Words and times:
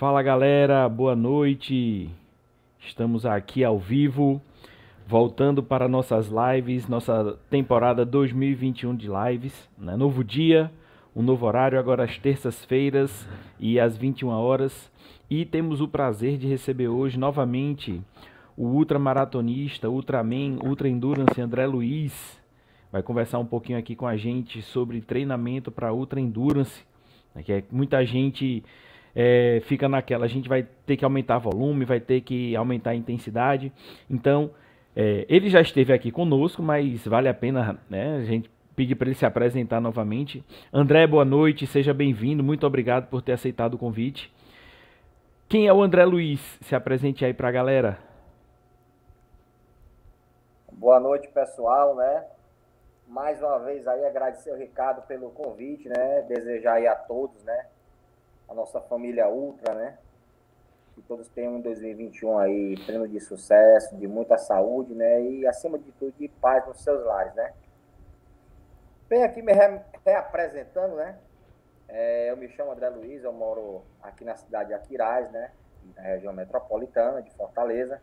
Fala 0.00 0.22
galera, 0.22 0.88
boa 0.88 1.14
noite. 1.14 2.08
Estamos 2.78 3.26
aqui 3.26 3.62
ao 3.62 3.78
vivo, 3.78 4.40
voltando 5.06 5.62
para 5.62 5.86
nossas 5.88 6.30
lives, 6.30 6.88
nossa 6.88 7.38
temporada 7.50 8.02
2021 8.02 8.96
de 8.96 9.10
lives. 9.10 9.68
Né? 9.76 9.94
Novo 9.96 10.24
dia, 10.24 10.72
um 11.14 11.20
novo 11.20 11.44
horário, 11.44 11.78
agora 11.78 12.04
às 12.04 12.16
terças-feiras 12.16 13.28
e 13.58 13.78
às 13.78 13.94
21 13.94 14.28
horas. 14.30 14.90
E 15.28 15.44
temos 15.44 15.82
o 15.82 15.88
prazer 15.88 16.38
de 16.38 16.46
receber 16.46 16.88
hoje 16.88 17.18
novamente 17.18 18.00
o 18.56 18.68
ultramaratonista, 18.68 19.90
Ultraman, 19.90 20.60
Ultra 20.64 20.88
Endurance 20.88 21.38
André 21.38 21.66
Luiz. 21.66 22.40
Vai 22.90 23.02
conversar 23.02 23.38
um 23.38 23.44
pouquinho 23.44 23.78
aqui 23.78 23.94
com 23.94 24.06
a 24.06 24.16
gente 24.16 24.62
sobre 24.62 25.02
treinamento 25.02 25.70
para 25.70 25.92
Ultra 25.92 26.18
Endurance. 26.18 26.86
Né? 27.34 27.42
Que 27.42 27.52
é, 27.52 27.64
muita 27.70 28.02
gente 28.06 28.64
é, 29.14 29.60
fica 29.64 29.88
naquela, 29.88 30.24
a 30.24 30.28
gente 30.28 30.48
vai 30.48 30.66
ter 30.86 30.96
que 30.96 31.04
aumentar 31.04 31.38
volume, 31.38 31.84
vai 31.84 32.00
ter 32.00 32.20
que 32.20 32.54
aumentar 32.56 32.90
a 32.90 32.94
intensidade. 32.94 33.72
Então, 34.08 34.50
é, 34.94 35.24
ele 35.28 35.48
já 35.48 35.60
esteve 35.60 35.92
aqui 35.92 36.10
conosco, 36.10 36.62
mas 36.62 37.06
vale 37.06 37.28
a 37.28 37.34
pena 37.34 37.78
né, 37.88 38.16
a 38.16 38.24
gente 38.24 38.50
pedir 38.74 38.94
para 38.94 39.08
ele 39.08 39.14
se 39.14 39.26
apresentar 39.26 39.80
novamente. 39.80 40.44
André, 40.72 41.06
boa 41.06 41.24
noite, 41.24 41.66
seja 41.66 41.92
bem-vindo, 41.92 42.42
muito 42.42 42.66
obrigado 42.66 43.08
por 43.08 43.22
ter 43.22 43.32
aceitado 43.32 43.74
o 43.74 43.78
convite. 43.78 44.32
Quem 45.48 45.66
é 45.66 45.72
o 45.72 45.82
André 45.82 46.04
Luiz? 46.04 46.40
Se 46.62 46.74
apresente 46.74 47.24
aí 47.24 47.34
para 47.34 47.48
a 47.48 47.52
galera. 47.52 47.98
Boa 50.72 51.00
noite, 51.00 51.28
pessoal, 51.28 51.96
né? 51.96 52.24
Mais 53.06 53.42
uma 53.42 53.58
vez 53.58 53.86
aí 53.86 54.04
agradecer 54.06 54.52
o 54.52 54.56
Ricardo 54.56 55.02
pelo 55.02 55.30
convite, 55.30 55.88
né? 55.88 56.22
Desejar 56.22 56.74
aí 56.74 56.86
a 56.86 56.94
todos, 56.94 57.42
né? 57.42 57.66
A 58.50 58.54
nossa 58.54 58.80
família 58.80 59.28
Ultra, 59.28 59.74
né? 59.74 59.96
Que 60.94 61.02
todos 61.02 61.28
tenham 61.28 61.54
um 61.54 61.60
2021 61.60 62.36
aí 62.36 62.74
pleno 62.84 63.06
de 63.06 63.20
sucesso, 63.20 63.96
de 63.96 64.08
muita 64.08 64.36
saúde, 64.36 64.92
né? 64.92 65.22
E 65.22 65.46
acima 65.46 65.78
de 65.78 65.92
tudo, 65.92 66.12
de 66.18 66.26
paz 66.28 66.66
nos 66.66 66.82
seus 66.82 67.02
lares, 67.04 67.32
né? 67.34 67.54
Bem, 69.08 69.22
aqui 69.22 69.40
me 69.40 69.52
reapresentando, 70.04 70.96
né? 70.96 71.16
É, 71.88 72.30
eu 72.30 72.36
me 72.36 72.48
chamo 72.48 72.72
André 72.72 72.88
Luiz, 72.88 73.22
eu 73.24 73.32
moro 73.32 73.82
aqui 74.02 74.24
na 74.24 74.36
cidade 74.36 74.68
de 74.68 74.74
Aquiraz, 74.74 75.30
né? 75.30 75.52
Na 75.96 76.02
região 76.02 76.32
metropolitana 76.32 77.22
de 77.22 77.30
Fortaleza. 77.30 78.00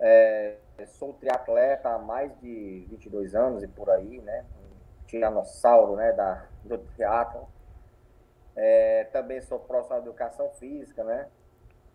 É, 0.00 0.56
sou 0.86 1.12
triatleta 1.12 1.90
há 1.90 1.98
mais 1.98 2.36
de 2.40 2.86
22 2.88 3.34
anos 3.34 3.62
e 3.62 3.68
por 3.68 3.88
aí, 3.90 4.20
né? 4.20 4.44
Tiranossauro, 5.06 5.96
né? 5.96 6.12
Da, 6.12 6.44
do 6.64 6.78
triatlo. 6.78 7.48
É, 8.60 9.04
também 9.12 9.40
sou 9.40 9.60
profissional 9.60 10.02
de 10.02 10.08
educação 10.08 10.50
física, 10.50 11.04
né? 11.04 11.28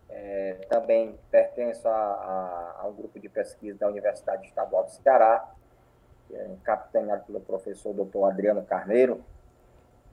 É, 0.07 0.53
também 0.69 1.19
pertenço 1.29 1.85
a, 1.89 1.91
a, 1.91 2.81
a, 2.81 2.87
um 2.87 2.93
grupo 2.93 3.19
de 3.19 3.27
pesquisa 3.27 3.77
da 3.77 3.89
Universidade 3.89 4.47
Estadual 4.47 4.85
do 4.85 4.91
Ceará, 4.91 5.53
é 6.31 6.49
capitaneado 6.63 7.25
pelo 7.25 7.41
professor 7.41 7.93
Dr. 7.93 8.23
Adriano 8.23 8.63
Carneiro. 8.63 9.25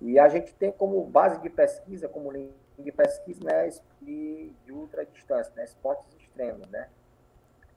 E 0.01 0.19
a 0.19 0.28
gente 0.28 0.53
tem 0.55 0.73
como 0.73 1.05
base 1.05 1.41
de 1.41 1.48
pesquisa, 1.48 2.09
como 2.09 2.33
linha 2.33 2.51
de 2.77 2.91
pesquisa, 2.91 3.45
né, 3.45 3.69
de, 4.03 4.53
de 4.65 4.73
ultra 4.73 5.06
distância, 5.06 5.53
né, 5.55 5.62
esportes 5.62 6.09
extremos, 6.19 6.69
né? 6.69 6.89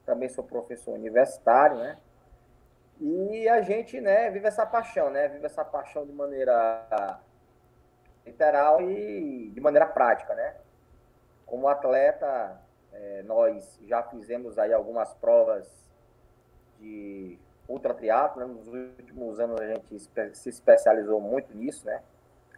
Também 0.04 0.30
sou 0.30 0.44
professor 0.44 0.94
universitário, 0.96 1.78
né? 1.78 1.98
E 3.00 3.48
a 3.48 3.62
gente, 3.62 4.02
né, 4.02 4.32
vive 4.32 4.48
essa 4.48 4.66
paixão, 4.66 5.12
né? 5.12 5.28
Vive 5.28 5.46
essa 5.46 5.64
paixão 5.64 6.06
de 6.06 6.12
maneira 6.12 7.22
literal 8.26 8.82
e 8.82 9.50
de 9.50 9.62
maneira 9.62 9.86
prática, 9.86 10.34
né? 10.34 10.56
Como 11.46 11.68
atleta, 11.68 12.60
é, 12.92 13.24
nós 13.24 13.80
já 13.84 14.04
fizemos 14.04 14.58
aí 14.58 14.74
algumas 14.74 15.14
provas 15.16 15.68
de 16.80 17.38
ultra 17.68 17.94
triatlo, 17.94 18.46
né? 18.46 18.54
nos 18.54 18.68
últimos 18.68 19.40
anos 19.40 19.60
a 19.60 19.68
gente 19.68 20.00
se 20.34 20.50
especializou 20.50 21.20
muito 21.20 21.56
nisso, 21.56 21.86
né? 21.86 22.02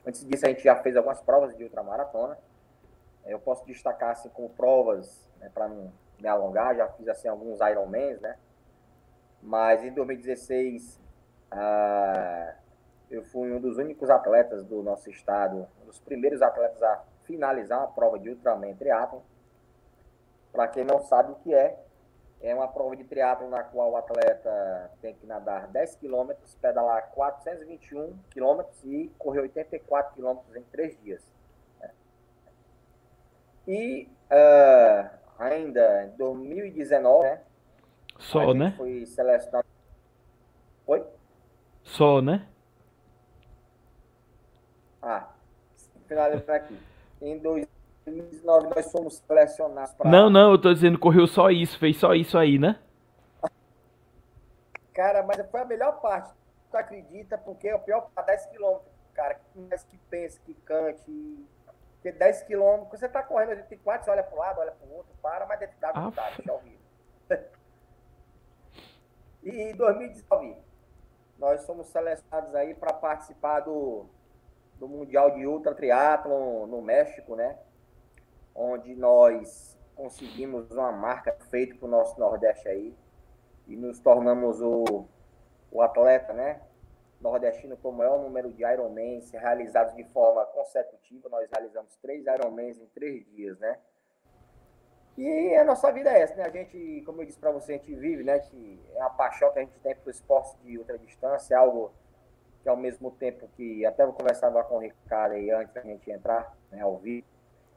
Antes 0.06 0.24
disso, 0.24 0.46
a 0.46 0.50
gente 0.50 0.64
já 0.64 0.76
fez 0.76 0.96
algumas 0.96 1.20
provas 1.20 1.56
de 1.56 1.64
ultramaratona. 1.64 2.38
Eu 3.26 3.40
posso 3.40 3.66
destacar, 3.66 4.12
assim, 4.12 4.30
como 4.30 4.50
provas, 4.50 5.28
né, 5.40 5.50
para 5.52 5.68
não 5.68 5.92
me 6.20 6.28
alongar, 6.28 6.76
já 6.76 6.88
fiz, 6.90 7.08
assim, 7.08 7.28
alguns 7.28 7.60
Ironmans, 7.60 8.22
né? 8.22 8.38
Mas 9.42 9.84
em 9.84 9.92
2016, 9.92 11.02
ah, 11.50 12.54
eu 13.10 13.24
fui 13.24 13.52
um 13.52 13.60
dos 13.60 13.78
únicos 13.78 14.10
atletas 14.10 14.64
do 14.66 14.82
nosso 14.82 15.10
estado, 15.10 15.68
um 15.82 15.86
dos 15.86 16.00
primeiros 16.00 16.42
atletas 16.42 16.82
a 16.82 17.04
finalizar 17.24 17.80
uma 17.80 17.88
prova 17.88 18.18
de 18.20 18.30
Ultraman 18.30 18.74
Triathlon. 18.76 19.22
Para 20.52 20.68
quem 20.68 20.84
não 20.84 21.02
sabe 21.02 21.32
o 21.32 21.36
que 21.36 21.54
é, 21.54 21.78
é 22.42 22.54
uma 22.54 22.68
prova 22.68 22.96
de 22.96 23.04
triatlo 23.04 23.50
na 23.50 23.64
qual 23.64 23.92
o 23.92 23.98
atleta 23.98 24.92
tem 25.02 25.14
que 25.16 25.26
nadar 25.26 25.68
10 25.68 25.96
km, 25.96 26.32
pedalar 26.62 27.10
421 27.12 28.18
km 28.30 28.64
e 28.84 29.12
correr 29.18 29.42
84 29.42 30.16
km 30.16 30.38
em 30.56 30.64
três 30.64 30.98
dias. 31.02 31.22
Né? 31.80 31.92
E 33.68 34.10
uh, 34.32 35.10
ainda 35.40 36.06
em 36.06 36.10
2019, 36.18 37.24
né? 37.24 37.42
Só, 38.18 38.54
né? 38.54 38.74
Foi 38.78 39.06
selecionado. 39.06 39.68
Oi? 40.88 41.06
Só, 41.84 42.22
né? 42.22 42.48
Ah, 45.06 45.30
finalizando 46.08 46.52
aqui. 46.52 46.80
Em 47.22 47.38
2019, 47.38 47.76
2019 48.06 48.76
nós 48.76 48.92
fomos 48.92 49.24
selecionados 49.28 49.94
para. 49.94 50.10
Não, 50.10 50.30
não, 50.30 50.52
eu 50.52 50.62
tô 50.62 50.74
dizendo 50.74 51.00
correu 51.00 51.28
só 51.28 51.50
isso, 51.50 51.78
fez 51.80 51.98
só 51.98 52.14
isso 52.14 52.38
aí, 52.38 52.60
né? 52.60 52.80
Cara, 54.94 55.24
mas 55.24 55.46
foi 55.50 55.62
a 55.62 55.66
melhor 55.66 56.00
parte. 56.00 56.34
Tu 56.70 56.78
acredita? 56.78 57.38
Porque 57.38 57.68
é 57.68 57.76
o 57.76 57.80
pior 57.80 58.10
para 58.14 58.24
10 58.24 58.46
km, 58.48 58.78
cara. 59.14 59.36
Que 59.36 59.60
mais 59.60 59.84
que 59.84 60.54
cante. 60.66 61.48
Porque 61.96 62.12
10 62.12 62.44
km, 62.44 62.88
você 62.90 63.10
tá 63.10 63.24
correndo 63.24 63.52
a 63.52 63.56
gente 63.56 63.76
quatro, 63.78 64.06
você 64.06 64.12
olha 64.12 64.28
um 64.32 64.38
lado, 64.38 64.60
olha 64.60 64.72
para 64.72 64.88
o 64.88 64.94
outro, 64.94 65.12
para, 65.22 65.46
mas 65.48 65.60
dentro 65.60 65.76
d'água 65.80 66.02
não 66.02 66.12
dá, 66.12 66.30
deixa 66.30 66.54
horrível. 66.54 66.80
e 69.44 69.50
em 69.50 69.76
2019, 69.76 70.56
nós 71.40 71.66
fomos 71.66 71.88
selecionados 71.88 72.54
aí 72.54 72.76
para 72.76 72.94
participar 72.94 73.62
do, 73.62 74.06
do 74.78 74.88
Mundial 74.88 75.32
de 75.32 75.46
Ultra 75.46 75.74
Triathlon 75.74 76.66
no 76.68 76.82
México, 76.82 77.36
né? 77.36 77.58
onde 78.56 78.96
nós 78.96 79.78
conseguimos 79.96 80.72
uma 80.72 80.92
marca 80.92 81.34
feita 81.50 81.76
para 81.76 81.86
o 81.86 81.92
nosso 81.92 82.18
Nordeste 82.18 82.68
aí 82.70 82.96
e 83.68 83.76
nos 83.76 84.00
tornamos 84.00 84.62
o, 84.62 85.06
o 85.70 85.82
atleta, 85.82 86.32
né? 86.32 86.62
Nordestino 87.20 87.76
com 87.78 87.90
o 87.90 87.94
maior 87.94 88.22
número 88.22 88.52
de 88.54 88.64
Ironmans 88.64 89.32
realizados 89.32 89.96
de 89.96 90.04
forma 90.06 90.46
consecutiva. 90.48 91.28
Nós 91.28 91.50
realizamos 91.52 91.96
três 91.98 92.26
Ironmans 92.26 92.78
em 92.78 92.86
três 92.88 93.26
dias, 93.32 93.58
né? 93.60 93.78
E 95.18 95.56
a 95.56 95.64
nossa 95.64 95.92
vida 95.92 96.12
é 96.12 96.22
essa, 96.22 96.36
né? 96.36 96.44
A 96.44 96.50
gente, 96.50 97.02
como 97.06 97.22
eu 97.22 97.26
disse 97.26 97.40
para 97.40 97.52
você, 97.52 97.74
a 97.74 97.78
gente 97.78 97.94
vive, 97.96 98.24
né? 98.24 98.40
Que 98.40 98.80
é 98.94 99.02
a 99.02 99.10
paixão 99.10 99.52
que 99.52 99.60
a 99.60 99.62
gente 99.64 99.80
tem 99.80 99.96
para 99.96 100.08
o 100.08 100.12
esporte 100.12 100.58
de 100.60 100.78
ultra 100.78 100.98
distância, 100.98 101.56
é 101.56 101.58
algo 101.58 101.94
que 102.66 102.70
ao 102.70 102.76
mesmo 102.76 103.12
tempo 103.12 103.48
que 103.56 103.86
até 103.86 104.02
eu 104.02 104.12
conversava 104.12 104.64
com 104.64 104.78
o 104.78 104.80
Ricardo 104.80 105.34
aí 105.34 105.52
antes 105.52 105.72
da 105.72 105.82
gente 105.82 106.10
entrar 106.10 106.52
né, 106.72 106.82
ao 106.82 106.98
vivo, 106.98 107.24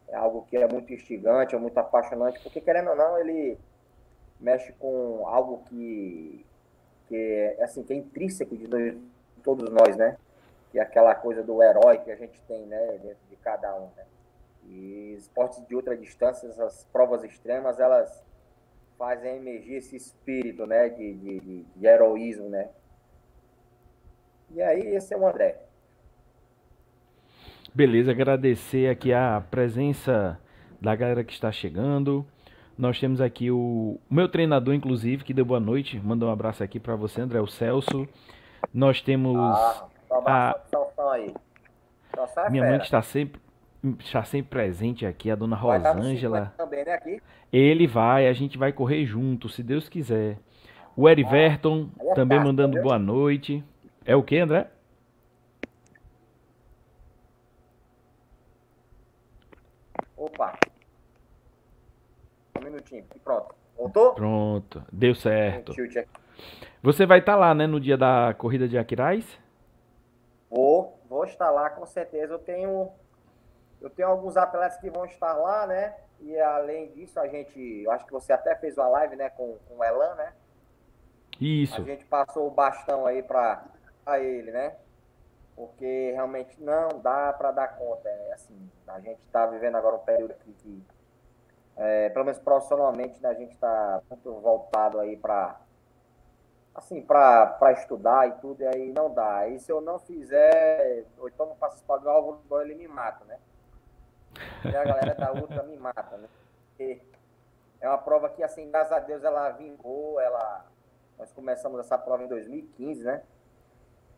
é 0.08 0.16
algo 0.16 0.46
que 0.48 0.56
é 0.56 0.66
muito 0.66 0.94
instigante, 0.94 1.54
é 1.54 1.58
muito 1.58 1.76
apaixonante, 1.76 2.40
porque 2.40 2.58
querendo 2.58 2.88
ou 2.88 2.96
não, 2.96 3.18
ele 3.18 3.58
mexe 4.40 4.72
com 4.72 5.26
algo 5.26 5.62
que, 5.68 6.42
que 7.06 7.14
é 7.58 7.62
assim, 7.62 7.82
que 7.82 7.92
é 7.92 7.96
intrínseco 7.96 8.56
de 8.56 8.98
todos 9.42 9.68
nós, 9.68 9.94
né? 9.94 10.16
Que 10.72 10.78
é 10.78 10.82
aquela 10.82 11.14
coisa 11.14 11.42
do 11.42 11.62
herói 11.62 11.98
que 11.98 12.10
a 12.10 12.16
gente 12.16 12.40
tem, 12.48 12.64
né, 12.64 12.98
dentro 13.02 13.26
de 13.28 13.36
cada 13.36 13.76
um, 13.76 13.90
né? 13.94 14.06
E 14.64 15.16
esportes 15.18 15.62
de 15.66 15.76
outra 15.76 15.94
distância, 15.94 16.46
essas 16.46 16.86
provas 16.90 17.22
extremas, 17.24 17.78
elas 17.78 18.24
fazem 18.96 19.36
emergir 19.36 19.74
esse 19.74 19.96
espírito, 19.96 20.66
né, 20.66 20.88
de, 20.88 21.12
de, 21.12 21.64
de, 21.76 21.86
heroísmo, 21.86 22.48
né? 22.48 22.70
E 24.54 24.62
aí, 24.62 24.94
esse 24.94 25.12
é 25.12 25.16
o 25.16 25.26
André. 25.26 25.56
Beleza, 27.74 28.10
agradecer 28.10 28.88
aqui 28.90 29.12
a 29.12 29.42
presença 29.50 30.38
da 30.80 30.94
galera 30.96 31.22
que 31.22 31.32
está 31.32 31.52
chegando. 31.52 32.26
Nós 32.76 32.98
temos 32.98 33.20
aqui 33.20 33.50
o, 33.50 34.00
o 34.08 34.14
meu 34.14 34.28
treinador, 34.28 34.74
inclusive, 34.74 35.24
que 35.24 35.34
deu 35.34 35.44
boa 35.44 35.60
noite. 35.60 36.00
Manda 36.00 36.26
um 36.26 36.30
abraço 36.30 36.62
aqui 36.62 36.78
para 36.78 36.96
você, 36.96 37.20
André, 37.20 37.40
o 37.40 37.46
Celso. 37.46 38.08
Nós 38.72 39.02
temos 39.02 39.36
ah, 39.36 39.88
a... 40.26 41.12
aí. 41.12 41.34
É 42.46 42.50
Minha 42.50 42.64
mãe 42.64 42.78
que 42.78 42.84
está 42.84 43.02
sempre, 43.02 43.40
está 43.98 44.24
sempre 44.24 44.50
presente 44.50 45.04
aqui, 45.04 45.30
a 45.30 45.34
dona 45.34 45.56
Rosângela. 45.56 46.52
Também, 46.56 46.84
né, 46.84 46.94
aqui? 46.94 47.22
Ele 47.52 47.86
vai, 47.86 48.28
a 48.28 48.32
gente 48.32 48.56
vai 48.56 48.72
correr 48.72 49.04
junto, 49.04 49.48
se 49.48 49.62
Deus 49.62 49.88
quiser. 49.88 50.38
O 50.96 51.08
Eriverton 51.08 51.88
ah, 52.00 52.04
é 52.10 52.14
também 52.14 52.42
mandando 52.42 52.80
boa 52.80 52.98
noite. 52.98 53.64
É 54.08 54.16
o 54.16 54.22
que, 54.22 54.38
André? 54.38 54.70
Opa. 60.16 60.58
Um 62.58 62.64
minutinho. 62.64 63.04
Pronto. 63.22 63.54
Voltou? 63.76 64.14
Pronto. 64.14 64.82
Deu 64.90 65.14
certo. 65.14 65.74
Você 66.82 67.04
vai 67.04 67.18
estar 67.18 67.34
tá 67.34 67.38
lá, 67.38 67.54
né, 67.54 67.66
no 67.66 67.78
dia 67.78 67.98
da 67.98 68.32
corrida 68.32 68.66
de 68.66 68.78
Aquiraz? 68.78 69.38
Vou, 70.48 70.98
vou 71.06 71.24
estar 71.24 71.50
lá 71.50 71.68
com 71.68 71.84
certeza. 71.84 72.32
Eu 72.32 72.38
tenho 72.38 72.90
eu 73.78 73.90
tenho 73.90 74.08
alguns 74.08 74.38
atletas 74.38 74.80
que 74.80 74.88
vão 74.88 75.04
estar 75.04 75.34
lá, 75.34 75.66
né? 75.66 75.94
E 76.20 76.34
além 76.40 76.90
disso, 76.92 77.20
a 77.20 77.28
gente, 77.28 77.60
eu 77.84 77.90
acho 77.90 78.06
que 78.06 78.12
você 78.12 78.32
até 78.32 78.56
fez 78.56 78.78
uma 78.78 78.88
live, 78.88 79.16
né, 79.16 79.28
com, 79.28 79.58
com 79.68 79.76
o 79.76 79.84
Elan, 79.84 80.14
né? 80.14 80.32
Isso. 81.38 81.78
A 81.78 81.84
gente 81.84 82.06
passou 82.06 82.46
o 82.46 82.50
bastão 82.50 83.04
aí 83.04 83.22
para 83.22 83.76
ele, 84.16 84.50
né? 84.50 84.76
Porque 85.56 86.12
realmente 86.12 86.62
não 86.62 86.88
dá 87.02 87.32
para 87.32 87.50
dar 87.50 87.68
conta. 87.76 88.08
É, 88.08 88.32
assim, 88.32 88.70
a 88.86 89.00
gente 89.00 89.20
está 89.26 89.46
vivendo 89.46 89.76
agora 89.76 89.96
um 89.96 90.04
período 90.04 90.32
aqui 90.32 90.52
que, 90.52 90.84
é, 91.76 92.08
pelo 92.10 92.24
menos 92.24 92.40
profissionalmente, 92.40 93.20
né, 93.20 93.28
a 93.28 93.34
gente 93.34 93.52
está 93.52 94.00
muito 94.08 94.32
voltado 94.40 95.00
aí 95.00 95.16
para 95.16 95.60
assim, 96.78 97.02
para 97.02 97.72
estudar 97.72 98.28
e 98.28 98.32
tudo, 98.40 98.62
e 98.62 98.66
aí 98.66 98.92
não 98.92 99.12
dá. 99.12 99.48
E 99.48 99.58
se 99.58 99.70
eu 99.70 99.80
não 99.80 99.98
fizer, 99.98 101.04
ou 101.18 101.28
então 101.28 101.46
não 101.46 101.56
faço 101.56 101.82
pagar 101.84 102.12
algo, 102.12 102.40
ele 102.60 102.76
me 102.76 102.86
mata, 102.86 103.24
né? 103.24 103.38
E 104.64 104.76
a 104.76 104.84
galera 104.84 105.14
da 105.14 105.32
Ultra 105.32 105.64
me 105.64 105.76
mata, 105.76 106.16
né? 106.16 106.28
Porque 106.68 107.02
é 107.80 107.88
uma 107.88 107.98
prova 107.98 108.28
que, 108.28 108.42
assim, 108.42 108.70
graças 108.70 108.92
a 108.92 109.00
Deus, 109.00 109.24
ela 109.24 109.50
vingou, 109.50 110.20
ela... 110.20 110.64
Nós 111.18 111.32
começamos 111.32 111.80
essa 111.80 111.98
prova 111.98 112.22
em 112.22 112.28
2015, 112.28 113.02
né? 113.02 113.22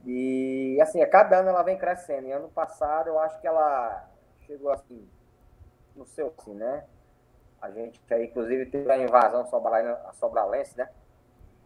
E, 0.04 0.78
assim, 0.80 1.02
a 1.02 1.08
cada 1.08 1.38
ano 1.38 1.50
ela 1.50 1.62
vem 1.62 1.76
crescendo. 1.76 2.26
E 2.26 2.32
ano 2.32 2.48
passado, 2.48 3.08
eu 3.08 3.18
acho 3.18 3.40
que 3.40 3.46
ela 3.46 4.08
chegou, 4.46 4.70
assim, 4.70 5.06
no 5.94 6.06
seu, 6.06 6.32
assim, 6.38 6.54
né? 6.54 6.84
A 7.60 7.70
gente, 7.70 8.00
inclusive, 8.22 8.66
teve 8.66 8.90
a 8.90 8.98
invasão 8.98 9.46
sobralense, 10.14 10.76
né? 10.78 10.88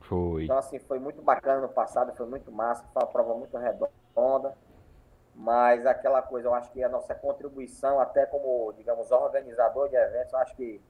Foi. 0.00 0.44
Então, 0.44 0.58
assim, 0.58 0.78
foi 0.78 0.98
muito 0.98 1.22
bacana 1.22 1.60
no 1.60 1.68
passado, 1.68 2.14
foi 2.16 2.26
muito 2.26 2.50
massa, 2.50 2.84
foi 2.92 3.02
uma 3.02 3.08
prova 3.08 3.34
muito 3.34 3.56
redonda. 3.56 4.54
Mas 5.34 5.86
aquela 5.86 6.22
coisa, 6.22 6.48
eu 6.48 6.54
acho 6.54 6.70
que 6.70 6.82
a 6.82 6.88
nossa 6.88 7.14
contribuição, 7.14 7.98
até 7.98 8.26
como, 8.26 8.72
digamos, 8.76 9.10
organizador 9.10 9.88
de 9.88 9.96
eventos, 9.96 10.32
eu 10.32 10.38
acho 10.38 10.54
que 10.54 10.80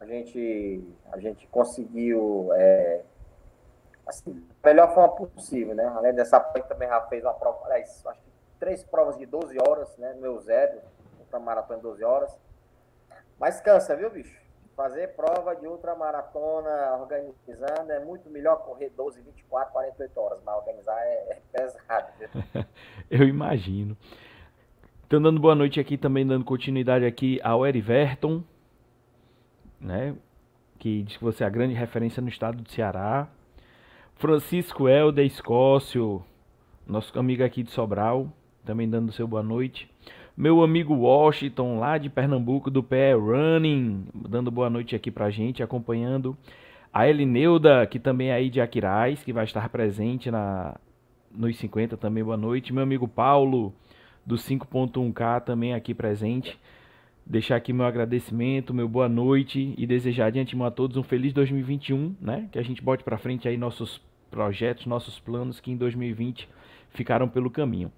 a 0.00 0.06
gente, 0.06 0.96
a 1.12 1.18
gente 1.18 1.46
conseguiu, 1.48 2.50
é, 2.54 3.02
assim, 4.06 4.46
da 4.62 4.70
melhor 4.70 4.94
forma 4.94 5.26
possível, 5.26 5.74
né? 5.74 5.84
Além 5.84 6.14
dessa 6.14 6.40
prova, 6.40 6.68
também 6.68 6.88
já 6.88 7.00
fez 7.02 7.22
uma 7.24 7.34
prova, 7.34 7.64
aliás, 7.64 8.04
acho 8.06 8.20
que 8.20 8.30
três 8.58 8.84
provas 8.84 9.16
de 9.16 9.26
12 9.26 9.56
horas, 9.58 9.96
né? 9.96 10.12
No 10.14 10.20
meu 10.20 10.40
zero, 10.40 10.80
outra 11.20 11.38
maratona 11.38 11.78
de 11.78 11.82
12 11.82 12.04
horas. 12.04 12.38
Mas 13.38 13.60
cansa, 13.60 13.96
viu, 13.96 14.10
bicho? 14.10 14.42
fazer 14.76 15.14
prova 15.14 15.54
de 15.54 15.66
ultramaratona 15.66 16.96
organizando 17.00 17.92
é 17.92 18.04
muito 18.04 18.28
melhor 18.30 18.56
correr 18.64 18.90
12, 18.96 19.20
24, 19.20 19.72
48 19.72 20.20
horas, 20.20 20.38
mas 20.44 20.56
organizar 20.56 20.98
é, 20.98 21.30
é 21.30 21.40
pesado. 21.52 22.12
Eu 23.10 23.26
imagino. 23.28 23.96
Então, 25.06 25.20
dando 25.20 25.40
boa 25.40 25.54
noite 25.54 25.78
aqui 25.78 25.98
também, 25.98 26.26
dando 26.26 26.44
continuidade 26.44 27.04
aqui 27.04 27.38
ao 27.42 27.66
Eriverton, 27.66 28.42
né? 29.80 30.16
Que 30.78 31.02
diz 31.02 31.16
que 31.16 31.24
você 31.24 31.44
é 31.44 31.46
a 31.46 31.50
grande 31.50 31.74
referência 31.74 32.22
no 32.22 32.28
estado 32.28 32.62
do 32.62 32.70
Ceará. 32.70 33.28
Francisco 34.16 34.88
Helder 34.88 35.26
Escócio, 35.26 36.22
nosso 36.86 37.18
amigo 37.18 37.42
aqui 37.42 37.62
de 37.62 37.70
Sobral, 37.70 38.32
também 38.64 38.88
dando 38.88 39.12
seu 39.12 39.26
boa 39.26 39.42
noite. 39.42 39.90
Meu 40.36 40.62
amigo 40.62 40.94
Washington, 40.94 41.78
lá 41.78 41.98
de 41.98 42.08
Pernambuco, 42.08 42.70
do 42.70 42.82
pé 42.82 43.14
Running, 43.14 44.06
dando 44.14 44.50
boa 44.50 44.70
noite 44.70 44.94
aqui 44.94 45.10
pra 45.10 45.30
gente, 45.30 45.62
acompanhando. 45.62 46.36
A 46.92 47.08
Elineuda, 47.08 47.86
que 47.86 47.98
também 47.98 48.28
é 48.28 48.34
aí 48.34 48.48
de 48.48 48.60
Aquiraz, 48.60 49.22
que 49.22 49.32
vai 49.32 49.44
estar 49.44 49.68
presente 49.68 50.30
na 50.30 50.76
nos 51.34 51.56
50 51.56 51.96
também, 51.96 52.22
boa 52.22 52.36
noite. 52.36 52.72
Meu 52.72 52.82
amigo 52.82 53.08
Paulo, 53.08 53.72
do 54.24 54.36
5.1K, 54.36 55.40
também 55.42 55.74
aqui 55.74 55.94
presente. 55.94 56.58
Deixar 57.24 57.56
aqui 57.56 57.72
meu 57.72 57.86
agradecimento, 57.86 58.74
meu 58.74 58.88
boa 58.88 59.08
noite 59.08 59.74
e 59.78 59.86
desejar 59.86 60.30
de 60.30 60.40
antemão 60.40 60.66
a 60.66 60.70
todos 60.70 60.96
um 60.96 61.02
feliz 61.02 61.32
2021, 61.32 62.16
né? 62.20 62.48
Que 62.50 62.58
a 62.58 62.62
gente 62.62 62.82
bote 62.82 63.04
para 63.04 63.16
frente 63.16 63.46
aí 63.48 63.56
nossos 63.56 63.98
projetos, 64.30 64.86
nossos 64.86 65.20
planos 65.20 65.60
que 65.60 65.70
em 65.70 65.76
2020 65.76 66.48
ficaram 66.90 67.28
pelo 67.28 67.50
caminho. 67.50 67.92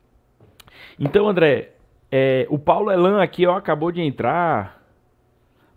Então, 0.98 1.28
André, 1.28 1.72
é, 2.10 2.46
o 2.50 2.58
Paulo 2.58 2.90
Elan 2.90 3.22
aqui, 3.22 3.46
ó, 3.46 3.56
acabou 3.56 3.90
de 3.90 4.00
entrar. 4.00 4.82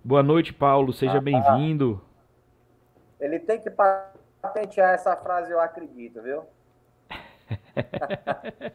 Boa 0.03 0.21
noite, 0.21 0.53
Paulo. 0.53 0.91
Seja 0.91 1.17
ah, 1.17 1.21
bem-vindo. 1.21 2.01
Ele 3.19 3.39
tem 3.39 3.59
que 3.59 3.69
patentear 3.69 4.93
essa 4.93 5.15
frase, 5.15 5.51
eu 5.51 5.59
acredito, 5.59 6.21
viu? 6.21 6.43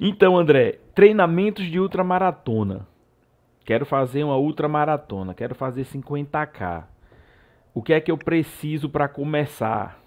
então, 0.00 0.36
André, 0.36 0.78
treinamentos 0.94 1.66
de 1.66 1.78
ultramaratona. 1.78 2.86
Quero 3.66 3.84
fazer 3.84 4.22
uma 4.22 4.36
ultramaratona, 4.36 5.34
quero 5.34 5.52
fazer 5.54 5.84
50k. 5.84 6.84
O 7.74 7.82
que 7.82 7.92
é 7.92 8.00
que 8.00 8.12
eu 8.12 8.16
preciso 8.16 8.88
para 8.88 9.08
começar? 9.08 10.00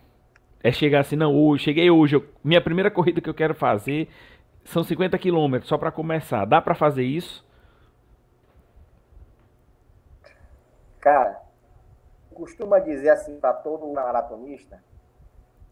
É 0.64 0.72
chegar 0.72 1.02
assim, 1.02 1.18
não, 1.18 1.36
hoje, 1.36 1.66
cheguei 1.66 1.92
hoje, 1.92 2.16
eu, 2.16 2.26
minha 2.42 2.62
primeira 2.62 2.90
corrida 2.90 3.20
que 3.20 3.30
eu 3.30 3.34
quero 3.34 3.54
fazer 3.54 4.08
são 4.64 4.82
50 4.82 5.18
quilômetros 5.18 5.68
só 5.68 5.78
para 5.78 5.92
começar. 5.92 6.46
Dá 6.46 6.62
para 6.62 6.74
fazer 6.74 7.04
isso? 7.04 7.46
Cara, 11.02 11.42
costuma 12.34 12.80
dizer 12.80 13.10
assim 13.10 13.40
para 13.42 13.54
todo 13.54 13.92
maratonista 13.92 14.82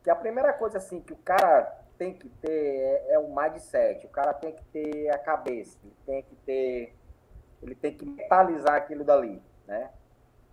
que 0.04 0.10
a 0.10 0.16
primeira 0.16 0.52
coisa 0.52 0.78
assim 0.78 1.00
que 1.00 1.14
o 1.14 1.18
cara 1.18 1.64
tem 1.98 2.14
que 2.14 2.28
ter 2.28 2.50
é, 2.50 3.14
é 3.14 3.20
o 3.20 3.34
mindset. 3.34 4.06
O 4.06 4.10
cara 4.10 4.34
tem 4.34 4.52
que 4.52 4.64
ter 4.66 5.10
a 5.10 5.18
cabeça, 5.18 5.78
tem 6.06 6.22
que 6.22 6.36
ter, 6.46 6.94
ele 7.62 7.76
tem 7.76 7.96
que 7.96 8.06
mentalizar 8.06 8.76
aquilo 8.76 9.04
dali, 9.04 9.42
né? 9.66 9.92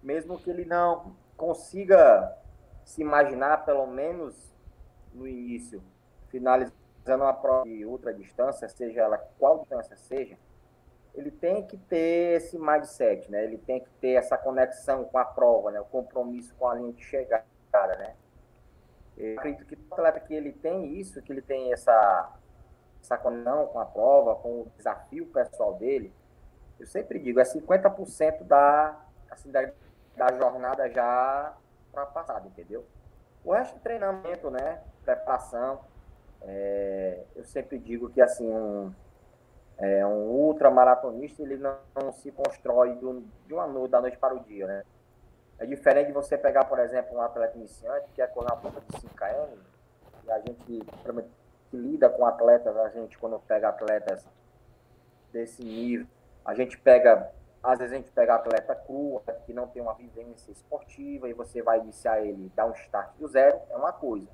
Mesmo 0.03 0.39
que 0.39 0.51
ele 0.51 0.65
não 0.65 1.17
consiga 1.37 2.37
se 2.85 3.01
imaginar, 3.01 3.65
pelo 3.65 3.87
menos 3.87 4.55
no 5.13 5.27
início, 5.27 5.83
finalizar 6.29 6.85
fazendo 7.05 7.23
uma 7.23 7.35
prova 7.35 7.65
de 7.65 7.85
ultra 7.85 8.15
distância, 8.15 8.67
seja 8.69 9.03
ela 9.03 9.19
qual 9.39 9.59
distância 9.59 9.95
seja, 9.95 10.39
ele 11.15 11.31
tem 11.31 11.65
que 11.65 11.77
ter 11.77 12.39
esse 12.39 12.59
mindset, 12.59 13.31
né? 13.31 13.45
Ele 13.45 13.59
tem 13.59 13.81
que 13.81 13.91
ter 14.01 14.15
essa 14.15 14.37
conexão 14.37 15.05
com 15.05 15.19
a 15.19 15.25
prova, 15.25 15.71
né? 15.71 15.81
O 15.81 15.85
compromisso 15.85 16.55
com 16.57 16.67
a 16.67 16.75
linha 16.75 16.93
de 16.93 17.05
chegada, 17.05 17.45
né? 17.73 18.17
Eu 19.17 19.39
acredito 19.39 19.65
que 19.67 19.75
o 19.75 19.93
atleta 19.93 20.19
que 20.19 20.35
ele 20.35 20.51
tem 20.51 20.99
isso, 20.99 21.23
que 21.23 21.31
ele 21.31 21.43
tem 21.43 21.73
essa 21.73 22.33
essa 23.01 23.19
conexão 23.19 23.67
com 23.67 23.79
a 23.79 23.85
prova, 23.85 24.35
com 24.37 24.63
o 24.63 24.73
desafio 24.79 25.27
pessoal 25.27 25.75
dele, 25.75 26.11
eu 26.79 26.87
sempre 26.87 27.19
digo, 27.19 27.41
é 27.41 27.45
50% 27.45 28.45
da, 28.45 29.01
assim, 29.31 29.51
da, 29.51 29.71
da 30.17 30.33
jornada 30.33 30.89
já 30.91 31.55
ultrapassada, 31.89 32.47
entendeu? 32.47 32.85
O 33.45 33.53
resto 33.53 33.79
treinamento, 33.81 34.51
né? 34.51 34.81
Preparação, 35.05 35.81
é, 36.43 37.25
eu 37.37 37.45
sempre 37.45 37.79
digo 37.79 38.11
que 38.11 38.21
assim 38.21 38.49
um, 38.51 38.93
é, 39.79 40.05
um 40.07 40.31
ultramaratonista 40.31 41.43
ele 41.43 41.57
não, 41.57 41.77
não 41.95 42.13
se 42.13 42.31
constrói 42.33 42.95
do, 42.95 43.23
de 43.47 43.55
uma 43.55 43.67
noite, 43.67 43.91
da 43.91 44.01
noite 44.01 44.19
para 44.19 44.35
o 44.35 44.41
dia, 44.41 44.67
né? 44.67 44.85
É 45.59 45.67
diferente 45.67 46.09
de 46.09 46.13
você 46.13 46.37
pegar, 46.37 46.65
por 46.65 46.79
exemplo, 46.79 47.17
um 47.17 47.21
atleta 47.21 47.57
iniciante 47.57 48.09
que 48.15 48.21
é 48.21 48.27
correr 48.27 48.49
uma 48.49 48.57
prova 48.57 48.81
de 48.81 49.01
5 49.01 49.15
km, 49.15 49.59
e 50.25 50.31
a 50.31 50.39
gente 50.41 50.65
que 50.65 50.83
lida 51.73 52.09
com 52.09 52.27
atletas, 52.27 52.77
a 52.77 52.89
gente 52.89 53.17
quando 53.19 53.39
pega 53.41 53.69
atletas 53.69 54.27
desse 55.33 55.63
nível, 55.63 56.07
a 56.45 56.55
gente 56.55 56.79
pega, 56.79 57.31
às 57.63 57.79
vezes 57.79 57.93
a 57.93 57.97
gente 57.97 58.11
pega 58.11 58.35
atleta 58.35 58.75
cru, 58.75 59.23
que 59.47 59.53
não 59.53 59.67
tem 59.67 59.81
uma 59.83 59.95
vivência 59.95 60.53
esportiva, 60.53 61.29
e 61.29 61.33
você 61.33 61.63
vai 61.63 61.81
iniciar 61.81 62.21
ele, 62.21 62.53
dar 62.55 62.67
um 62.67 62.73
start 62.73 63.17
do 63.19 63.27
zero, 63.27 63.61
é 63.71 63.77
uma 63.77 63.93
coisa 63.93 64.29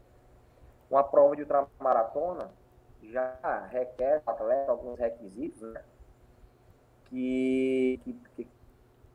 uma 0.91 1.05
prova 1.05 1.37
de 1.37 1.43
ultramaratona 1.43 2.51
já 3.03 3.67
requer 3.71 4.23
atleta 4.27 4.71
alguns 4.71 4.99
requisitos 4.99 5.63
né, 5.63 5.83
que, 7.07 8.01
que, 8.05 8.49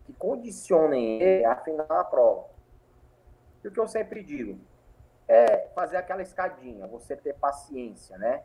que, 0.05 0.13
condicionem 0.13 1.21
ele 1.21 1.45
a 1.45 1.55
final 1.57 1.85
a 1.89 2.03
prova. 2.03 2.47
E 3.63 3.67
o 3.67 3.71
que 3.71 3.79
eu 3.79 3.87
sempre 3.87 4.23
digo 4.23 4.59
é 5.27 5.67
fazer 5.75 5.97
aquela 5.97 6.21
escadinha, 6.21 6.87
você 6.87 7.15
ter 7.15 7.33
paciência, 7.35 8.17
né? 8.17 8.43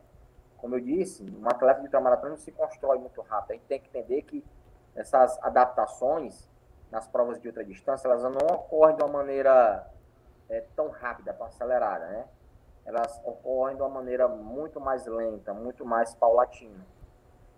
Como 0.60 0.74
eu 0.74 0.80
disse, 0.80 1.24
um 1.24 1.48
atleta 1.48 1.80
de 1.80 1.86
ultramaratona 1.86 2.30
não 2.30 2.36
se 2.36 2.52
constrói 2.52 2.98
muito 2.98 3.20
rápido. 3.22 3.52
A 3.52 3.54
gente 3.54 3.66
tem 3.66 3.80
que 3.80 3.88
entender 3.88 4.22
que 4.22 4.44
essas 4.94 5.38
adaptações 5.42 6.48
nas 6.90 7.06
provas 7.06 7.40
de 7.40 7.46
ultra 7.46 7.64
distância, 7.64 8.08
elas 8.08 8.22
não 8.22 8.46
ocorrem 8.54 8.96
de 8.96 9.02
uma 9.02 9.12
maneira 9.12 9.86
é, 10.48 10.64
tão 10.74 10.88
rápida, 10.88 11.32
tão 11.32 11.46
acelerada, 11.46 12.06
né? 12.06 12.26
elas 12.84 13.20
ocorrem 13.24 13.76
de 13.76 13.82
uma 13.82 13.88
maneira 13.88 14.26
muito 14.26 14.80
mais 14.80 15.06
lenta, 15.06 15.54
muito 15.54 15.84
mais 15.84 16.14
paulatina. 16.14 16.84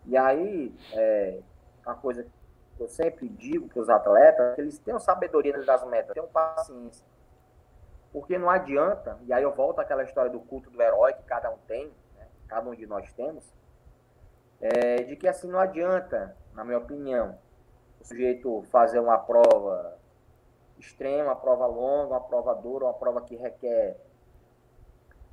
E 0.05 0.17
aí, 0.17 0.75
é, 0.93 1.41
uma 1.85 1.95
coisa 1.95 2.25
que 2.77 2.83
eu 2.83 2.89
sempre 2.89 3.29
digo 3.29 3.69
para 3.69 3.81
os 3.81 3.89
atletas 3.89 4.55
que 4.55 4.61
eles 4.61 4.79
tenham 4.79 4.99
sabedoria 4.99 5.59
das 5.65 5.85
metas, 5.87 6.13
tenham 6.13 6.29
paciência. 6.29 7.07
Porque 8.13 8.37
não 8.37 8.51
adianta, 8.51 9.19
e 9.23 9.33
aí 9.33 9.43
eu 9.43 9.53
volto 9.53 9.79
àquela 9.79 10.03
história 10.03 10.31
do 10.31 10.41
culto 10.41 10.71
do 10.71 10.83
herói 10.83 11.15
que 11.15 11.23
cada 11.23 11.51
um 11.51 11.57
tem? 11.67 11.91
Cada 12.53 12.69
um 12.69 12.75
de 12.75 12.87
nós 12.87 13.11
temos, 13.15 13.51
é, 14.61 14.97
de 15.05 15.17
que 15.17 15.27
assim 15.27 15.49
não 15.49 15.59
adianta, 15.59 16.37
na 16.53 16.63
minha 16.63 16.77
opinião, 16.77 17.39
o 17.99 18.05
sujeito 18.05 18.63
fazer 18.71 19.01
uma 19.01 19.17
prova 19.17 19.97
extrema, 20.79 21.31
uma 21.31 21.37
prova 21.37 21.67
longa, 21.67 22.15
uma 22.15 22.21
prova 22.21 22.55
dura, 22.55 22.85
uma 22.85 22.95
prova 22.95 23.23
que 23.23 23.37
requer 23.37 23.97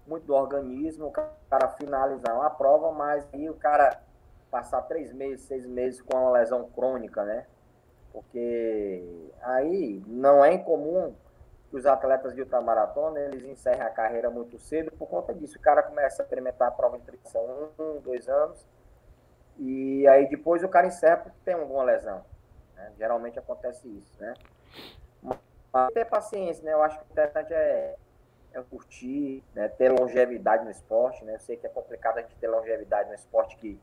muito 0.07 0.25
do 0.27 0.33
organismo, 0.33 1.07
o 1.07 1.11
cara 1.11 1.67
finalizar 1.77 2.35
uma 2.35 2.49
prova, 2.49 2.91
mas 2.93 3.27
aí 3.33 3.49
o 3.49 3.53
cara 3.53 4.01
passar 4.49 4.83
três 4.83 5.11
meses, 5.11 5.45
seis 5.45 5.65
meses 5.65 6.01
com 6.01 6.17
uma 6.17 6.31
lesão 6.31 6.69
crônica, 6.69 7.23
né? 7.23 7.45
Porque 8.13 9.31
aí 9.41 10.01
não 10.07 10.43
é 10.43 10.53
incomum 10.53 11.13
que 11.69 11.75
os 11.75 11.85
atletas 11.85 12.33
de 12.33 12.41
ultramaratona 12.41 13.19
eles 13.19 13.43
encerrem 13.45 13.81
a 13.81 13.89
carreira 13.89 14.29
muito 14.29 14.57
cedo 14.57 14.91
por 14.91 15.07
conta 15.07 15.33
disso. 15.33 15.57
O 15.57 15.61
cara 15.61 15.83
começa 15.83 16.21
a 16.21 16.23
experimentar 16.23 16.67
a 16.67 16.71
prova 16.71 16.97
em 16.97 16.99
nutrição 16.99 17.69
um, 17.77 17.99
dois 17.99 18.27
anos, 18.27 18.65
e 19.57 20.07
aí 20.07 20.27
depois 20.27 20.63
o 20.63 20.69
cara 20.69 20.87
encerra 20.87 21.17
porque 21.17 21.37
tem 21.45 21.53
alguma 21.53 21.83
lesão. 21.83 22.23
Né? 22.75 22.91
Geralmente 22.97 23.37
acontece 23.37 23.87
isso, 23.87 24.19
né? 24.19 24.33
Mas 25.21 25.93
ter 25.93 26.05
paciência, 26.05 26.63
né? 26.63 26.73
Eu 26.73 26.81
acho 26.81 26.97
que 26.97 27.03
o 27.03 27.11
interessante 27.11 27.53
é, 27.53 27.95
é 28.53 28.61
curtir, 28.63 29.43
né? 29.53 29.67
ter 29.67 29.91
longevidade 29.91 30.63
no 30.63 30.71
esporte, 30.71 31.23
né? 31.23 31.35
Eu 31.35 31.39
sei 31.39 31.57
que 31.57 31.67
é 31.67 31.69
complicado 31.69 32.17
a 32.17 32.21
gente 32.21 32.35
ter 32.37 32.47
longevidade 32.47 33.09
no 33.09 33.15
esporte 33.15 33.55
que 33.57 33.79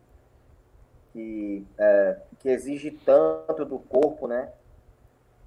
que, 1.16 1.66
é, 1.78 2.20
que 2.40 2.50
exige 2.50 2.90
tanto 2.90 3.64
do 3.64 3.78
corpo, 3.78 4.28
né? 4.28 4.52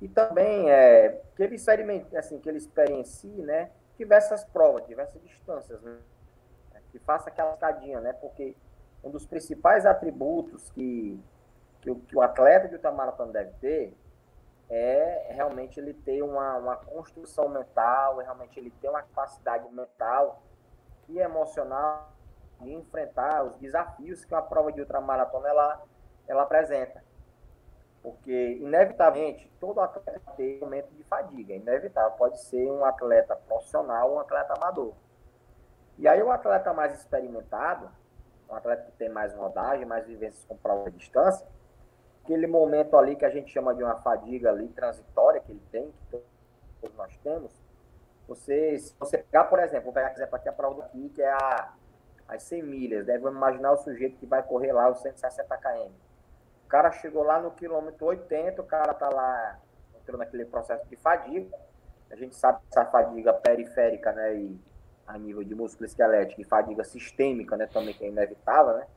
E 0.01 0.08
também 0.08 0.72
é, 0.72 1.22
que 1.36 1.44
ele 1.44 1.56
experimente, 1.56 2.15
assim, 2.15 2.39
que 2.39 2.48
ele 2.48 2.58
experiencie, 2.58 3.41
né? 3.41 3.72
Diversas 3.98 4.46
provas, 4.46 4.86
diversas 4.88 5.22
distâncias, 5.22 5.82
né? 5.82 5.98
Que 6.91 7.00
faça 7.00 7.29
aquela 7.29 7.53
escadinha, 7.53 8.00
né? 8.00 8.13
Porque 8.13 8.56
um 9.03 9.10
dos 9.10 9.25
principais 9.25 9.86
atributos 9.86 10.70
que, 10.72 11.22
que, 11.82 11.91
o, 11.91 11.96
que 11.96 12.15
o 12.15 12.22
atleta 12.22 12.68
de 12.68 12.75
ultramaratona 12.75 13.32
deve 13.32 13.51
ter 13.60 13.94
é 14.70 15.32
realmente 15.32 15.79
ele 15.79 15.94
ter 15.94 16.22
uma, 16.22 16.58
uma 16.58 16.75
construção 16.77 17.50
mental, 17.50 18.22
é 18.22 18.24
realmente 18.24 18.60
ele 18.60 18.72
ter 18.79 18.88
uma 18.88 19.01
capacidade 19.01 19.68
mental 19.74 20.44
e 21.08 21.18
emocional 21.18 22.13
de 22.62 22.72
enfrentar 22.74 23.44
os 23.44 23.56
desafios 23.58 24.24
que 24.24 24.34
uma 24.34 24.44
prova 24.44 24.72
de 24.72 24.79
ultramaratona 24.79 25.50
ela, 25.50 25.84
ela 26.27 26.44
apresenta. 26.44 27.03
Porque, 28.12 28.58
inevitavelmente, 28.62 29.51
todo 29.60 29.80
atleta 29.82 30.22
tem 30.36 30.58
um 30.58 30.62
momento 30.62 30.89
de 30.94 31.04
fadiga. 31.04 31.54
Inevitável. 31.54 32.12
Pode 32.18 32.42
ser 32.42 32.70
um 32.72 32.86
atleta 32.86 33.36
profissional 33.36 34.10
ou 34.10 34.18
um 34.18 34.20
atleta 34.20 34.54
amador. 34.54 34.94
E 35.98 36.08
aí, 36.08 36.22
o 36.22 36.32
atleta 36.32 36.74
mais 36.74 36.94
experimentado, 36.98 37.89
um 38.50 38.56
atleta 38.56 38.84
que 38.84 38.92
tem 38.94 39.10
mais 39.10 39.34
rodagem, 39.36 39.86
mais 39.86 40.06
vivências 40.06 40.46
com 40.46 40.56
prova 40.56 40.89
de 40.89 40.98
distância, 40.98 41.46
aquele 42.24 42.48
momento 42.48 42.98
ali 42.98 43.16
que 43.16 43.25
a 43.25 43.30
gente 43.30 43.51
chama 43.51 43.75
de 43.75 43.84
uma 43.84 43.96
fadiga 43.98 44.50
ali 44.50 44.68
transitória 44.70 45.42
que 45.42 45.51
ele 45.51 45.63
tem, 45.72 45.92
que 45.92 46.22
todos 46.82 46.96
nós 46.96 47.16
temos, 47.18 47.54
você, 48.28 48.78
se 48.78 48.96
você 49.00 49.18
pegar, 49.18 49.46
por 49.46 49.60
exemplo, 49.60 49.86
vou 49.86 49.94
pegar, 49.94 50.12
exemplo, 50.12 50.36
aqui 50.36 50.48
a 50.48 50.54
prova 50.54 50.84
aqui, 50.86 51.10
que 51.10 51.22
é 51.22 51.32
a 51.32 51.74
as 52.30 52.44
100 52.44 52.63
milhas. 52.63 53.06
Deve 53.06 53.28
imaginar 53.28 53.72
o 53.72 53.78
sujeito 53.78 54.18
que 54.18 54.25
vai 54.25 54.44
correr 54.44 54.72
lá 54.72 54.89
os 54.89 55.01
160 55.01 55.58
km. 55.58 55.92
Cara 56.70 56.92
chegou 56.92 57.24
lá 57.24 57.40
no 57.40 57.50
quilômetro 57.50 58.06
80, 58.06 58.62
o 58.62 58.66
cara 58.66 58.94
tá 58.94 59.10
lá, 59.10 59.60
entrou 60.00 60.20
naquele 60.20 60.46
processo 60.46 60.88
de 60.88 60.96
fadiga. 60.96 61.50
A 62.12 62.16
gente 62.16 62.36
sabe 62.36 62.60
que 62.60 62.68
essa 62.70 62.86
fadiga 62.86 63.34
periférica, 63.34 64.12
né, 64.12 64.36
e 64.36 64.62
a 65.08 65.18
nível 65.18 65.44
de 65.44 65.56
músculo 65.56 65.88
esquelético 65.88 66.42
e 66.42 66.44
fadiga 66.44 66.84
sistêmica, 66.84 67.58
né, 67.58 67.66
também 67.66 67.96
que 67.96 68.06
é 68.06 68.08
inevitável, 68.08 68.78
né? 68.78 68.88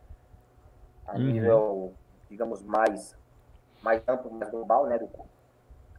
A 1.07 1.13
uhum. 1.13 1.19
nível, 1.19 1.95
digamos, 2.29 2.63
mais, 2.63 3.17
mais 3.83 4.03
amplo, 4.07 4.31
mais 4.31 4.51
global, 4.51 4.87
né, 4.87 4.99
do 4.99 5.09
corpo. 5.09 5.31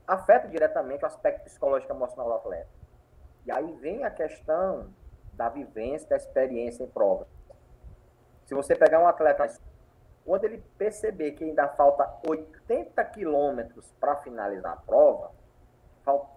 Afeta 0.06 0.48
diretamente 0.48 1.04
o 1.04 1.08
aspecto 1.08 1.44
psicológico 1.44 1.92
emocional 1.92 2.28
do 2.28 2.36
atleta. 2.36 2.70
E 3.48 3.52
aí 3.52 3.74
vem 3.74 4.04
a 4.04 4.12
questão 4.12 4.94
da 5.34 5.50
vivência, 5.50 6.08
da 6.08 6.18
experiência 6.18 6.84
em 6.84 6.88
prova. 6.88 7.28
Se 8.46 8.54
você 8.54 8.76
pegar 8.76 9.00
um 9.00 9.08
atleta, 9.08 9.48
quando 10.26 10.46
ele 10.46 10.64
perceber 10.78 11.32
que 11.32 11.44
ainda 11.44 11.68
falta 11.70 12.10
80 12.28 13.04
quilômetros 13.06 13.92
para 14.00 14.16
finalizar 14.18 14.74
a 14.74 14.78
prova, 14.78 15.32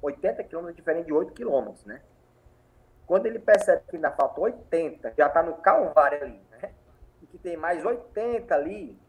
80 0.02 0.42
quilômetros 0.44 0.76
é 0.76 0.80
diferente 0.80 1.06
de 1.06 1.12
8 1.12 1.32
quilômetros, 1.32 1.84
né? 1.84 2.00
Quando 3.06 3.26
ele 3.26 3.38
percebe 3.38 3.82
que 3.88 3.96
ainda 3.96 4.10
falta 4.10 4.40
80, 4.40 5.14
já 5.16 5.26
está 5.26 5.42
no 5.42 5.54
calvário 5.58 6.22
ali, 6.22 6.42
né? 6.50 6.72
E 7.22 7.26
que 7.26 7.38
tem 7.38 7.56
mais 7.56 7.84
80 7.84 8.52
ali, 8.54 9.00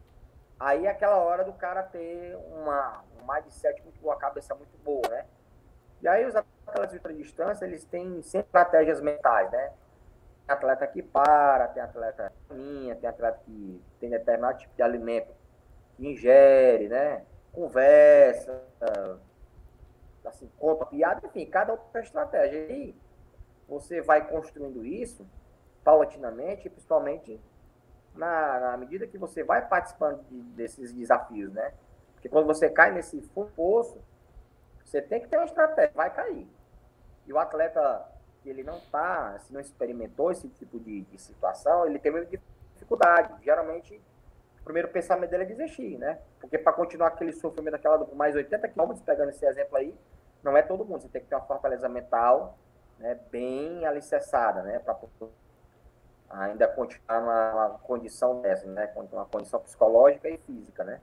aí 0.60 0.86
é 0.86 0.90
aquela 0.90 1.18
hora 1.18 1.44
do 1.44 1.54
cara 1.54 1.82
ter 1.84 2.36
uma, 2.36 3.04
um 3.20 3.34
mindset 3.34 3.82
muito 3.84 4.00
boa, 4.00 4.14
a 4.14 4.18
cabeça 4.18 4.54
muito 4.54 4.78
boa, 4.84 5.08
né? 5.10 5.26
E 6.02 6.08
aí 6.08 6.26
os 6.26 6.36
atletas 6.36 6.92
de 6.92 6.98
ultradistância, 6.98 7.66
eles 7.66 7.84
têm 7.84 8.22
sempre 8.22 8.48
estratégias 8.48 9.02
mentais, 9.02 9.50
né? 9.52 9.72
Atleta 10.48 10.88
que 10.88 11.04
para, 11.04 11.68
tem 11.68 11.84
atleta 11.84 12.32
minha, 12.50 12.96
tem 12.96 13.10
atleta 13.10 13.40
que 13.46 13.84
tem 14.00 14.10
determinado 14.10 14.60
tipo 14.60 14.74
de 14.76 14.82
alimento 14.82 15.34
que 15.96 16.08
ingere, 16.08 16.88
né? 16.88 17.26
Conversa, 17.52 18.64
assim, 20.24 20.50
conta 20.58 20.86
piada, 20.86 21.26
enfim, 21.26 21.46
cada 21.46 21.76
tem 21.76 22.02
estratégia. 22.02 22.72
E 22.72 22.96
você 23.68 24.02
vai 24.02 24.28
construindo 24.28 24.86
isso 24.86 25.28
paulatinamente, 25.84 26.70
principalmente 26.70 27.42
na, 28.14 28.60
na 28.60 28.78
medida 28.78 29.08
que 29.08 29.18
você 29.18 29.44
vai 29.44 29.68
participando 29.68 30.24
de, 30.28 30.42
desses 30.54 30.94
desafios, 30.94 31.52
né? 31.52 31.74
Porque 32.14 32.30
quando 32.30 32.48
você 32.48 32.70
cai 32.70 32.92
nesse 32.92 33.22
poço, 33.56 34.02
você 34.84 35.02
tem 35.02 35.22
que 35.22 35.28
ter 35.28 35.38
uma 35.38 35.46
estratégia, 35.46 35.92
vai 35.94 36.14
cair. 36.14 36.48
E 37.26 37.34
o 37.34 37.38
atleta 37.38 38.06
que 38.48 38.52
ele 38.52 38.64
não 38.64 38.80
tá, 38.80 39.38
se 39.40 39.52
não 39.52 39.60
experimentou 39.60 40.32
esse 40.32 40.48
tipo 40.48 40.80
de, 40.80 41.02
de 41.02 41.22
situação, 41.22 41.86
ele 41.86 42.00
tem 42.00 42.10
muita 42.10 42.40
dificuldade. 42.74 43.44
Geralmente, 43.44 44.02
o 44.62 44.64
primeiro 44.64 44.88
pensamento 44.88 45.30
dele 45.30 45.44
é 45.44 45.48
desistir, 45.48 45.98
né? 45.98 46.20
Porque 46.40 46.58
para 46.58 46.72
continuar 46.72 47.08
aquele 47.10 47.34
sofrimento 47.34 47.74
daquela 47.74 48.06
por 48.06 48.16
mais 48.16 48.36
80 48.36 48.70
quilômetros, 48.70 49.04
pegando 49.04 49.32
esse 49.32 49.46
exemplo 49.46 49.76
aí, 49.76 49.94
não 50.42 50.56
é 50.56 50.62
todo 50.62 50.86
mundo. 50.86 51.02
Você 51.02 51.10
tem 51.10 51.22
que 51.22 51.28
ter 51.28 51.36
uma 51.36 51.44
fortaleza 51.44 51.90
mental 51.90 52.58
né, 52.98 53.20
bem 53.30 53.86
alicerçada, 53.86 54.62
né? 54.62 54.80
Para 54.80 54.98
ainda 56.30 56.70
continuar 56.70 57.20
numa 57.20 57.80
condição 57.80 58.42
dessa, 58.42 58.66
né? 58.66 58.90
Uma 59.12 59.26
condição 59.26 59.60
psicológica 59.60 60.30
e 60.30 60.38
física, 60.38 60.86
né? 60.86 61.02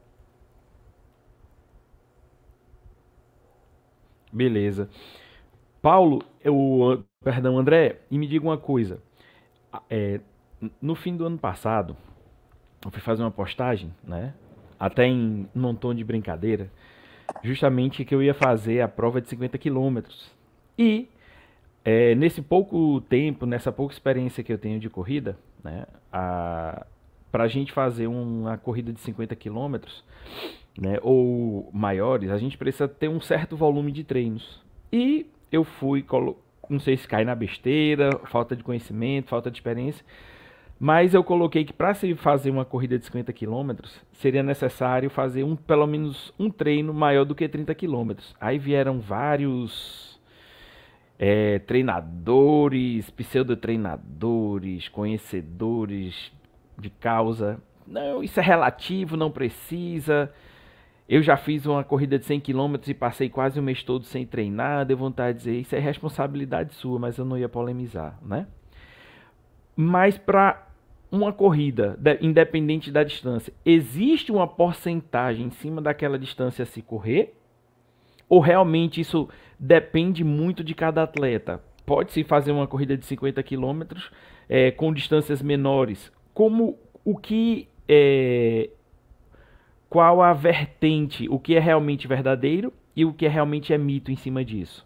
Beleza. 4.33 4.89
Paulo, 5.85 6.25
eu, 6.43 7.05
perdão, 7.23 7.59
André, 7.59 8.01
e 8.11 8.17
me 8.17 8.27
diga 8.27 8.47
uma 8.47 8.57
coisa. 8.57 9.03
É, 9.91 10.19
no 10.81 10.95
fim 10.95 11.15
do 11.15 11.27
ano 11.27 11.37
passado, 11.37 11.95
eu 12.83 12.91
fui 12.91 13.03
fazer 13.03 13.23
uma 13.23 13.31
postagem, 13.31 13.93
né? 14.03 14.33
Até 14.81 15.05
em 15.05 15.47
um 15.55 15.75
tom 15.75 15.93
de 15.93 16.03
brincadeira, 16.03 16.71
justamente 17.43 18.03
que 18.03 18.15
eu 18.15 18.23
ia 18.23 18.33
fazer 18.33 18.81
a 18.81 18.89
prova 18.89 19.21
de 19.21 19.29
50 19.29 19.59
quilômetros. 19.59 20.33
E 20.79 21.07
é, 21.85 22.15
nesse 22.15 22.41
pouco 22.41 23.03
tempo, 23.03 23.45
nessa 23.45 23.71
pouca 23.71 23.93
experiência 23.93 24.43
que 24.43 24.55
eu 24.55 24.59
tenho 24.59 24.81
de 24.81 24.89
corrida, 24.89 25.37
né? 25.63 25.85
Para 26.11 27.45
a 27.45 27.49
gente 27.49 27.73
fazer 27.75 28.07
uma 28.07 28.57
corrida 28.57 28.91
de 28.91 29.01
50 29.01 29.37
quilômetros, 29.37 30.03
né, 30.79 30.99
ou 31.03 31.69
maiores, 31.75 32.31
a 32.31 32.39
gente 32.39 32.57
precisa 32.57 32.89
ter 32.89 33.09
um 33.09 33.21
certo 33.21 33.55
volume 33.55 33.93
de 33.93 34.03
treinos. 34.03 34.65
E 34.91 35.27
eu 35.55 35.65
fui, 35.65 36.05
não 36.69 36.81
sei 36.81 36.97
se 36.97 37.07
cai 37.07 37.25
na 37.25 37.35
besteira, 37.35 38.11
falta 38.25 38.57
de 38.57 38.63
conhecimento, 38.63 39.29
falta 39.29 39.51
de 39.51 39.57
experiência, 39.57 40.05
mas 40.79 41.15
eu 41.15 41.23
coloquei 41.23 41.65
que 41.65 41.73
para 41.73 41.95
se 41.95 42.15
fazer 42.15 42.51
uma 42.51 42.65
corrida 42.65 42.99
de 42.99 43.05
50 43.05 43.33
km, 43.33 43.71
seria 44.13 44.43
necessário 44.43 45.09
fazer 45.09 45.45
um, 45.45 45.55
pelo 45.55 45.87
menos 45.87 46.33
um 46.39 46.51
treino 46.51 46.93
maior 46.93 47.25
do 47.25 47.35
que 47.35 47.49
30 47.49 47.75
km. 47.75 48.13
Aí 48.41 48.59
vieram 48.59 49.01
vários 49.01 50.21
é, 51.19 51.61
treinadores, 51.61 53.09
pseudo-treinadores, 53.11 54.89
conhecedores 54.89 56.33
de 56.77 56.91
causa. 56.91 57.63
Não, 57.87 58.23
isso 58.23 58.41
é 58.41 58.43
relativo, 58.43 59.17
não 59.17 59.31
precisa. 59.31 60.33
Eu 61.09 61.23
já 61.23 61.37
fiz 61.37 61.67
uma 61.67 61.85
corrida 61.85 62.19
de 62.19 62.25
100 62.25 62.41
km 62.41 62.77
e 62.87 62.95
passei 62.95 63.29
quase 63.29 63.61
um 63.61 63.63
mês 63.63 63.83
todo 63.83 64.05
sem 64.05 64.25
treinar. 64.25 64.87
Deu 64.87 64.97
vontade 64.97 65.39
de 65.39 65.45
dizer, 65.45 65.61
isso 65.61 65.77
é 65.77 65.79
responsabilidade 65.79 66.75
sua, 66.75 66.99
mas 66.99 67.19
eu 67.19 67.25
não 67.25 67.37
ia 67.37 67.49
polemizar, 67.49 68.19
né? 68.23 68.47
Mas 69.77 70.17
para 70.17 70.67
uma 71.11 71.33
corrida, 71.33 71.99
independente 72.21 72.91
da 72.91 73.05
distância, 73.05 73.53
existe 73.65 74.33
uma 74.33 74.49
porcentagem 74.49 75.47
em 75.47 75.51
cima 75.51 75.81
daquela 75.81 76.19
distância 76.19 76.63
a 76.63 76.67
se 76.67 76.81
correr? 76.81 77.35
Ou 78.29 78.41
realmente 78.41 79.01
isso 79.01 79.29
depende 79.59 80.25
muito 80.25 80.65
de 80.65 80.75
cada 80.75 81.03
atleta? 81.03 81.63
Pode-se 81.85 82.25
fazer 82.25 82.51
uma 82.51 82.67
corrida 82.67 82.97
de 82.97 83.05
50 83.05 83.43
km 83.43 83.83
é, 84.49 84.71
com 84.71 84.93
distâncias 84.93 85.43
menores. 85.43 86.11
Como 86.33 86.79
o 87.05 87.17
que 87.17 87.69
é, 87.87 88.71
qual 89.95 90.21
a 90.21 90.33
vertente, 90.33 91.29
o 91.29 91.39
que 91.39 91.55
é 91.55 91.61
realmente 91.61 92.09
verdadeiro 92.09 92.73
e 92.97 93.05
o 93.05 93.15
que 93.15 93.27
é 93.27 93.29
realmente 93.29 93.73
é 93.73 93.79
mito 93.79 94.11
em 94.11 94.17
cima 94.17 94.45
disso? 94.45 94.85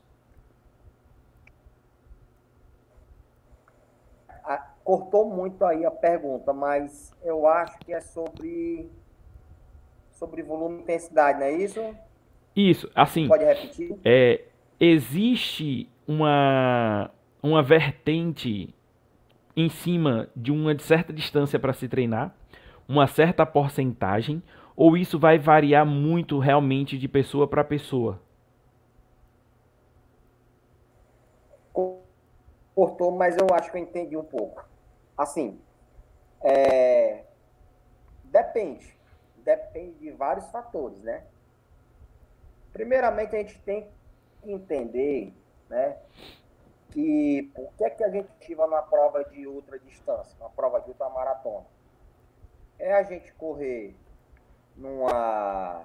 cortou 4.85 5.29
muito 5.29 5.65
aí 5.65 5.85
a 5.85 5.91
pergunta, 5.91 6.53
mas 6.53 7.15
eu 7.23 7.47
acho 7.47 7.79
que 7.81 7.93
é 7.93 8.01
sobre 8.01 8.91
sobre 10.13 10.43
volume 10.43 10.79
e 10.79 10.83
intensidade, 10.83 11.39
não 11.39 11.47
é 11.47 11.53
isso? 11.53 11.95
Isso, 12.57 12.91
assim. 12.95 13.29
Pode 13.29 13.45
repetir? 13.45 13.99
É, 14.05 14.45
existe 14.79 15.89
uma 16.07 17.11
uma 17.43 17.63
vertente 17.63 18.75
em 19.57 19.71
cima 19.71 20.29
de 20.37 20.53
uma 20.53 20.79
certa 20.79 21.15
distância 21.15 21.59
para 21.59 21.73
se 21.73 21.89
treinar, 21.89 22.35
uma 22.87 23.07
certa 23.07 23.47
porcentagem, 23.47 24.43
ou 24.79 24.97
isso 24.97 25.19
vai 25.19 25.41
variar 25.41 25.85
muito 25.85 26.39
realmente 26.39 26.97
de 26.97 27.09
pessoa 27.09 27.49
para 27.49 27.65
pessoa? 27.65 28.23
Cortou, 32.77 33.11
mas 33.11 33.37
eu 33.37 33.49
acho 33.53 33.73
que 33.73 33.77
eu 33.77 33.83
entendi 33.83 34.17
um 34.17 34.23
pouco. 34.23 34.65
Assim, 35.17 35.61
é, 36.41 37.25
depende. 38.23 38.97
Depende 39.39 39.99
de 39.99 40.13
vários 40.13 40.49
fatores, 40.53 41.03
né? 41.03 41.25
Primeiramente, 42.73 43.35
a 43.35 43.41
gente 43.41 43.59
tem 43.63 43.91
que 44.41 44.53
entender, 44.53 45.35
né? 45.69 45.97
Que 46.93 47.51
por 47.53 47.73
que, 47.73 47.83
é 47.83 47.91
que 47.91 48.05
a 48.05 48.11
gente 48.11 48.31
ativa 48.41 48.69
na 48.69 48.81
prova 48.81 49.25
de 49.25 49.45
ultra 49.45 49.77
distância, 49.81 50.39
na 50.39 50.49
prova 50.49 50.81
de 50.81 50.91
ultramaratona? 50.91 51.67
É 52.79 52.95
a 52.95 53.03
gente 53.03 53.33
correr 53.33 53.97
numa, 54.79 55.85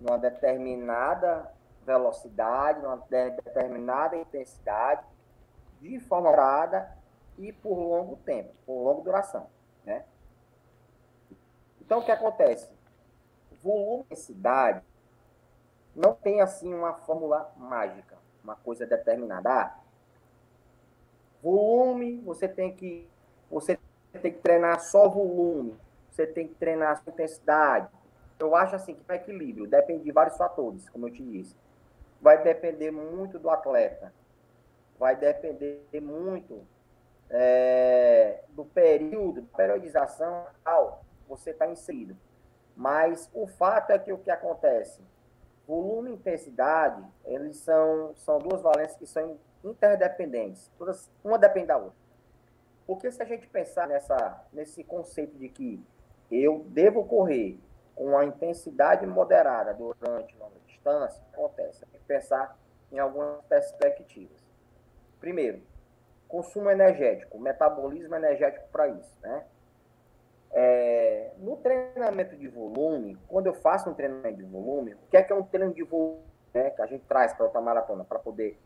numa 0.00 0.18
determinada 0.18 1.52
velocidade, 1.84 2.80
numa 2.80 2.96
determinada 2.96 4.16
intensidade, 4.16 5.06
de 5.80 6.00
forma 6.00 6.30
parada 6.30 6.96
e 7.38 7.52
por 7.52 7.74
longo 7.74 8.16
tempo, 8.16 8.52
por 8.66 8.82
longa 8.82 9.02
duração. 9.02 9.46
Né? 9.84 10.04
Então, 11.80 11.98
o 11.98 12.04
que 12.04 12.10
acontece? 12.10 12.70
Volume 13.62 14.06
e 14.10 14.16
não 15.94 16.14
tem 16.14 16.40
assim 16.40 16.72
uma 16.72 16.94
fórmula 16.94 17.52
mágica, 17.56 18.16
uma 18.42 18.56
coisa 18.56 18.86
determinada. 18.86 19.50
Ah, 19.50 19.78
volume, 21.42 22.20
você 22.20 22.48
tem 22.48 22.74
que 22.74 23.08
você 23.50 23.78
tem 24.22 24.32
que 24.32 24.38
treinar 24.38 24.80
só 24.80 25.08
volume, 25.08 25.78
você 26.12 26.26
tem 26.26 26.46
que 26.46 26.54
treinar 26.54 27.02
só 27.02 27.10
intensidade. 27.10 27.88
Eu 28.38 28.54
acho 28.54 28.76
assim 28.76 28.94
que 28.94 29.02
para 29.02 29.16
equilíbrio 29.16 29.66
depende 29.66 30.04
de 30.04 30.12
vários 30.12 30.36
fatores, 30.36 30.88
como 30.90 31.08
eu 31.08 31.12
te 31.12 31.22
disse. 31.22 31.56
Vai 32.20 32.42
depender 32.42 32.90
muito 32.90 33.38
do 33.38 33.48
atleta, 33.48 34.12
vai 34.98 35.16
depender 35.16 35.86
muito 36.00 36.66
é, 37.30 38.44
do 38.50 38.64
período, 38.64 39.42
periodização 39.56 40.46
tal, 40.62 41.02
você 41.26 41.50
está 41.50 41.66
inserido. 41.66 42.16
Mas 42.76 43.30
o 43.32 43.46
fato 43.46 43.90
é 43.90 43.98
que 43.98 44.12
o 44.12 44.18
que 44.18 44.30
acontece? 44.30 45.02
Volume 45.66 46.10
e 46.10 46.14
intensidade, 46.14 47.02
eles 47.24 47.56
são, 47.56 48.14
são 48.16 48.38
duas 48.38 48.60
valências 48.60 48.98
que 48.98 49.06
são 49.06 49.38
interdependentes. 49.64 50.70
Todas, 50.76 51.10
uma 51.24 51.38
depende 51.38 51.68
da 51.68 51.78
outra. 51.78 52.02
Porque 52.86 53.10
se 53.10 53.22
a 53.22 53.24
gente 53.24 53.46
pensar 53.46 53.86
nessa, 53.86 54.44
nesse 54.52 54.84
conceito 54.84 55.38
de 55.38 55.48
que 55.48 55.82
eu 56.40 56.64
devo 56.68 57.04
correr 57.04 57.58
com 57.94 58.06
uma 58.06 58.24
intensidade 58.24 59.06
moderada 59.06 59.74
durante 59.74 60.36
longa 60.38 60.58
distância, 60.66 61.22
acontece. 61.32 61.84
Que 61.86 61.98
pensar 62.00 62.56
em 62.90 62.98
algumas 62.98 63.42
perspectivas. 63.42 64.42
Primeiro, 65.20 65.62
consumo 66.28 66.70
energético, 66.70 67.38
metabolismo 67.38 68.14
energético 68.14 68.66
para 68.72 68.88
isso, 68.88 69.18
né? 69.20 69.44
É, 70.54 71.32
no 71.38 71.56
treinamento 71.56 72.36
de 72.36 72.48
volume, 72.48 73.18
quando 73.28 73.46
eu 73.46 73.54
faço 73.54 73.88
um 73.88 73.94
treinamento 73.94 74.36
de 74.36 74.44
volume, 74.44 74.94
o 74.94 74.98
que 75.10 75.16
é 75.16 75.22
que 75.22 75.32
é 75.32 75.36
um 75.36 75.42
treino 75.42 75.72
de 75.72 75.82
volume, 75.82 76.20
né, 76.52 76.70
que 76.70 76.82
a 76.82 76.86
gente 76.86 77.04
traz 77.06 77.32
para 77.32 77.50
a 77.54 77.60
maratona 77.60 78.04
para 78.04 78.18
poder 78.18 78.58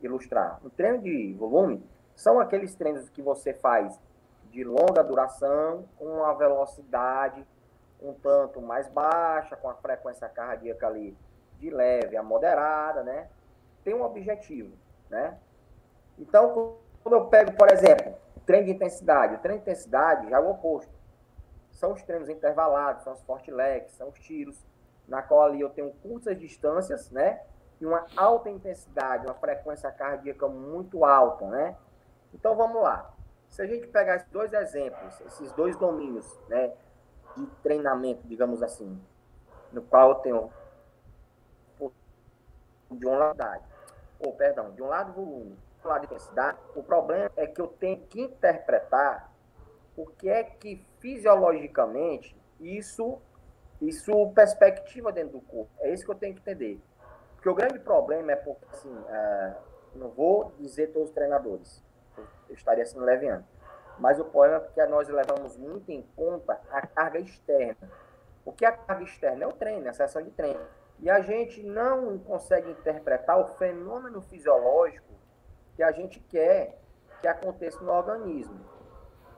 ilustrar? 0.00 0.58
Um 0.64 0.70
treino 0.70 1.02
de 1.02 1.34
volume 1.34 1.84
são 2.14 2.40
aqueles 2.40 2.74
treinos 2.74 3.10
que 3.10 3.20
você 3.20 3.52
faz 3.52 4.00
de 4.54 4.62
longa 4.62 5.02
duração, 5.02 5.84
com 5.98 6.04
uma 6.04 6.32
velocidade 6.32 7.44
um 8.00 8.12
tanto 8.12 8.60
mais 8.60 8.86
baixa, 8.88 9.56
com 9.56 9.68
a 9.68 9.74
frequência 9.74 10.28
cardíaca 10.28 10.86
ali 10.86 11.16
de 11.58 11.70
leve 11.70 12.16
a 12.16 12.22
moderada, 12.22 13.02
né? 13.02 13.28
Tem 13.82 13.94
um 13.94 14.02
objetivo, 14.02 14.76
né? 15.10 15.38
Então, 16.18 16.76
quando 17.02 17.14
eu 17.14 17.26
pego, 17.26 17.52
por 17.56 17.68
exemplo, 17.70 18.14
treino 18.46 18.66
de 18.66 18.72
intensidade, 18.72 19.34
o 19.34 19.38
treino 19.38 19.60
de 19.60 19.70
intensidade 19.70 20.28
já 20.28 20.36
é 20.36 20.40
o 20.40 20.50
oposto. 20.50 20.92
São 21.72 21.92
os 21.92 22.02
treinos 22.02 22.28
intervalados, 22.28 23.02
são 23.02 23.14
os 23.14 23.22
forte 23.22 23.50
legs, 23.50 23.92
são 23.92 24.10
os 24.10 24.18
tiros, 24.20 24.64
na 25.08 25.22
qual 25.22 25.42
ali 25.42 25.60
eu 25.60 25.70
tenho 25.70 25.90
curtas 26.02 26.38
distâncias, 26.38 27.10
né? 27.10 27.40
E 27.80 27.86
uma 27.86 28.06
alta 28.16 28.48
intensidade, 28.48 29.26
uma 29.26 29.34
frequência 29.34 29.90
cardíaca 29.90 30.46
muito 30.46 31.04
alta, 31.04 31.46
né? 31.46 31.76
Então 32.32 32.54
vamos 32.54 32.82
lá. 32.82 33.13
Se 33.48 33.62
a 33.62 33.66
gente 33.66 33.86
pegar 33.86 34.16
esses 34.16 34.28
dois 34.30 34.52
exemplos, 34.52 35.20
esses 35.20 35.52
dois 35.52 35.76
domínios, 35.76 36.38
né, 36.48 36.72
de 37.36 37.46
treinamento, 37.62 38.26
digamos 38.26 38.62
assim, 38.62 39.00
no 39.72 39.82
qual 39.82 40.10
eu 40.10 40.14
tenho 40.16 40.52
de 42.90 43.06
um 43.06 43.14
lado, 43.16 43.64
ou 44.20 44.32
perdão, 44.34 44.70
de 44.72 44.82
um 44.82 44.86
lado 44.86 45.12
volume, 45.12 45.56
falar 45.82 45.98
de 45.98 46.06
intensidade, 46.06 46.58
o 46.74 46.82
problema 46.82 47.30
é 47.36 47.46
que 47.46 47.60
eu 47.60 47.66
tenho 47.66 48.00
que 48.06 48.22
interpretar 48.22 49.32
o 49.96 50.06
que 50.06 50.28
é 50.28 50.42
que 50.42 50.84
fisiologicamente 50.98 52.36
isso, 52.60 53.20
isso 53.80 54.30
perspectiva 54.30 55.12
dentro 55.12 55.38
do 55.38 55.40
corpo. 55.40 55.70
É 55.80 55.92
isso 55.92 56.04
que 56.04 56.10
eu 56.10 56.14
tenho 56.14 56.34
que 56.34 56.40
entender. 56.40 56.80
Porque 57.34 57.48
o 57.48 57.54
grande 57.54 57.78
problema 57.78 58.32
é 58.32 58.36
porque, 58.36 58.64
assim, 58.72 59.04
é, 59.08 59.54
não 59.94 60.08
vou 60.08 60.52
dizer 60.58 60.88
todos 60.88 61.08
os 61.08 61.14
treinadores, 61.14 61.82
eu 62.48 62.54
estaria 62.54 62.84
sendo 62.84 63.04
leviano. 63.04 63.44
Mas 63.98 64.18
o 64.18 64.24
problema 64.24 64.56
é 64.56 64.68
que 64.72 64.86
nós 64.86 65.08
levamos 65.08 65.56
muito 65.56 65.90
em 65.90 66.02
conta 66.16 66.60
a 66.70 66.86
carga 66.86 67.18
externa. 67.18 67.90
O 68.44 68.52
que 68.52 68.64
é 68.64 68.68
a 68.68 68.72
carga 68.72 69.04
externa? 69.04 69.44
É 69.44 69.46
o 69.46 69.52
treino, 69.52 69.88
a 69.88 69.92
sessão 69.92 70.22
de 70.22 70.30
treino. 70.30 70.60
E 71.00 71.08
a 71.08 71.20
gente 71.20 71.62
não 71.62 72.18
consegue 72.18 72.70
interpretar 72.70 73.38
o 73.38 73.46
fenômeno 73.56 74.20
fisiológico 74.22 75.14
que 75.76 75.82
a 75.82 75.92
gente 75.92 76.20
quer 76.20 76.78
que 77.20 77.28
aconteça 77.28 77.82
no 77.82 77.92
organismo. 77.92 78.60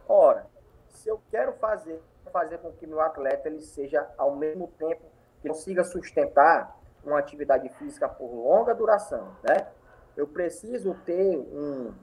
Ora, 0.08 0.46
se 0.88 1.08
eu 1.08 1.20
quero 1.30 1.52
fazer, 1.54 2.02
fazer 2.32 2.58
com 2.58 2.72
que 2.72 2.86
meu 2.86 3.00
atleta 3.00 3.48
ele 3.48 3.60
seja 3.60 4.08
ao 4.16 4.34
mesmo 4.34 4.68
tempo 4.78 5.04
que 5.40 5.48
consiga 5.48 5.84
sustentar 5.84 6.76
uma 7.04 7.18
atividade 7.18 7.68
física 7.70 8.08
por 8.08 8.26
longa 8.26 8.74
duração, 8.74 9.36
né? 9.42 9.68
Eu 10.16 10.26
preciso 10.26 10.94
ter 11.04 11.36
um, 11.36 11.94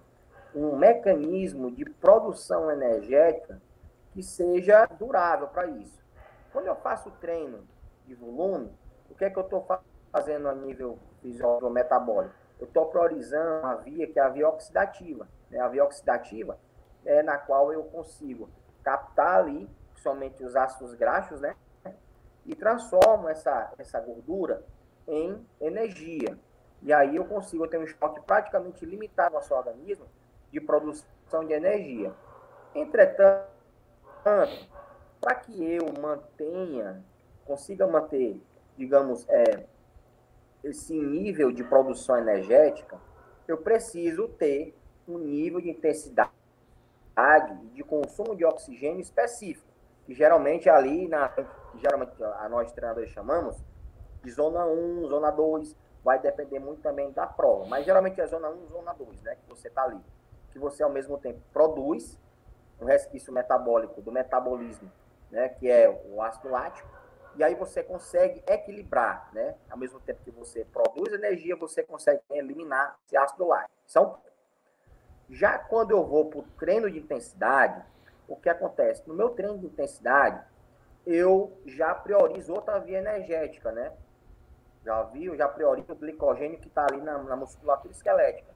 um 0.55 0.75
mecanismo 0.77 1.71
de 1.71 1.85
produção 1.85 2.69
energética 2.71 3.61
que 4.11 4.21
seja 4.21 4.85
durável 4.85 5.47
para 5.47 5.67
isso. 5.67 6.01
Quando 6.51 6.67
eu 6.67 6.75
faço 6.75 7.09
treino 7.19 7.67
de 8.05 8.13
volume, 8.13 8.71
o 9.09 9.15
que 9.15 9.25
é 9.25 9.29
que 9.29 9.37
eu 9.37 9.43
estou 9.43 9.65
fazendo 10.11 10.47
a 10.47 10.53
nível 10.53 10.99
fisiológico 11.21 11.69
metabólico? 11.69 12.43
eu 12.63 12.67
estou 12.67 12.85
priorizando 12.85 13.65
a 13.65 13.75
via 13.75 14.07
que 14.07 14.17
é 14.17 14.21
a 14.21 14.29
via 14.29 14.47
oxidativa. 14.47 15.27
Né? 15.49 15.59
A 15.59 15.67
via 15.67 15.83
oxidativa 15.83 16.57
é 17.03 17.21
na 17.21 17.37
qual 17.37 17.73
eu 17.73 17.83
consigo 17.83 18.49
captar 18.81 19.39
ali 19.39 19.69
somente 19.95 20.43
os 20.43 20.55
ácidos 20.55 20.93
graxos, 20.95 21.41
né? 21.41 21.55
E 22.45 22.55
transformo 22.55 23.27
essa, 23.27 23.73
essa 23.77 23.99
gordura 23.99 24.63
em 25.07 25.45
energia. 25.59 26.37
E 26.81 26.91
aí 26.93 27.17
eu 27.17 27.25
consigo 27.25 27.67
ter 27.67 27.77
um 27.77 27.83
estoque 27.83 28.21
praticamente 28.21 28.85
limitado 28.85 29.35
no 29.35 29.41
seu 29.41 29.57
organismo 29.57 30.05
de 30.53 30.61
produção 30.61 31.43
de 31.45 31.51
energia. 31.51 32.13
Entretanto, 32.75 33.49
para 35.19 35.35
que 35.35 35.63
eu 35.63 35.91
mantenha, 35.99 37.03
consiga 37.43 37.87
manter, 37.87 38.39
digamos, 38.77 39.27
é, 39.27 39.65
esse 40.63 40.93
nível 40.93 41.51
de 41.51 41.63
produção 41.63 42.17
energética, 42.19 42.99
eu 43.47 43.57
preciso 43.57 44.27
ter 44.29 44.77
um 45.07 45.17
nível 45.17 45.59
de 45.59 45.71
intensidade 45.71 46.31
de 47.73 47.83
consumo 47.83 48.35
de 48.35 48.45
oxigênio 48.45 49.01
específico, 49.01 49.67
que 50.05 50.13
geralmente 50.13 50.69
ali, 50.69 51.07
na, 51.07 51.33
geralmente 51.75 52.23
a 52.23 52.47
nós 52.47 52.71
treinadores 52.71 53.09
chamamos 53.09 53.57
de 54.23 54.31
zona 54.31 54.65
1, 54.65 55.07
zona 55.07 55.31
2, 55.31 55.75
vai 56.03 56.19
depender 56.19 56.59
muito 56.59 56.81
também 56.81 57.11
da 57.11 57.25
prova, 57.25 57.65
mas 57.65 57.85
geralmente 57.85 58.21
é 58.21 58.27
zona 58.27 58.49
1, 58.49 58.67
zona 58.67 58.93
2, 58.93 59.21
né, 59.23 59.35
que 59.35 59.49
você 59.49 59.67
está 59.67 59.83
ali, 59.83 59.99
que 60.53 60.59
você 60.59 60.83
ao 60.83 60.89
mesmo 60.89 61.17
tempo 61.17 61.41
produz 61.51 62.17
o 62.79 62.85
resquício 62.85 63.33
metabólico 63.33 64.01
do 64.01 64.11
metabolismo, 64.11 64.89
né, 65.29 65.49
que 65.49 65.69
é 65.69 65.89
o 65.89 66.21
ácido 66.21 66.49
lático, 66.49 66.87
e 67.35 67.43
aí 67.43 67.55
você 67.55 67.81
consegue 67.81 68.43
equilibrar, 68.45 69.29
né? 69.33 69.55
Ao 69.67 69.75
mesmo 69.75 69.99
tempo 69.99 70.21
que 70.23 70.29
você 70.29 70.63
produz 70.65 71.11
energia, 71.11 71.55
você 71.55 71.81
consegue 71.81 72.21
eliminar 72.29 72.95
esse 73.07 73.17
ácido 73.17 73.47
lático. 73.47 73.73
São 73.87 74.21
já 75.29 75.57
quando 75.57 75.91
eu 75.91 76.05
vou 76.05 76.29
para 76.29 76.39
o 76.39 76.43
treino 76.59 76.91
de 76.91 76.99
intensidade, 76.99 77.83
o 78.27 78.35
que 78.35 78.49
acontece? 78.49 79.07
No 79.07 79.15
meu 79.15 79.29
treino 79.29 79.57
de 79.57 79.65
intensidade, 79.65 80.45
eu 81.07 81.57
já 81.65 81.95
priorizo 81.95 82.53
outra 82.53 82.77
via 82.77 82.99
energética, 82.99 83.71
né? 83.71 83.91
Já 84.85 85.01
viu? 85.03 85.35
Já 85.35 85.47
priorizo 85.47 85.91
o 85.91 85.95
glicogênio 85.95 86.59
que 86.59 86.67
está 86.67 86.85
ali 86.85 87.01
na, 87.01 87.17
na 87.17 87.35
musculatura 87.35 87.91
esquelética, 87.91 88.52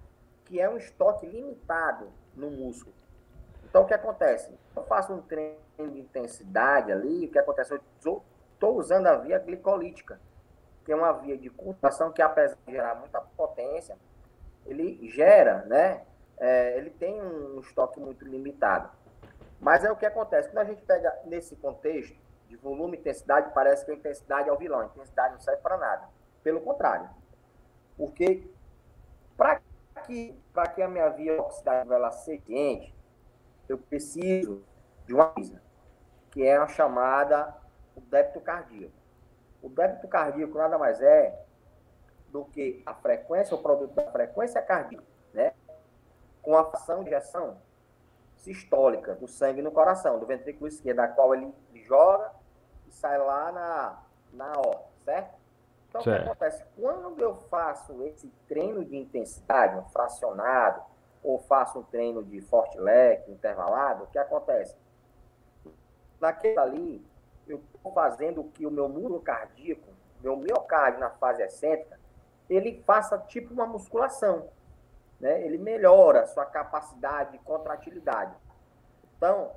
que 0.47 0.61
é 0.61 0.69
um 0.69 0.77
estoque 0.77 1.25
limitado 1.25 2.09
no 2.33 2.49
músculo. 2.49 2.95
Então, 3.69 3.83
o 3.83 3.85
que 3.85 3.93
acontece? 3.93 4.57
Eu 4.73 4.83
faço 4.83 5.13
um 5.13 5.21
treino 5.21 5.57
de 5.77 5.99
intensidade 5.99 6.91
ali, 6.91 7.25
o 7.25 7.31
que 7.31 7.37
acontece? 7.37 7.73
Eu 7.73 7.81
estou 8.53 8.77
usando 8.77 9.07
a 9.07 9.17
via 9.17 9.37
glicolítica, 9.39 10.19
que 10.85 10.91
é 10.91 10.95
uma 10.95 11.11
via 11.11 11.37
de 11.37 11.49
contação 11.49 12.13
que, 12.13 12.21
apesar 12.21 12.57
de 12.65 12.71
gerar 12.71 12.95
muita 12.95 13.19
potência, 13.19 13.97
ele 14.65 15.09
gera, 15.09 15.65
né? 15.65 16.05
É, 16.39 16.77
ele 16.77 16.91
tem 16.91 17.21
um 17.21 17.59
estoque 17.59 17.99
muito 17.99 18.23
limitado. 18.23 18.89
Mas 19.59 19.83
é 19.83 19.91
o 19.91 19.97
que 19.97 20.05
acontece. 20.05 20.49
Quando 20.49 20.59
a 20.59 20.63
gente 20.65 20.81
pega 20.83 21.13
nesse 21.25 21.55
contexto 21.57 22.15
de 22.47 22.55
volume 22.55 22.95
e 22.95 22.99
intensidade, 22.99 23.51
parece 23.53 23.83
que 23.83 23.91
a 23.91 23.95
intensidade 23.95 24.47
é 24.47 24.53
o 24.53 24.57
vilão. 24.57 24.79
A 24.79 24.85
intensidade 24.85 25.33
não 25.33 25.41
serve 25.41 25.61
para 25.61 25.77
nada. 25.77 26.07
Pelo 26.41 26.61
contrário. 26.61 27.09
Porque 27.97 28.47
para 29.35 29.61
que, 30.07 30.35
que 30.73 30.81
a 30.81 30.87
minha 30.87 31.09
via 31.09 31.39
oxidativa 31.39 31.95
ela 31.95 32.11
seja 32.11 32.41
ciente, 32.45 32.95
eu 33.67 33.77
preciso 33.77 34.63
de 35.05 35.13
uma 35.13 35.27
coisa, 35.27 35.61
que 36.31 36.43
é 36.43 36.57
a 36.57 36.67
chamada 36.67 37.55
o 37.95 38.01
débito 38.01 38.39
cardíaco. 38.41 38.93
O 39.61 39.69
débito 39.69 40.07
cardíaco 40.07 40.57
nada 40.57 40.77
mais 40.77 41.01
é 41.01 41.45
do 42.29 42.45
que 42.45 42.81
a 42.85 42.93
frequência, 42.93 43.55
o 43.55 43.61
produto 43.61 43.93
da 43.93 44.11
frequência 44.11 44.61
cardíaca, 44.61 45.05
né? 45.33 45.53
Com 46.41 46.55
a 46.55 46.61
ação 46.61 47.03
de 47.03 47.09
injeção 47.09 47.57
sistólica 48.35 49.15
do 49.15 49.27
sangue 49.27 49.61
no 49.61 49.71
coração, 49.71 50.19
do 50.19 50.25
ventrículo 50.25 50.67
esquerdo, 50.67 50.97
da 50.97 51.07
qual 51.07 51.33
ele 51.33 51.53
joga 51.73 52.31
e 52.87 52.91
sai 52.91 53.17
lá 53.17 53.51
na, 53.51 54.03
na 54.33 54.51
horta, 54.59 54.87
certo? 55.03 55.36
Então, 55.97 56.03
certo. 56.03 56.21
o 56.21 56.23
que 56.23 56.29
acontece? 56.29 56.63
Quando 56.79 57.21
eu 57.21 57.35
faço 57.35 58.03
esse 58.03 58.27
treino 58.47 58.85
de 58.85 58.95
intensidade, 58.95 59.77
um 59.77 59.83
fracionado, 59.89 60.81
ou 61.23 61.39
faço 61.39 61.79
um 61.79 61.83
treino 61.83 62.23
de 62.23 62.39
forte 62.41 62.79
leque, 62.79 63.31
intervalado, 63.31 64.03
o 64.03 64.07
que 64.07 64.17
acontece? 64.17 64.75
Naquele 66.19 66.57
ali, 66.57 67.05
eu 67.47 67.61
estou 67.75 67.91
fazendo 67.91 68.43
que 68.45 68.65
o 68.65 68.71
meu 68.71 68.87
músculo 68.87 69.19
cardíaco, 69.19 69.87
meu 70.21 70.37
miocárdio 70.37 70.99
na 70.99 71.09
fase 71.09 71.41
excêntrica, 71.41 71.99
ele 72.49 72.81
faça 72.85 73.17
tipo 73.17 73.53
uma 73.53 73.65
musculação. 73.65 74.49
Né? 75.19 75.43
Ele 75.43 75.57
melhora 75.57 76.21
a 76.21 76.27
sua 76.27 76.45
capacidade 76.45 77.31
de 77.33 77.39
contratilidade. 77.39 78.35
Então, 79.17 79.51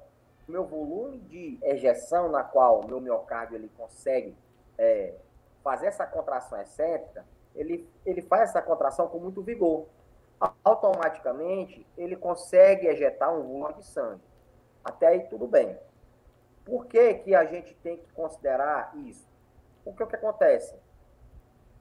o 0.49 0.53
meu 0.53 0.65
volume 0.65 1.19
de 1.19 1.59
ejeção 1.63 2.31
na 2.31 2.43
qual 2.43 2.81
o 2.81 2.87
meu 2.87 3.01
miocárdio 3.01 3.57
ele 3.57 3.71
consegue 3.77 4.37
é, 4.77 5.15
fazer 5.63 5.87
essa 5.87 6.07
contração 6.07 6.61
excêntrica, 6.61 7.25
ele, 7.55 7.89
ele 8.05 8.23
faz 8.23 8.51
essa 8.51 8.63
contração 8.63 9.09
com 9.09 9.19
muito 9.19 9.43
vigor. 9.43 9.87
Automaticamente, 10.65 11.87
ele 11.97 12.17
consegue 12.17 12.87
ejetar 12.87 13.35
um 13.35 13.43
volume 13.43 13.75
de 13.75 13.85
sangue. 13.85 14.23
Até 14.85 15.09
aí, 15.09 15.29
tudo 15.29 15.47
bem. 15.47 15.79
Por 16.65 16.87
que, 16.87 17.15
que 17.15 17.35
a 17.35 17.45
gente 17.45 17.75
tem 17.77 17.99
que 17.99 18.11
considerar 18.13 18.93
isso? 18.97 19.29
Porque 19.85 20.03
o 20.03 20.07
que 20.07 20.17
acontece? 20.17 20.79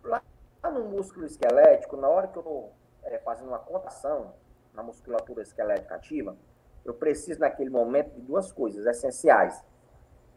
Lá 0.04 0.22
no 0.64 0.86
músculo 0.86 1.26
esquelético, 1.26 1.96
na 1.96 2.10
hora 2.10 2.28
que 2.28 2.38
eu 2.38 2.42
estou 2.42 2.74
é, 3.04 3.18
fazendo 3.20 3.50
uma 3.50 3.60
contração 3.60 4.34
na 4.74 4.84
musculatura 4.84 5.42
esquelética 5.42 5.96
ativa, 5.96 6.36
eu 6.84 6.94
preciso 6.94 7.40
naquele 7.40 7.70
momento 7.70 8.12
de 8.12 8.22
duas 8.22 8.52
coisas 8.52 8.86
essenciais 8.86 9.64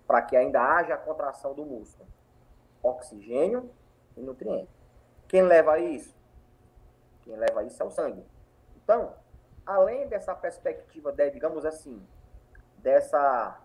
para 0.07 0.23
que 0.23 0.37
ainda 0.37 0.61
haja 0.61 0.95
a 0.95 0.99
contração 0.99 1.55
do 1.55 1.65
músculo: 1.65 2.09
oxigênio 2.83 3.71
e 4.17 4.21
nutriente. 4.21 4.71
Quem 5.29 5.43
leva 5.43 5.79
isso? 5.79 6.15
Quem 7.23 7.37
leva 7.37 7.63
isso 7.65 7.83
é 7.83 7.87
o 7.87 7.91
sangue. 7.91 8.25
Então, 8.77 9.15
além 9.65 10.09
dessa 10.09 10.35
perspectiva, 10.35 11.13
de, 11.13 11.31
digamos 11.31 11.65
assim, 11.65 12.05
dessa 12.79 13.59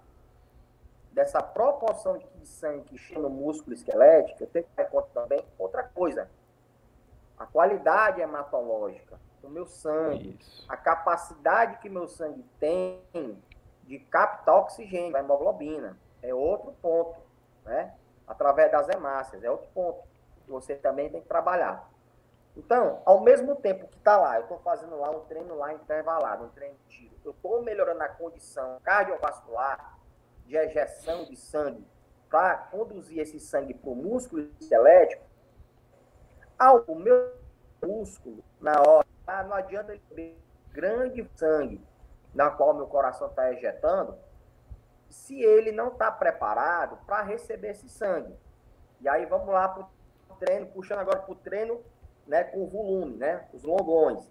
dessa 1.12 1.42
proporção 1.42 2.20
de 2.20 2.46
sangue 2.46 2.84
que 2.84 2.98
chega 2.98 3.20
no 3.20 3.30
músculo 3.30 3.74
esquelético, 3.74 4.44
eu 4.44 4.48
tenho 4.48 4.66
que 4.66 4.72
ter 4.76 4.86
conta 4.86 5.08
também 5.16 5.44
outra 5.58 5.82
coisa. 5.82 6.30
A 7.36 7.48
qualidade 7.48 8.22
hematológica 8.22 9.20
do 9.42 9.50
meu 9.50 9.66
sangue, 9.66 10.38
Isso. 10.40 10.64
a 10.70 10.78
capacidade 10.78 11.80
que 11.80 11.90
meu 11.90 12.08
sangue 12.08 12.46
tem 12.60 13.02
de 13.84 13.98
captar 13.98 14.58
oxigênio, 14.58 15.12
da 15.12 15.20
hemoglobina, 15.20 15.98
é 16.22 16.36
outro 16.36 16.72
ponto, 16.82 17.20
né? 17.66 17.96
Através 18.28 18.72
das 18.72 18.90
hemácias, 18.90 19.44
é 19.44 19.50
outro 19.50 19.68
ponto 19.74 20.04
que 20.44 20.52
você 20.52 20.76
também 20.76 21.10
tem 21.10 21.22
que 21.22 21.28
trabalhar. 21.28 21.90
Então, 22.56 23.02
ao 23.06 23.22
mesmo 23.22 23.56
tempo 23.56 23.88
que 23.88 23.98
está 23.98 24.18
lá, 24.18 24.38
eu 24.38 24.44
estou 24.44 24.58
fazendo 24.60 24.98
lá 24.98 25.12
um 25.12 25.22
treino 25.22 25.56
lá 25.56 25.74
intervalado, 25.74 26.46
um 26.46 26.50
treino 26.50 26.76
de 26.88 26.98
tiro, 26.98 27.16
eu 27.24 27.32
estou 27.32 27.62
melhorando 27.62 28.02
a 28.02 28.08
condição 28.08 28.80
cardiovascular, 28.84 29.98
de 30.46 30.56
ejeção 30.56 31.26
de 31.26 31.36
sangue 31.36 31.86
para 32.30 32.58
conduzir 32.58 33.20
esse 33.20 33.40
sangue 33.40 33.74
para 33.74 33.90
o 33.90 33.96
músculo 33.96 34.50
esquelético, 34.60 35.24
ao 36.58 36.84
meu 36.96 37.34
músculo, 37.82 38.44
na 38.60 38.82
hora, 38.82 39.08
ah, 39.26 39.44
não 39.44 39.54
adianta 39.54 39.92
ele 39.92 40.02
ter 40.16 40.38
grande 40.72 41.30
sangue 41.36 41.86
na 42.34 42.50
qual 42.50 42.74
meu 42.74 42.88
coração 42.88 43.28
está 43.28 43.52
ejetando, 43.52 44.18
se 45.10 45.42
ele 45.42 45.72
não 45.72 45.90
está 45.90 46.12
preparado 46.12 46.98
para 47.06 47.24
receber 47.24 47.70
esse 47.70 47.90
sangue. 47.90 48.34
E 49.02 49.08
aí 49.08 49.26
vamos 49.26 49.48
lá 49.48 49.68
para 49.68 49.88
o 50.30 50.36
treino, 50.38 50.68
puxando 50.68 51.00
agora 51.00 51.20
para 51.20 51.32
o 51.32 51.36
treino 51.36 51.82
né, 52.26 52.44
com 52.44 52.68
volume, 52.68 53.16
né, 53.18 53.48
os 53.54 53.64
longões. 53.64 54.30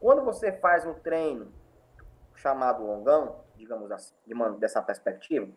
Quando 0.00 0.24
você 0.24 0.52
faz 0.52 0.86
um 0.86 0.94
treino 0.94 1.52
chamado 2.34 2.84
longão, 2.84 3.40
digamos 3.56 3.90
assim, 3.90 4.14
de 4.26 4.34
uma, 4.34 4.50
dessa 4.50 4.82
perspectiva, 4.82 5.50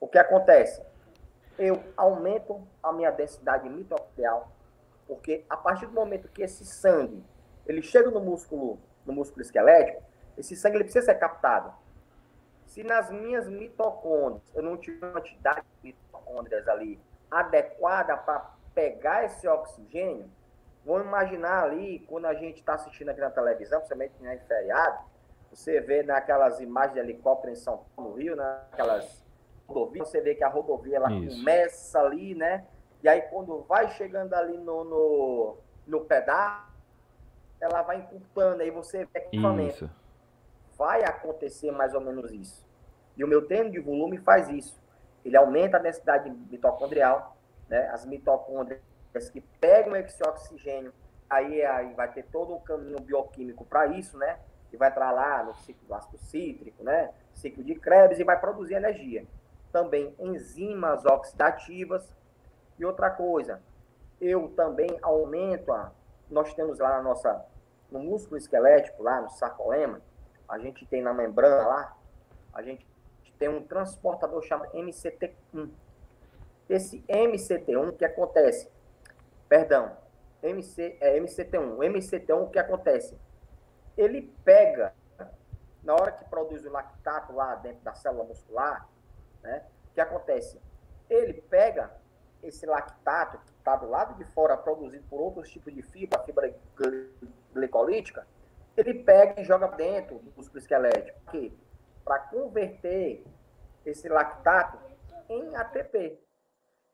o 0.00 0.08
que 0.08 0.18
acontece? 0.18 0.84
Eu 1.58 1.82
aumento 1.96 2.66
a 2.82 2.92
minha 2.92 3.10
densidade 3.10 3.68
mitocondrial, 3.68 4.50
porque 5.06 5.44
a 5.48 5.56
partir 5.56 5.86
do 5.86 5.92
momento 5.92 6.28
que 6.28 6.42
esse 6.42 6.64
sangue 6.64 7.22
ele 7.66 7.82
chega 7.82 8.10
no 8.10 8.20
músculo, 8.20 8.78
no 9.04 9.12
músculo 9.12 9.42
esquelético, 9.42 10.02
esse 10.36 10.56
sangue 10.56 10.76
ele 10.76 10.84
precisa 10.84 11.06
ser 11.06 11.14
captado. 11.16 11.72
Se 12.72 12.82
nas 12.82 13.10
minhas 13.10 13.46
mitocôndrias 13.50 14.50
eu 14.54 14.62
não 14.62 14.78
tiver 14.78 15.06
uma 15.06 15.20
quantidade 15.20 15.60
de 15.82 15.88
mitocôndrias 15.88 16.66
ali 16.66 16.98
adequada 17.30 18.16
para 18.16 18.50
pegar 18.74 19.26
esse 19.26 19.46
oxigênio, 19.46 20.24
vamos 20.82 21.06
imaginar 21.06 21.64
ali, 21.64 21.98
quando 22.08 22.24
a 22.24 22.32
gente 22.32 22.60
está 22.60 22.72
assistindo 22.72 23.10
aqui 23.10 23.20
na 23.20 23.30
televisão, 23.30 23.78
principalmente 23.78 24.14
em 24.22 24.38
feriado, 24.46 25.04
você 25.50 25.82
vê 25.82 26.02
naquelas 26.02 26.60
imagens 26.60 26.94
de 26.94 27.00
helicóptero 27.00 27.52
em 27.52 27.56
São 27.56 27.84
Paulo, 27.94 28.12
no 28.12 28.16
Rio, 28.16 28.36
naquelas 28.36 29.22
rodovias, 29.68 30.08
você 30.08 30.22
vê 30.22 30.34
que 30.34 30.42
a 30.42 30.48
rodovia 30.48 30.96
ela 30.96 31.10
começa 31.10 32.00
ali, 32.00 32.34
né? 32.34 32.66
E 33.02 33.08
aí 33.08 33.20
quando 33.20 33.60
vai 33.64 33.90
chegando 33.90 34.32
ali 34.32 34.56
no, 34.56 34.82
no, 34.82 35.56
no 35.86 36.00
pedaço, 36.06 36.72
ela 37.60 37.82
vai 37.82 37.98
encurtando, 37.98 38.62
aí 38.62 38.70
você 38.70 39.04
vê 39.12 39.18
equipamento. 39.18 39.84
Isso. 39.84 40.01
Vai 40.82 41.04
acontecer 41.04 41.70
mais 41.70 41.94
ou 41.94 42.00
menos 42.00 42.32
isso. 42.32 42.66
E 43.16 43.22
o 43.22 43.28
meu 43.28 43.46
treino 43.46 43.70
de 43.70 43.78
volume 43.78 44.18
faz 44.18 44.48
isso. 44.48 44.82
Ele 45.24 45.36
aumenta 45.36 45.76
a 45.76 45.80
densidade 45.80 46.28
mitocondrial, 46.28 47.36
né? 47.68 47.86
As 47.92 48.04
mitocôndrias 48.04 48.82
que 49.32 49.40
pegam 49.60 49.94
esse 49.94 50.20
oxigênio, 50.26 50.92
aí, 51.30 51.64
aí 51.64 51.94
vai 51.94 52.12
ter 52.12 52.24
todo 52.24 52.52
um 52.52 52.58
caminho 52.58 52.98
bioquímico 52.98 53.64
para 53.64 53.86
isso, 53.86 54.18
né? 54.18 54.40
que 54.70 54.76
vai 54.76 54.88
entrar 54.88 55.12
lá 55.12 55.44
no 55.44 55.54
ciclo 55.54 55.86
do 55.86 55.94
ácido 55.94 56.18
cítrico, 56.18 56.82
né? 56.82 57.14
ciclo 57.32 57.62
de 57.62 57.76
Krebs 57.76 58.18
e 58.18 58.24
vai 58.24 58.40
produzir 58.40 58.74
energia. 58.74 59.24
Também 59.70 60.12
enzimas 60.18 61.04
oxidativas. 61.04 62.12
E 62.76 62.84
outra 62.84 63.08
coisa, 63.08 63.62
eu 64.20 64.48
também 64.56 64.98
aumento 65.00 65.70
a. 65.72 65.92
Nós 66.28 66.52
temos 66.54 66.80
lá 66.80 66.96
na 66.96 67.02
nossa, 67.02 67.46
no 67.88 68.00
músculo 68.00 68.36
esquelético, 68.36 69.00
lá 69.00 69.20
no 69.20 69.30
sarcolema, 69.30 70.00
a 70.52 70.58
gente 70.58 70.84
tem 70.84 71.00
na 71.00 71.14
membrana 71.14 71.66
lá, 71.66 71.96
a 72.52 72.60
gente 72.60 72.86
tem 73.38 73.48
um 73.48 73.66
transportador 73.66 74.42
chamado 74.42 74.70
MCT1. 74.72 75.70
Esse 76.68 77.02
MCT1, 77.08 77.88
o 77.88 77.92
que 77.94 78.04
acontece? 78.04 78.70
Perdão, 79.48 79.96
MC, 80.42 80.98
é 81.00 81.18
MCT1. 81.18 81.74
O 81.74 81.78
MCT1, 81.78 82.42
o 82.42 82.50
que 82.50 82.58
acontece? 82.58 83.18
Ele 83.96 84.30
pega, 84.44 84.94
na 85.82 85.94
hora 85.94 86.12
que 86.12 86.26
produz 86.26 86.66
o 86.66 86.70
lactato 86.70 87.32
lá 87.32 87.54
dentro 87.54 87.80
da 87.82 87.94
célula 87.94 88.24
muscular, 88.24 88.86
né? 89.42 89.64
O 89.90 89.94
que 89.94 90.02
acontece? 90.02 90.60
Ele 91.08 91.32
pega 91.32 91.90
esse 92.42 92.66
lactato 92.66 93.38
que 93.38 93.52
está 93.52 93.74
do 93.76 93.88
lado 93.88 94.16
de 94.16 94.24
fora, 94.32 94.54
produzido 94.54 95.04
por 95.08 95.18
outros 95.18 95.48
tipos 95.48 95.72
de 95.72 95.80
fibra, 95.80 96.18
fibra 96.24 96.54
glicolítica, 97.54 98.26
ele 98.76 98.94
pega 99.02 99.40
e 99.40 99.44
joga 99.44 99.68
dentro 99.68 100.18
do 100.18 100.32
músculo 100.36 100.58
esquelético. 100.58 101.20
Para 102.04 102.18
converter 102.18 103.24
esse 103.84 104.08
lactato 104.08 104.78
em 105.28 105.54
ATP. 105.54 106.18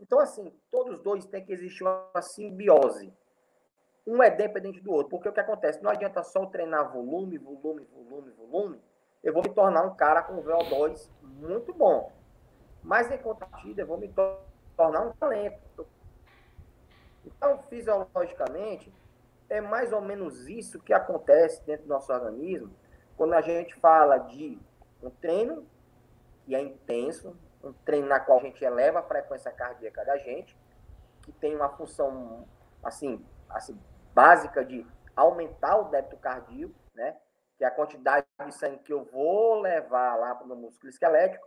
Então, 0.00 0.20
assim, 0.20 0.52
todos 0.70 0.96
os 0.96 1.02
dois 1.02 1.26
têm 1.26 1.44
que 1.44 1.52
existir 1.52 1.82
uma 1.82 2.22
simbiose. 2.22 3.12
Um 4.06 4.22
é 4.22 4.30
dependente 4.30 4.80
do 4.80 4.92
outro. 4.92 5.10
Porque 5.10 5.28
o 5.28 5.32
que 5.32 5.40
acontece? 5.40 5.82
Não 5.82 5.90
adianta 5.90 6.22
só 6.22 6.46
treinar 6.46 6.92
volume, 6.92 7.36
volume, 7.38 7.84
volume, 7.92 8.30
volume. 8.32 8.80
Eu 9.22 9.32
vou 9.32 9.42
me 9.42 9.48
tornar 9.48 9.82
um 9.82 9.94
cara 9.96 10.22
com 10.22 10.42
VO2 10.42 11.10
muito 11.22 11.72
bom. 11.74 12.12
Mas, 12.82 13.10
em 13.10 13.18
contrapartida, 13.18 13.82
eu 13.82 13.86
vou 13.86 13.98
me 13.98 14.12
tornar 14.76 15.02
um 15.02 15.12
talento. 15.12 15.86
Então, 17.24 17.58
fisiologicamente, 17.64 18.92
é 19.48 19.60
mais 19.60 19.92
ou 19.92 20.00
menos 20.00 20.48
isso 20.48 20.80
que 20.80 20.92
acontece 20.92 21.64
dentro 21.64 21.86
do 21.86 21.88
nosso 21.88 22.12
organismo 22.12 22.74
quando 23.18 23.34
a 23.34 23.40
gente 23.40 23.74
fala 23.74 24.16
de 24.18 24.58
um 25.02 25.10
treino 25.10 25.66
que 26.44 26.54
é 26.54 26.60
intenso, 26.60 27.36
um 27.62 27.72
treino 27.72 28.06
na 28.06 28.20
qual 28.20 28.38
a 28.38 28.42
gente 28.42 28.64
eleva 28.64 29.00
a 29.00 29.02
frequência 29.02 29.50
cardíaca 29.50 30.04
da 30.04 30.16
gente, 30.16 30.56
que 31.22 31.32
tem 31.32 31.54
uma 31.56 31.68
função 31.68 32.46
assim, 32.82 33.24
assim 33.50 33.78
básica 34.14 34.64
de 34.64 34.86
aumentar 35.16 35.76
o 35.76 35.90
débito 35.90 36.16
cardíaco, 36.16 36.74
né? 36.94 37.16
Que 37.56 37.64
é 37.64 37.66
a 37.66 37.72
quantidade 37.72 38.24
de 38.46 38.54
sangue 38.54 38.78
que 38.78 38.92
eu 38.92 39.04
vou 39.04 39.60
levar 39.60 40.14
lá 40.14 40.36
para 40.36 40.46
o 40.46 40.56
músculo 40.56 40.88
esquelético. 40.88 41.44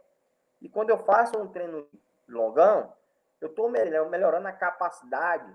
E 0.62 0.68
quando 0.68 0.90
eu 0.90 0.98
faço 0.98 1.40
um 1.40 1.48
treino 1.48 1.88
longão, 2.28 2.94
eu 3.40 3.48
estou 3.48 3.70
melhorando 3.70 4.48
a 4.48 4.52
capacidade 4.52 5.52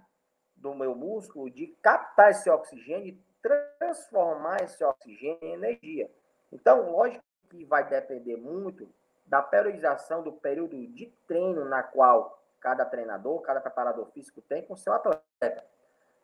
do 0.56 0.74
meu 0.74 0.94
músculo 0.94 1.50
de 1.50 1.68
captar 1.82 2.30
esse 2.30 2.48
oxigênio 2.50 3.08
e 3.08 3.22
transformar 3.42 4.62
esse 4.62 4.82
oxigênio 4.84 5.38
em 5.42 5.52
energia. 5.52 6.10
Então, 6.52 6.90
lógico 6.90 7.24
que 7.48 7.64
vai 7.64 7.88
depender 7.88 8.36
muito 8.36 8.88
da 9.26 9.42
periodização 9.42 10.22
do 10.22 10.32
período 10.32 10.76
de 10.86 11.06
treino 11.26 11.64
na 11.64 11.82
qual 11.82 12.42
cada 12.60 12.84
treinador, 12.84 13.40
cada 13.42 13.60
preparador 13.60 14.06
físico 14.06 14.40
tem 14.42 14.62
com 14.62 14.76
seu 14.76 14.92
atleta. 14.92 15.64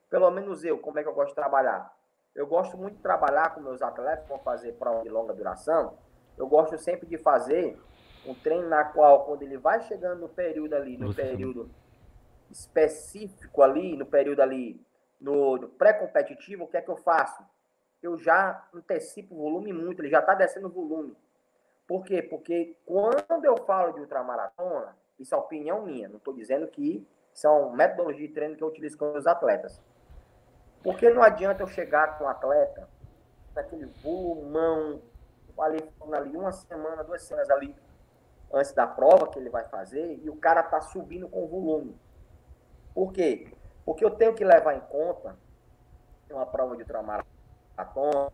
Pelo 0.08 0.30
menos 0.30 0.64
eu, 0.64 0.78
como 0.78 0.98
é 0.98 1.02
que 1.02 1.08
eu 1.08 1.14
gosto 1.14 1.30
de 1.30 1.34
trabalhar? 1.34 1.94
Eu 2.34 2.46
gosto 2.46 2.76
muito 2.76 2.96
de 2.96 3.02
trabalhar 3.02 3.54
com 3.54 3.60
meus 3.60 3.82
atletas, 3.82 4.26
vão 4.26 4.38
fazer 4.38 4.72
prova 4.72 5.02
de 5.02 5.08
longa 5.08 5.34
duração. 5.34 5.98
Eu 6.36 6.46
gosto 6.46 6.78
sempre 6.78 7.06
de 7.06 7.18
fazer 7.18 7.78
um 8.26 8.34
treino 8.34 8.68
na 8.68 8.84
qual, 8.84 9.24
quando 9.24 9.42
ele 9.42 9.58
vai 9.58 9.80
chegando 9.82 10.20
no 10.20 10.28
período 10.28 10.74
ali, 10.74 10.96
no 10.96 11.14
período 11.14 11.70
específico 12.52 13.62
ali, 13.62 13.96
no 13.96 14.06
período 14.06 14.40
ali, 14.40 14.80
no, 15.20 15.56
no 15.56 15.68
pré-competitivo, 15.68 16.64
o 16.64 16.68
que 16.68 16.76
é 16.76 16.82
que 16.82 16.90
eu 16.90 16.96
faço? 16.96 17.42
Eu 18.02 18.18
já 18.18 18.68
antecipo 18.74 19.34
o 19.34 19.38
volume 19.38 19.72
muito, 19.72 20.00
ele 20.00 20.10
já 20.10 20.20
está 20.20 20.34
descendo 20.34 20.66
o 20.66 20.70
volume. 20.70 21.16
Por 21.86 22.04
quê? 22.04 22.22
Porque 22.22 22.76
quando 22.84 23.44
eu 23.44 23.56
falo 23.64 23.92
de 23.92 24.00
ultramaratona, 24.00 24.96
isso 25.18 25.34
é 25.34 25.38
opinião 25.38 25.82
minha, 25.82 26.08
não 26.08 26.16
estou 26.18 26.34
dizendo 26.34 26.66
que 26.66 27.06
são 27.32 27.72
metodologia 27.72 28.26
de 28.26 28.34
treino 28.34 28.56
que 28.56 28.62
eu 28.62 28.68
utilizo 28.68 28.98
com 28.98 29.16
os 29.16 29.26
atletas. 29.26 29.80
Porque 30.82 31.08
não 31.10 31.22
adianta 31.22 31.62
eu 31.62 31.66
chegar 31.66 32.18
com 32.18 32.24
o 32.24 32.28
atleta 32.28 32.88
naquele 33.54 33.86
volumão, 34.02 35.00
ali, 35.58 35.78
ali 36.12 36.36
uma 36.36 36.52
semana, 36.52 37.04
duas 37.04 37.22
semanas 37.22 37.50
ali, 37.50 37.74
antes 38.52 38.72
da 38.72 38.86
prova 38.86 39.28
que 39.28 39.38
ele 39.38 39.48
vai 39.48 39.64
fazer, 39.64 40.20
e 40.22 40.28
o 40.28 40.36
cara 40.36 40.62
tá 40.62 40.80
subindo 40.80 41.28
com 41.28 41.46
volume. 41.46 41.96
Por 42.94 43.12
quê? 43.12 43.52
Porque 43.84 44.04
eu 44.04 44.10
tenho 44.10 44.34
que 44.34 44.44
levar 44.44 44.74
em 44.74 44.80
conta 44.80 45.36
uma 46.30 46.46
prova 46.46 46.74
de 46.76 46.82
ultramaratona, 46.82 48.32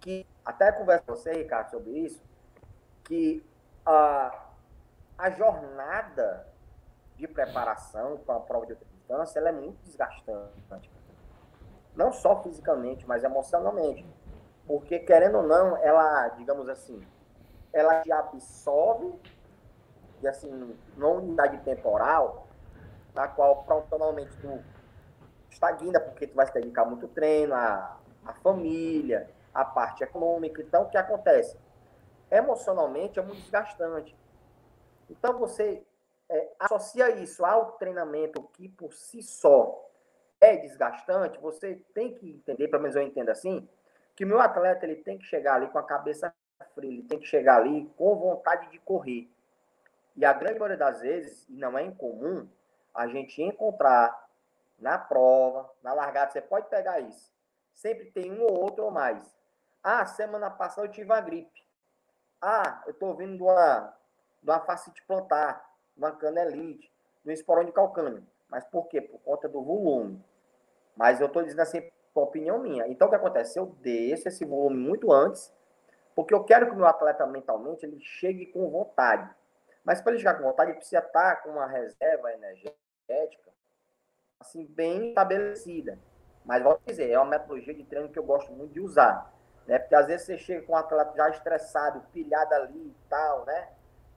que 0.00 0.26
até 0.44 0.70
converso 0.72 1.06
com 1.06 1.14
você, 1.14 1.32
Ricardo, 1.32 1.70
sobre 1.70 1.90
isso, 1.90 2.22
que 3.04 3.44
a, 3.86 4.48
a 5.16 5.30
jornada 5.30 6.46
de 7.16 7.26
preparação 7.26 8.18
para 8.18 8.36
a 8.36 8.40
prova 8.40 8.66
de 8.66 8.74
distância 8.74 9.38
ela 9.38 9.50
é 9.50 9.52
muito 9.52 9.78
desgastante. 9.82 10.90
Não 11.94 12.12
só 12.12 12.42
fisicamente, 12.42 13.06
mas 13.06 13.22
emocionalmente. 13.22 14.06
Porque, 14.66 14.98
querendo 15.00 15.38
ou 15.38 15.42
não, 15.42 15.76
ela, 15.76 16.28
digamos 16.30 16.68
assim, 16.68 17.04
ela 17.72 18.00
te 18.00 18.10
absorve, 18.10 19.12
e 20.22 20.28
assim, 20.28 20.76
numa 20.96 21.08
unidade 21.08 21.58
temporal, 21.58 22.46
na 23.14 23.28
qual 23.28 23.64
profissionalmente 23.64 24.36
tu 24.40 24.62
estagna, 25.50 26.00
porque 26.00 26.26
tu 26.26 26.34
vai 26.34 26.46
se 26.46 26.54
dedicar 26.54 26.84
muito 26.84 27.08
treino, 27.08 27.54
a, 27.54 27.98
a 28.24 28.32
família, 28.34 29.28
a 29.52 29.64
parte 29.64 30.02
econômica. 30.02 30.62
Então, 30.62 30.84
o 30.84 30.88
que 30.88 30.96
acontece? 30.96 31.56
emocionalmente 32.32 33.18
é 33.18 33.22
muito 33.22 33.42
desgastante. 33.42 34.16
Então 35.10 35.38
você 35.38 35.84
é, 36.30 36.48
associa 36.58 37.10
isso 37.10 37.44
ao 37.44 37.72
treinamento 37.72 38.42
que 38.54 38.70
por 38.70 38.94
si 38.94 39.22
só 39.22 39.90
é 40.40 40.56
desgastante, 40.56 41.38
você 41.38 41.76
tem 41.94 42.14
que 42.14 42.30
entender, 42.30 42.68
pelo 42.68 42.82
menos 42.82 42.96
eu 42.96 43.02
entendo 43.02 43.28
assim, 43.28 43.68
que 44.16 44.24
o 44.24 44.26
meu 44.26 44.40
atleta 44.40 44.86
ele 44.86 44.96
tem 44.96 45.18
que 45.18 45.24
chegar 45.24 45.54
ali 45.54 45.68
com 45.68 45.78
a 45.78 45.82
cabeça 45.82 46.34
fria, 46.74 46.90
ele 46.90 47.02
tem 47.02 47.18
que 47.18 47.26
chegar 47.26 47.58
ali 47.58 47.84
com 47.96 48.16
vontade 48.16 48.68
de 48.70 48.78
correr. 48.78 49.30
E 50.16 50.24
a 50.24 50.32
grande 50.32 50.58
maioria 50.58 50.76
das 50.76 51.00
vezes, 51.00 51.46
e 51.48 51.56
não 51.56 51.78
é 51.78 51.84
incomum, 51.84 52.48
a 52.94 53.06
gente 53.06 53.42
encontrar 53.42 54.28
na 54.78 54.98
prova, 54.98 55.70
na 55.82 55.94
largada, 55.94 56.30
você 56.30 56.40
pode 56.40 56.68
pegar 56.68 57.00
isso. 57.00 57.32
Sempre 57.72 58.10
tem 58.10 58.32
um 58.32 58.42
ou 58.42 58.60
outro 58.60 58.84
ou 58.84 58.90
mais. 58.90 59.34
Ah, 59.82 60.04
semana 60.04 60.50
passada 60.50 60.86
eu 60.86 60.90
tive 60.90 61.12
a 61.12 61.20
gripe. 61.20 61.62
Ah, 62.40 62.82
eu 62.86 62.92
estou 62.92 63.14
vindo 63.14 63.36
de 63.36 63.42
uma, 63.42 63.94
de 64.42 64.50
uma 64.50 64.60
facite 64.60 65.02
plantar, 65.06 65.64
uma 65.96 66.12
canelite, 66.12 66.92
de 67.24 67.30
um 67.30 67.32
esporão 67.32 67.64
de 67.64 67.72
calcânio. 67.72 68.26
Mas 68.48 68.64
por 68.64 68.88
quê? 68.88 69.00
Por 69.00 69.18
conta 69.20 69.48
do 69.48 69.62
volume. 69.62 70.22
Mas 70.96 71.20
eu 71.20 71.28
estou 71.28 71.42
dizendo 71.42 71.60
assim, 71.60 71.88
por 72.12 72.24
opinião 72.24 72.58
minha. 72.58 72.86
Então, 72.88 73.06
o 73.06 73.10
que 73.10 73.16
acontece? 73.16 73.58
Eu 73.58 73.66
desço 73.80 74.28
esse 74.28 74.44
volume 74.44 74.76
muito 74.76 75.10
antes, 75.12 75.52
porque 76.14 76.34
eu 76.34 76.44
quero 76.44 76.66
que 76.66 76.72
o 76.72 76.76
meu 76.76 76.86
atleta 76.86 77.26
mentalmente 77.26 77.86
ele 77.86 78.00
chegue 78.00 78.46
com 78.46 78.68
vontade. 78.70 79.32
Mas 79.84 80.00
para 80.00 80.12
ele 80.12 80.18
chegar 80.18 80.34
com 80.34 80.44
vontade, 80.44 80.70
ele 80.70 80.78
precisa 80.78 81.00
estar 81.00 81.42
com 81.42 81.50
uma 81.50 81.66
reserva 81.66 82.32
energética 82.32 82.81
assim 84.40 84.66
bem 84.66 85.08
estabelecida. 85.08 85.98
Mas 86.44 86.62
vou 86.62 86.78
dizer, 86.84 87.10
é 87.10 87.18
uma 87.18 87.30
metodologia 87.30 87.74
de 87.74 87.84
treino 87.84 88.08
que 88.08 88.18
eu 88.18 88.24
gosto 88.24 88.52
muito 88.52 88.72
de 88.72 88.80
usar. 88.80 89.32
Né? 89.66 89.78
Porque 89.78 89.94
às 89.94 90.06
vezes 90.06 90.26
você 90.26 90.38
chega 90.38 90.66
com 90.66 90.72
um 90.72 90.76
atleta 90.76 91.12
já 91.16 91.28
estressado, 91.30 92.02
pilhado 92.12 92.52
ali 92.54 92.88
e 92.88 92.96
tal, 93.08 93.44
né? 93.44 93.68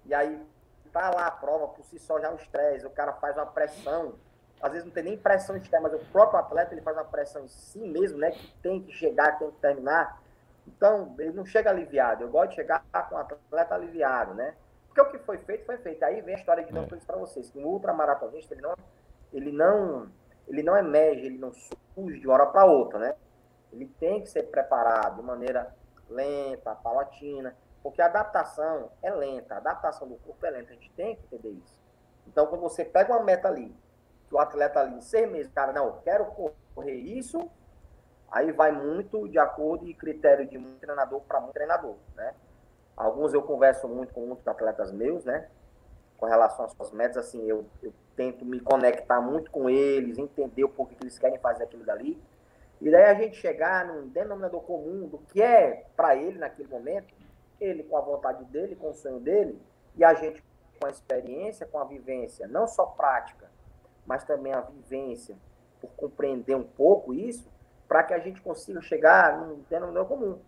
E 0.05 0.13
aí 0.13 0.43
tá 0.91 1.09
lá 1.13 1.27
a 1.27 1.31
prova 1.31 1.67
por 1.67 1.83
si 1.85 1.99
só 1.99 2.19
já 2.19 2.27
é 2.27 2.31
um 2.31 2.35
estresse, 2.35 2.85
o 2.85 2.89
cara 2.89 3.13
faz 3.13 3.35
uma 3.35 3.45
pressão. 3.45 4.15
Às 4.61 4.71
vezes 4.71 4.85
não 4.85 4.93
tem 4.93 5.03
nem 5.03 5.17
pressão 5.17 5.55
externa, 5.57 5.89
mas 5.89 6.01
o 6.01 6.05
próprio 6.11 6.39
atleta 6.39 6.73
ele 6.73 6.81
faz 6.81 6.95
uma 6.95 7.03
pressão 7.03 7.43
em 7.43 7.47
si 7.47 7.79
mesmo, 7.79 8.17
né? 8.17 8.31
Que 8.31 8.53
tem 8.63 8.81
que 8.81 8.91
chegar, 8.93 9.37
tem 9.37 9.51
que 9.51 9.57
terminar. 9.57 10.21
Então, 10.65 11.13
ele 11.19 11.33
não 11.33 11.45
chega 11.45 11.69
aliviado. 11.69 12.23
Eu 12.23 12.29
gosto 12.29 12.51
de 12.51 12.55
chegar 12.55 12.83
com 13.09 13.15
o 13.15 13.17
atleta 13.17 13.75
aliviado, 13.75 14.33
né? 14.33 14.55
Porque 14.95 15.01
o 15.01 15.11
que 15.11 15.25
foi 15.25 15.37
feito, 15.39 15.65
foi 15.65 15.77
feito. 15.77 16.01
Aí 16.03 16.21
vem 16.21 16.35
a 16.35 16.37
história 16.37 16.63
de 16.63 16.73
novo 16.73 16.95
é. 16.95 16.99
para 17.05 17.17
vocês. 17.17 17.49
Que 17.49 17.59
um 17.59 17.67
ultramaratonista, 17.67 18.53
ele 18.53 18.61
não, 18.61 18.75
ele 19.33 19.51
não, 19.51 20.09
ele 20.47 20.63
não 20.63 20.77
emerge, 20.77 21.25
ele 21.25 21.37
não 21.37 21.51
surge 21.53 22.19
de 22.19 22.25
uma 22.25 22.35
hora 22.35 22.45
para 22.45 22.65
outra, 22.65 22.97
né? 22.97 23.15
ele 23.75 23.87
tem 23.99 24.21
que 24.21 24.29
ser 24.29 24.43
preparado 24.43 25.17
de 25.17 25.21
maneira 25.21 25.75
lenta, 26.09 26.75
paulatina, 26.75 27.55
porque 27.83 28.01
a 28.01 28.05
adaptação 28.05 28.89
é 29.01 29.11
lenta, 29.11 29.55
a 29.55 29.57
adaptação 29.57 30.07
do 30.07 30.15
corpo 30.15 30.45
é 30.45 30.49
lenta, 30.49 30.71
a 30.71 30.75
gente 30.75 30.91
tem 30.91 31.15
que 31.15 31.25
entender 31.25 31.49
isso. 31.49 31.79
Então, 32.27 32.47
quando 32.47 32.61
você 32.61 32.83
pega 32.83 33.13
uma 33.13 33.23
meta 33.23 33.47
ali, 33.47 33.75
que 34.27 34.33
o 34.33 34.39
atleta 34.39 34.79
ali, 34.79 34.95
em 34.95 35.01
seis 35.01 35.29
meses, 35.29 35.51
cara, 35.51 35.71
não, 35.71 35.87
eu 35.87 35.93
quero 36.03 36.25
correr 36.73 36.95
isso, 36.95 37.49
aí 38.31 38.51
vai 38.51 38.71
muito 38.71 39.27
de 39.27 39.37
acordo 39.37 39.87
e 39.87 39.93
critério 39.93 40.47
de 40.47 40.57
um 40.57 40.77
treinador 40.79 41.21
para 41.21 41.39
um 41.39 41.51
treinador, 41.51 41.95
né? 42.15 42.33
Alguns 42.95 43.33
eu 43.33 43.41
converso 43.41 43.87
muito 43.87 44.13
com 44.13 44.21
muitos 44.21 44.47
atletas 44.47 44.91
meus, 44.91 45.25
né? 45.25 45.47
Com 46.17 46.25
relação 46.25 46.65
às 46.65 46.71
suas 46.71 46.91
metas, 46.91 47.17
assim, 47.17 47.45
eu, 47.45 47.65
eu 47.83 47.93
tento 48.15 48.45
me 48.45 48.59
conectar 48.59 49.19
muito 49.19 49.51
com 49.51 49.69
eles, 49.69 50.17
entender 50.17 50.63
o 50.63 50.69
porquê 50.69 50.95
que 50.95 51.03
eles 51.03 51.19
querem 51.19 51.37
fazer 51.39 51.63
aquilo 51.63 51.83
dali. 51.83 52.21
E 52.81 52.89
daí 52.89 53.05
a 53.05 53.13
gente 53.13 53.35
chegar 53.37 53.85
num 53.85 54.07
denominador 54.07 54.61
comum 54.61 55.07
do 55.07 55.17
que 55.17 55.41
é 55.41 55.85
para 55.95 56.15
ele 56.15 56.37
naquele 56.37 56.69
momento, 56.69 57.13
ele 57.59 57.83
com 57.83 57.97
a 57.97 58.01
vontade 58.01 58.43
dele, 58.45 58.75
com 58.75 58.89
o 58.89 58.93
sonho 58.93 59.19
dele, 59.19 59.59
e 59.95 60.03
a 60.03 60.13
gente 60.13 60.43
com 60.79 60.87
a 60.87 60.89
experiência, 60.89 61.65
com 61.65 61.79
a 61.79 61.85
vivência, 61.85 62.47
não 62.47 62.67
só 62.67 62.85
prática, 62.85 63.49
mas 64.05 64.23
também 64.23 64.53
a 64.53 64.61
vivência, 64.61 65.35
por 65.79 65.89
compreender 65.91 66.55
um 66.55 66.63
pouco 66.63 67.13
isso, 67.13 67.49
para 67.87 68.03
que 68.03 68.13
a 68.13 68.19
gente 68.19 68.41
consiga 68.41 68.81
chegar 68.81 69.39
num 69.39 69.63
denominador 69.69 70.07
comum, 70.07 70.39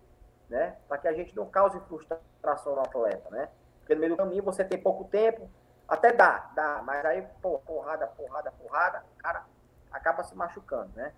né? 0.48 0.76
Para 0.88 0.98
que 0.98 1.08
a 1.08 1.12
gente 1.12 1.34
não 1.34 1.46
cause 1.46 1.78
frustração 1.80 2.74
no 2.74 2.80
atleta, 2.80 3.30
né? 3.30 3.48
Porque 3.80 3.94
no 3.94 4.00
meio 4.00 4.12
do 4.14 4.18
caminho 4.18 4.42
você 4.42 4.64
tem 4.64 4.80
pouco 4.80 5.04
tempo, 5.04 5.48
até 5.86 6.12
dá, 6.12 6.50
dá, 6.54 6.82
mas 6.84 7.04
aí, 7.04 7.26
porrada, 7.40 8.06
porrada, 8.06 8.52
porrada, 8.52 9.02
cara 9.18 9.44
acaba 9.90 10.22
se 10.22 10.34
machucando, 10.34 10.90
né? 10.94 11.12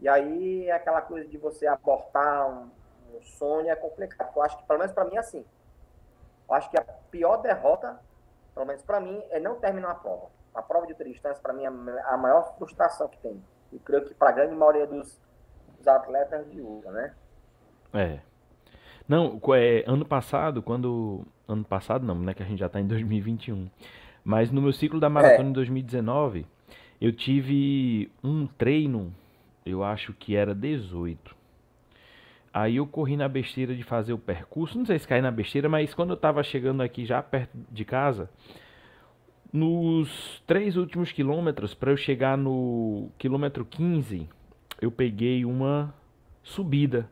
E 0.00 0.08
aí 0.08 0.70
aquela 0.70 1.00
coisa 1.00 1.28
de 1.28 1.38
você 1.38 1.66
abortar 1.66 2.48
um, 2.48 2.70
um 3.14 3.22
sonho 3.22 3.70
é 3.70 3.76
complicado. 3.76 4.32
Eu 4.34 4.42
acho 4.42 4.56
que, 4.58 4.64
pelo 4.64 4.78
menos 4.78 4.92
para 4.92 5.04
mim, 5.04 5.16
é 5.16 5.18
assim. 5.18 5.44
Eu 6.48 6.54
acho 6.54 6.70
que 6.70 6.78
a 6.78 6.82
pior 7.10 7.38
derrota, 7.38 7.98
pelo 8.54 8.66
menos 8.66 8.82
para 8.82 9.00
mim, 9.00 9.22
é 9.30 9.38
não 9.38 9.56
terminar 9.56 9.90
a 9.92 9.94
prova. 9.94 10.28
A 10.54 10.62
prova 10.62 10.86
de 10.86 10.92
ultra 10.92 11.08
distância, 11.08 11.42
para 11.42 11.52
mim, 11.52 11.64
é 11.64 11.68
a 12.04 12.16
maior 12.16 12.56
frustração 12.56 13.08
que 13.08 13.18
tem. 13.18 13.42
E 13.72 13.78
creio 13.78 14.04
que 14.04 14.14
para 14.14 14.30
a 14.30 14.32
grande 14.32 14.54
maioria 14.54 14.86
dos, 14.86 15.18
dos 15.78 15.88
atletas 15.88 16.50
de 16.50 16.60
ultra, 16.60 16.90
né? 16.90 17.14
É. 17.92 18.20
Não, 19.08 19.40
é, 19.54 19.84
ano 19.86 20.04
passado, 20.04 20.62
quando. 20.62 21.26
Ano 21.46 21.64
passado 21.64 22.06
não, 22.06 22.14
né? 22.14 22.32
Que 22.32 22.42
a 22.42 22.46
gente 22.46 22.58
já 22.58 22.66
está 22.66 22.80
em 22.80 22.86
2021. 22.86 23.68
Mas 24.24 24.50
no 24.50 24.62
meu 24.62 24.72
ciclo 24.72 24.98
da 24.98 25.10
maratona 25.10 25.48
é. 25.48 25.50
em 25.50 25.52
2019, 25.52 26.46
eu 27.00 27.12
tive 27.12 28.10
um 28.22 28.46
treino, 28.46 29.14
eu 29.66 29.84
acho 29.84 30.14
que 30.14 30.34
era 30.34 30.54
18. 30.54 31.36
Aí 32.52 32.76
eu 32.76 32.86
corri 32.86 33.16
na 33.16 33.28
besteira 33.28 33.74
de 33.74 33.82
fazer 33.82 34.12
o 34.12 34.18
percurso, 34.18 34.78
não 34.78 34.86
sei 34.86 34.98
se 34.98 35.08
caí 35.08 35.20
na 35.20 35.30
besteira, 35.30 35.68
mas 35.68 35.92
quando 35.92 36.10
eu 36.10 36.14
estava 36.14 36.42
chegando 36.42 36.82
aqui 36.82 37.04
já 37.04 37.20
perto 37.20 37.50
de 37.70 37.84
casa, 37.84 38.30
nos 39.52 40.40
três 40.46 40.76
últimos 40.76 41.12
quilômetros, 41.12 41.74
para 41.74 41.90
eu 41.90 41.96
chegar 41.96 42.38
no 42.38 43.10
quilômetro 43.18 43.64
15, 43.64 44.28
eu 44.80 44.90
peguei 44.90 45.44
uma 45.44 45.92
subida. 46.42 47.08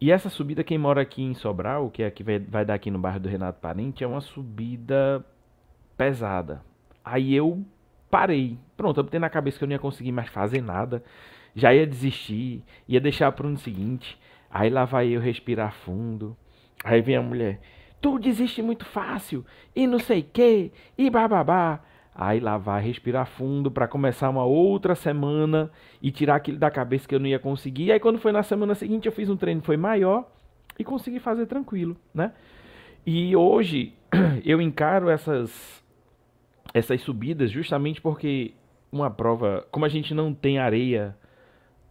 E 0.00 0.12
essa 0.12 0.28
subida, 0.28 0.62
quem 0.62 0.78
mora 0.78 1.00
aqui 1.00 1.22
em 1.22 1.34
Sobral, 1.34 1.90
que 1.90 2.02
é 2.02 2.10
que 2.10 2.22
vai, 2.22 2.38
vai 2.38 2.64
dar 2.64 2.74
aqui 2.74 2.90
no 2.90 2.98
bairro 2.98 3.18
do 3.18 3.28
Renato 3.28 3.60
Parente, 3.60 4.04
é 4.04 4.06
uma 4.06 4.20
subida 4.20 5.24
pesada. 5.96 6.62
Aí 7.04 7.34
eu 7.34 7.64
parei. 8.08 8.56
Pronto, 8.76 9.00
eu 9.00 9.04
botei 9.04 9.18
na 9.18 9.28
cabeça 9.28 9.58
que 9.58 9.64
eu 9.64 9.68
não 9.68 9.74
ia 9.74 9.78
conseguir 9.78 10.12
mais 10.12 10.28
fazer 10.28 10.62
nada. 10.62 11.02
Já 11.54 11.74
ia 11.74 11.86
desistir, 11.86 12.62
ia 12.86 13.00
deixar 13.00 13.32
para 13.32 13.46
o 13.46 13.48
ano 13.48 13.58
seguinte. 13.58 14.16
Aí 14.50 14.70
lá 14.70 14.84
vai 14.84 15.08
eu 15.08 15.20
respirar 15.20 15.72
fundo. 15.72 16.36
Aí 16.84 17.02
vem 17.02 17.16
a 17.16 17.22
mulher. 17.22 17.60
Tu 18.00 18.18
desiste 18.20 18.62
muito 18.62 18.84
fácil. 18.84 19.44
E 19.74 19.86
não 19.86 19.98
sei 19.98 20.22
que. 20.22 20.70
E 20.96 21.10
bababá. 21.10 21.80
Aí 22.20 22.40
lá 22.40 22.58
vai 22.58 22.82
respirar 22.82 23.28
fundo 23.28 23.70
para 23.70 23.86
começar 23.86 24.28
uma 24.28 24.44
outra 24.44 24.96
semana 24.96 25.70
e 26.02 26.10
tirar 26.10 26.34
aquilo 26.34 26.58
da 26.58 26.68
cabeça 26.68 27.06
que 27.06 27.14
eu 27.14 27.20
não 27.20 27.28
ia 27.28 27.38
conseguir. 27.38 27.92
Aí 27.92 28.00
quando 28.00 28.18
foi 28.18 28.32
na 28.32 28.42
semana 28.42 28.74
seguinte 28.74 29.06
eu 29.06 29.12
fiz 29.12 29.30
um 29.30 29.36
treino 29.36 29.62
foi 29.62 29.76
maior 29.76 30.28
e 30.76 30.82
consegui 30.82 31.20
fazer 31.20 31.46
tranquilo, 31.46 31.96
né? 32.12 32.32
E 33.06 33.36
hoje 33.36 33.94
eu 34.44 34.60
encaro 34.60 35.08
essas 35.08 35.80
essas 36.74 37.00
subidas 37.02 37.52
justamente 37.52 38.00
porque 38.00 38.52
uma 38.90 39.08
prova, 39.08 39.64
como 39.70 39.84
a 39.84 39.88
gente 39.88 40.12
não 40.12 40.34
tem 40.34 40.58
areia, 40.58 41.16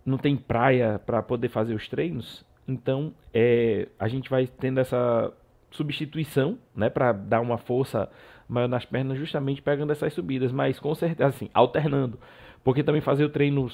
não 0.05 0.17
tem 0.17 0.35
praia 0.35 0.99
para 1.05 1.23
poder 1.23 1.47
fazer 1.47 1.73
os 1.73 1.87
treinos, 1.87 2.45
então 2.67 3.13
é, 3.33 3.87
a 3.97 4.09
gente 4.09 4.29
vai 4.29 4.45
tendo 4.45 4.81
essa 4.81 5.31
substituição, 5.71 6.57
né, 6.75 6.89
para 6.89 7.13
dar 7.13 7.39
uma 7.39 7.57
força 7.57 8.09
maior 8.47 8.67
nas 8.67 8.85
pernas, 8.85 9.17
justamente 9.17 9.61
pegando 9.61 9.91
essas 9.91 10.13
subidas, 10.13 10.51
mas 10.51 10.79
com 10.79 10.93
certeza 10.95 11.29
assim, 11.29 11.49
alternando, 11.53 12.19
porque 12.63 12.83
também 12.83 13.01
fazer 13.01 13.25
o 13.25 13.29
treino 13.29 13.69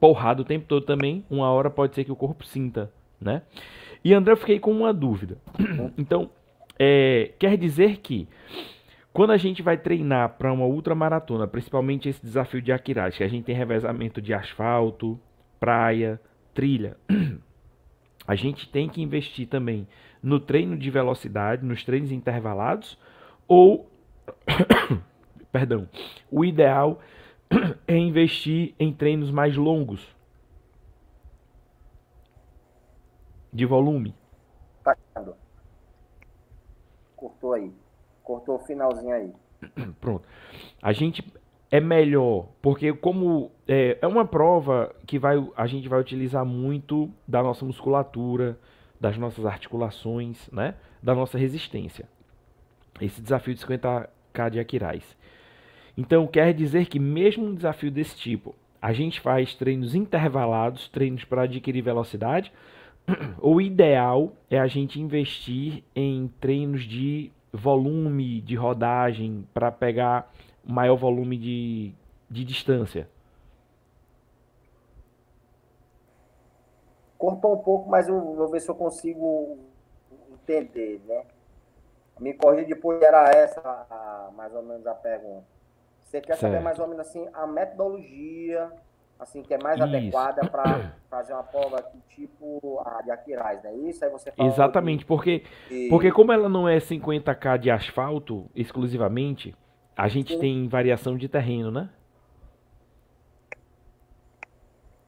porrado 0.00 0.42
o 0.42 0.44
tempo 0.44 0.66
todo 0.66 0.84
também, 0.84 1.24
uma 1.30 1.50
hora 1.50 1.70
pode 1.70 1.94
ser 1.94 2.04
que 2.04 2.12
o 2.12 2.16
corpo 2.16 2.44
sinta, 2.44 2.92
né? 3.20 3.42
E 4.04 4.12
André, 4.12 4.32
eu 4.32 4.36
fiquei 4.36 4.58
com 4.58 4.70
uma 4.70 4.92
dúvida. 4.92 5.38
Então, 5.98 6.30
é, 6.78 7.32
quer 7.38 7.56
dizer 7.56 7.98
que 7.98 8.28
quando 9.12 9.30
a 9.30 9.36
gente 9.38 9.62
vai 9.62 9.78
treinar 9.78 10.36
para 10.36 10.52
uma 10.52 10.66
ultramaratona, 10.66 11.46
principalmente 11.48 12.08
esse 12.08 12.20
desafio 12.22 12.60
de 12.60 12.70
Aquiraz, 12.70 13.16
que 13.16 13.24
a 13.24 13.28
gente 13.28 13.44
tem 13.44 13.54
revezamento 13.54 14.20
de 14.20 14.34
asfalto, 14.34 15.18
praia, 15.58 16.20
trilha, 16.52 16.96
a 18.28 18.34
gente 18.34 18.68
tem 18.68 18.88
que 18.88 19.00
investir 19.00 19.48
também 19.48 19.88
no 20.22 20.38
treino 20.38 20.76
de 20.76 20.90
velocidade, 20.90 21.64
nos 21.64 21.82
treinos 21.82 22.12
intervalados, 22.12 22.98
ou, 23.48 23.88
perdão, 25.52 25.88
o 26.30 26.44
ideal 26.44 27.00
é 27.86 27.96
investir 27.96 28.74
em 28.78 28.92
treinos 28.92 29.30
mais 29.30 29.56
longos, 29.56 30.14
de 33.52 33.64
volume. 33.64 34.14
Tá. 34.84 34.96
Cortou 37.16 37.54
aí. 37.54 37.72
Cortou 38.22 38.56
o 38.56 38.58
finalzinho 38.58 39.14
aí. 39.14 39.32
Pronto. 40.00 40.28
A 40.82 40.92
gente 40.92 41.24
é 41.70 41.80
melhor, 41.80 42.48
porque 42.60 42.92
como 42.92 43.50
é, 43.66 43.98
é 44.00 44.06
uma 44.06 44.26
prova 44.26 44.94
que 45.06 45.18
vai, 45.18 45.36
a 45.56 45.66
gente 45.66 45.88
vai 45.88 46.00
utilizar 46.00 46.44
muito 46.44 47.10
da 47.26 47.42
nossa 47.42 47.64
musculatura, 47.64 48.58
das 49.00 49.16
nossas 49.16 49.46
articulações, 49.46 50.48
né? 50.50 50.74
Da 51.02 51.14
nossa 51.14 51.38
resistência. 51.38 52.08
Esse 53.00 53.20
desafio 53.20 53.54
de 53.54 53.64
50k 53.64 54.50
de 54.50 54.60
Aquiraz. 54.60 55.16
Então 55.96 56.26
quer 56.26 56.52
dizer 56.52 56.86
que 56.86 56.98
mesmo 56.98 57.46
um 57.46 57.54
desafio 57.54 57.90
desse 57.90 58.16
tipo, 58.16 58.54
a 58.80 58.92
gente 58.92 59.20
faz 59.20 59.54
treinos 59.54 59.94
intervalados, 59.94 60.88
treinos 60.88 61.24
para 61.24 61.42
adquirir 61.42 61.82
velocidade. 61.82 62.52
O 63.40 63.60
ideal 63.60 64.32
é 64.50 64.58
a 64.58 64.66
gente 64.66 65.00
investir 65.00 65.84
em 65.94 66.28
treinos 66.40 66.82
de 66.82 67.30
volume 67.52 68.40
de 68.40 68.54
rodagem 68.54 69.46
para 69.54 69.70
pegar 69.70 70.30
maior 70.64 70.96
volume 70.96 71.38
de, 71.38 71.94
de 72.28 72.44
distância? 72.44 73.08
Cortou 77.16 77.54
um 77.54 77.58
pouco, 77.58 77.88
mas 77.88 78.08
eu 78.08 78.20
vou 78.20 78.50
ver 78.50 78.60
se 78.60 78.68
eu 78.68 78.74
consigo 78.74 79.58
entender, 80.32 81.00
né? 81.06 81.24
Me 82.18 82.32
corrija 82.34 82.66
depois, 82.66 83.00
era 83.02 83.30
essa 83.30 83.60
a, 83.60 84.30
mais 84.34 84.54
ou 84.54 84.62
menos 84.62 84.86
a 84.86 84.94
pergunta. 84.94 85.44
Você 86.02 86.20
quer 86.20 86.36
certo. 86.36 86.52
saber 86.52 86.60
mais 86.62 86.78
ou 86.78 86.86
menos 86.86 87.06
assim 87.06 87.28
a 87.32 87.46
metodologia 87.46 88.70
assim, 89.18 89.42
que 89.42 89.54
é 89.54 89.58
mais 89.58 89.76
Isso. 89.76 89.84
adequada 89.84 90.48
para 90.48 90.92
fazer 91.08 91.32
uma 91.32 91.42
prova 91.42 91.84
tipo 92.10 92.82
a 92.84 93.02
de 93.02 93.10
Aquiraz, 93.10 93.62
né? 93.62 93.74
Isso 93.74 94.04
aí 94.04 94.10
você 94.10 94.32
Exatamente, 94.38 95.00
de... 95.00 95.06
porque, 95.06 95.42
e... 95.70 95.88
porque 95.88 96.12
como 96.12 96.32
ela 96.32 96.48
não 96.48 96.68
é 96.68 96.78
50k 96.78 97.58
de 97.58 97.70
asfalto 97.70 98.50
exclusivamente, 98.54 99.54
a 99.96 100.08
gente 100.08 100.34
Sim. 100.34 100.40
tem 100.40 100.68
variação 100.68 101.16
de 101.16 101.28
terreno, 101.28 101.70
né? 101.70 101.88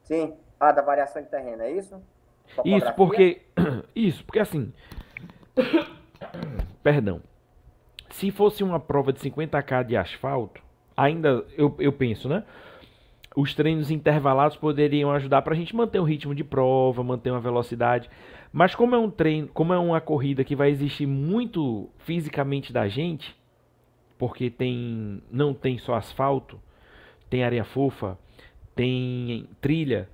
Sim. 0.03 0.35
Ah, 0.59 0.73
da 0.73 0.83
variação 0.83 1.23
de 1.23 1.29
terreno, 1.29 1.63
é 1.63 1.71
isso? 1.71 2.03
Isso, 2.65 2.93
porque. 2.95 3.43
Isso, 3.95 4.25
porque 4.25 4.39
assim. 4.39 4.73
Perdão. 6.83 7.21
Se 8.11 8.31
fosse 8.31 8.65
uma 8.65 8.81
prova 8.81 9.13
de 9.13 9.21
50k 9.21 9.85
de 9.85 9.97
asfalto, 9.97 10.63
ainda 10.97 11.45
eu, 11.57 11.75
eu 11.79 11.93
penso, 11.93 12.29
né? 12.29 12.45
os 13.39 13.55
treinos 13.55 13.89
intervalados 13.89 14.57
poderiam 14.57 15.13
ajudar 15.13 15.43
para 15.43 15.55
a 15.55 15.57
gente 15.57 15.75
manter 15.77 16.01
o 16.01 16.05
ritmo 16.05 16.35
de 16.35 16.43
prova, 16.43 17.05
manter 17.05 17.31
uma 17.31 17.41
velocidade. 17.41 18.11
Mas 18.53 18.75
como 18.75 18.97
é 18.97 18.99
um 18.99 19.09
treino, 19.09 19.47
como 19.55 19.73
é 19.73 19.79
uma 19.79 20.01
corrida 20.01 20.43
que 20.43 20.57
vai 20.57 20.71
existir 20.71 21.07
muito 21.07 21.89
fisicamente 21.99 22.73
da 22.73 22.89
gente, 22.89 23.37
porque 24.19 24.51
tem 24.51 25.23
não 25.31 25.55
tem 25.55 25.79
só 25.79 25.95
asfalto, 25.95 26.61
tem 27.31 27.45
areia 27.45 27.65
fofa, 27.65 28.19
tem 28.75 29.49
trilha. 29.61 30.09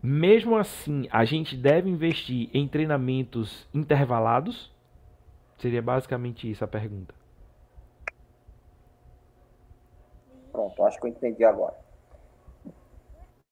Mesmo 0.00 0.56
assim, 0.56 1.08
a 1.10 1.24
gente 1.24 1.56
deve 1.56 1.90
investir 1.90 2.48
em 2.54 2.68
treinamentos 2.68 3.66
intervalados? 3.74 4.70
Seria 5.58 5.80
basicamente 5.80 6.50
isso 6.50 6.64
a 6.64 6.68
pergunta. 6.68 7.14
Pronto, 10.52 10.84
acho 10.84 10.98
que 11.00 11.06
eu 11.06 11.10
entendi 11.10 11.44
agora. 11.44 11.76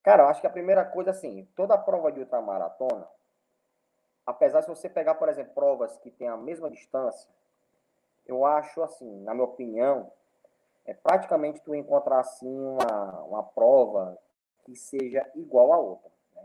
Cara, 0.03 0.25
eu 0.25 0.29
acho 0.29 0.41
que 0.41 0.47
a 0.47 0.51
primeira 0.51 0.85
coisa, 0.85 1.11
assim, 1.11 1.49
toda 1.57 1.79
prova 1.79 2.13
de 2.13 2.21
ultramaratona, 2.21 3.07
apesar 4.27 4.61
de 4.61 4.69
você 4.69 4.89
pegar, 4.89 5.15
por 5.15 5.29
exemplo, 5.29 5.55
provas 5.55 5.97
que 5.99 6.11
têm 6.11 6.29
a 6.29 6.37
mesma 6.37 6.71
distância, 6.71 7.29
eu 8.27 8.45
acho, 8.45 8.83
assim, 8.83 9.23
na 9.23 9.33
minha 9.33 9.45
opinião, 9.45 10.13
é 10.85 10.93
praticamente 10.93 11.61
tu 11.63 11.75
encontrar, 11.75 12.21
assim, 12.21 12.55
uma, 12.55 13.23
uma 13.23 13.43
prova 13.43 14.19
que 14.65 14.77
seja 14.77 15.27
igual 15.35 15.73
à 15.73 15.79
outra. 15.79 16.11
Né? 16.35 16.43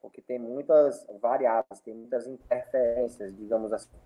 Porque 0.00 0.22
tem 0.22 0.38
muitas 0.38 1.04
variáveis, 1.20 1.80
tem 1.80 1.94
muitas 1.94 2.26
interferências, 2.26 3.36
digamos 3.36 3.72
assim. 3.72 3.96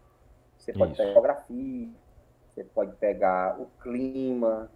Você 0.59 0.73
pode 0.73 0.93
Isso. 0.93 1.01
pegar 1.01 1.13
geografia, 1.13 1.89
você 2.55 2.65
pode 2.65 2.93
pegar 2.97 3.61
o 3.61 3.67
clima, 3.81 4.71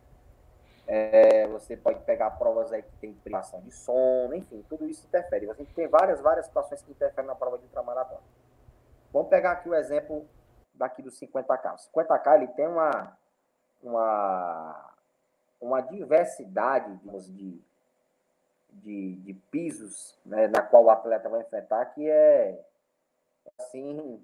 é, 0.86 1.46
você 1.48 1.76
pode 1.76 2.00
pegar 2.04 2.30
provas 2.32 2.72
aí 2.72 2.82
que 2.82 2.96
tem 3.00 3.12
privação 3.12 3.60
de 3.60 3.70
sono, 3.70 4.34
enfim, 4.34 4.64
tudo 4.68 4.88
isso 4.88 5.06
interfere. 5.06 5.46
Você 5.46 5.64
tem 5.64 5.88
várias, 5.88 6.20
várias 6.20 6.46
situações 6.46 6.82
que 6.82 6.90
interferem 6.90 7.28
na 7.28 7.34
prova 7.34 7.58
de 7.58 7.64
ultramaratona. 7.64 8.20
Vamos 9.12 9.28
pegar 9.28 9.52
aqui 9.52 9.68
o 9.68 9.74
exemplo 9.74 10.26
daqui 10.74 11.02
do 11.02 11.10
50K. 11.10 11.74
O 11.74 12.00
50K 12.00 12.36
ele 12.36 12.48
tem 12.48 12.66
uma, 12.66 13.16
uma, 13.82 14.94
uma 15.60 15.80
diversidade 15.80 16.96
de, 17.28 17.60
de, 18.70 19.16
de 19.16 19.34
pisos 19.50 20.18
né, 20.24 20.48
na 20.48 20.62
qual 20.62 20.84
o 20.84 20.90
atleta 20.90 21.28
vai 21.28 21.42
enfrentar 21.42 21.84
que 21.86 22.08
é 22.08 22.58
assim 23.58 24.20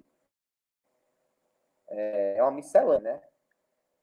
é, 1.89 2.37
é 2.37 2.43
uma 2.43 2.53
miscelânea, 2.53 3.15
né? 3.15 3.21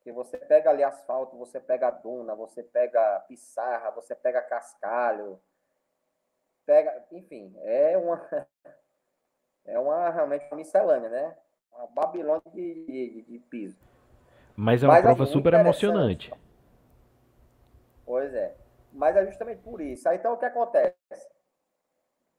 que 0.06 0.12
você 0.12 0.38
pega 0.38 0.70
ali 0.70 0.84
asfalto, 0.84 1.36
você 1.36 1.60
pega 1.60 1.90
duna, 1.90 2.36
você 2.36 2.62
pega 2.62 3.22
pissarra, 3.22 3.90
você 3.90 4.14
pega 4.14 4.40
cascalho, 4.40 5.42
pega, 6.64 7.04
enfim, 7.12 7.52
é 7.64 7.98
uma 7.98 8.22
é 9.66 9.80
uma 9.80 10.12
realmente 10.12 10.46
uma 10.46 10.58
miscelânea, 10.58 11.10
né? 11.10 11.36
Uma 11.72 11.88
Babilônia 11.88 12.44
de, 12.54 12.86
de, 12.86 13.22
de 13.24 13.40
piso. 13.50 13.80
Mas 14.56 14.84
é 14.84 14.86
uma 14.86 14.94
Mas, 14.94 15.04
prova 15.04 15.24
assim, 15.24 15.34
super 15.34 15.54
emocionante. 15.56 16.32
Pois 18.06 18.32
é. 18.32 18.56
Mas 18.94 19.16
é 19.18 19.26
justamente 19.26 19.64
por 19.64 19.82
isso. 19.82 20.08
Aí, 20.08 20.18
então, 20.18 20.34
o 20.34 20.38
que 20.38 20.46
acontece? 20.46 20.96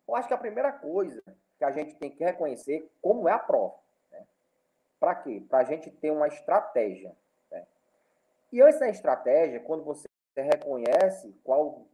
Eu 0.08 0.14
acho 0.14 0.28
que 0.28 0.34
a 0.34 0.38
primeira 0.38 0.72
coisa 0.72 1.20
que 1.58 1.64
a 1.64 1.72
gente 1.72 1.96
tem 1.96 2.12
que 2.12 2.24
reconhecer 2.24 2.88
como 3.02 3.28
é 3.28 3.32
a 3.32 3.38
prova. 3.40 3.74
Né? 4.96 5.00
Para 5.00 5.14
quê? 5.14 5.42
Para 5.48 5.58
a 5.58 5.64
gente 5.64 5.90
ter 5.90 6.10
uma 6.10 6.28
estratégia. 6.28 7.14
E 8.52 8.62
antes 8.62 8.78
da 8.78 8.88
estratégia, 8.88 9.60
quando 9.60 9.84
você 9.84 10.06
reconhece 10.34 11.34
qual 11.42 11.84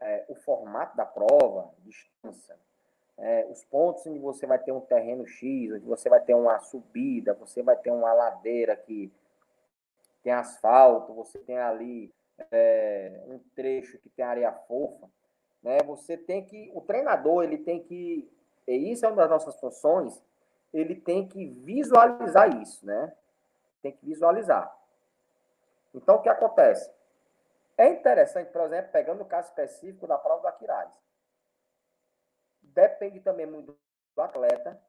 é, 0.00 0.24
o 0.28 0.34
formato 0.34 0.96
da 0.96 1.04
prova, 1.04 1.74
distância, 1.80 2.56
é, 3.16 3.46
os 3.50 3.64
pontos 3.64 4.06
onde 4.06 4.18
você 4.20 4.46
vai 4.46 4.58
ter 4.58 4.70
um 4.70 4.80
terreno 4.80 5.26
X, 5.26 5.72
onde 5.72 5.84
você 5.84 6.08
vai 6.08 6.20
ter 6.20 6.34
uma 6.34 6.60
subida, 6.60 7.34
você 7.34 7.62
vai 7.62 7.76
ter 7.76 7.90
uma 7.90 8.12
ladeira 8.12 8.76
que 8.76 9.12
tem 10.22 10.32
asfalto, 10.32 11.12
você 11.12 11.38
tem 11.40 11.58
ali 11.58 12.14
é, 12.52 13.20
um 13.26 13.40
trecho 13.56 13.98
que 13.98 14.08
tem 14.08 14.24
areia 14.24 14.52
fofa, 14.52 15.10
né? 15.62 15.78
Você 15.84 16.16
tem 16.16 16.44
que, 16.44 16.70
o 16.74 16.80
treinador 16.80 17.42
ele 17.42 17.58
tem 17.58 17.82
que, 17.82 18.30
e 18.68 18.92
isso 18.92 19.04
é 19.04 19.08
uma 19.08 19.16
das 19.16 19.30
nossas 19.30 19.58
funções, 19.58 20.22
ele 20.72 20.94
tem 20.94 21.26
que 21.26 21.46
visualizar 21.46 22.60
isso, 22.60 22.84
né? 22.84 23.14
Tem 23.82 23.92
que 23.92 24.04
visualizar. 24.04 24.74
Então, 25.94 26.16
o 26.16 26.22
que 26.22 26.28
acontece? 26.28 26.90
É 27.76 27.88
interessante, 27.88 28.50
por 28.50 28.62
exemplo, 28.62 28.90
pegando 28.90 29.22
o 29.22 29.26
caso 29.26 29.48
específico 29.48 30.06
da 30.06 30.18
prova 30.18 30.42
do 30.42 30.48
Aquiraz. 30.48 30.90
Depende 32.62 33.20
também 33.20 33.46
muito 33.46 33.76
do 34.14 34.22
atleta, 34.22 34.80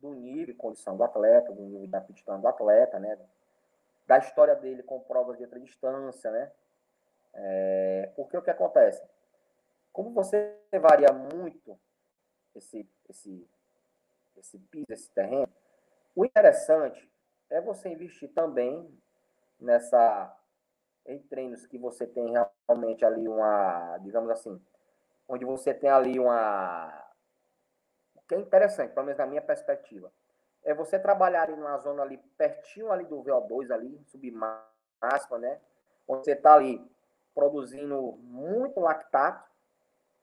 do 0.00 0.14
nível 0.14 0.46
de 0.46 0.54
condição 0.54 0.96
do 0.96 1.04
atleta, 1.04 1.52
do 1.52 1.62
nível 1.62 1.86
de 1.86 1.96
aptidão 1.96 2.40
do 2.40 2.48
atleta, 2.48 2.98
né? 2.98 3.18
Da 4.06 4.18
história 4.18 4.56
dele 4.56 4.82
com 4.82 5.00
provas 5.00 5.36
de 5.36 5.44
outra 5.44 5.60
distância, 5.60 6.30
né? 6.30 6.50
É, 7.34 8.12
porque 8.16 8.36
o 8.36 8.42
que 8.42 8.50
acontece? 8.50 9.02
Como 9.92 10.10
você 10.12 10.56
varia 10.80 11.12
muito 11.12 11.78
esse, 12.54 12.88
esse, 13.08 13.46
esse 14.40 14.58
piso, 14.58 14.86
esse 14.90 15.10
terreno, 15.10 15.48
o 16.14 16.24
interessante 16.24 17.10
é 17.48 17.60
você 17.60 17.88
investir 17.88 18.32
também 18.32 18.90
nessa 19.58 20.36
em 21.06 21.18
treinos 21.18 21.66
que 21.66 21.78
você 21.78 22.06
tem 22.06 22.32
realmente 22.68 23.04
ali 23.04 23.26
uma, 23.26 23.98
digamos 23.98 24.30
assim, 24.30 24.60
onde 25.28 25.44
você 25.44 25.72
tem 25.72 25.90
ali 25.90 26.18
uma. 26.18 27.06
O 28.14 28.22
que 28.22 28.34
é 28.34 28.38
interessante, 28.38 28.92
pelo 28.92 29.06
menos 29.06 29.18
na 29.18 29.26
minha 29.26 29.42
perspectiva, 29.42 30.12
é 30.62 30.74
você 30.74 30.98
trabalhar 30.98 31.44
ali 31.44 31.56
numa 31.56 31.78
zona 31.78 32.02
ali 32.02 32.18
pertinho 32.36 32.92
ali 32.92 33.04
do 33.04 33.22
VO2 33.22 33.70
ali, 33.72 34.00
submáxima, 34.06 35.38
né? 35.38 35.60
Onde 36.06 36.24
você 36.24 36.32
está 36.32 36.54
ali 36.54 36.84
produzindo 37.34 38.12
muito 38.22 38.78
lactato, 38.80 39.48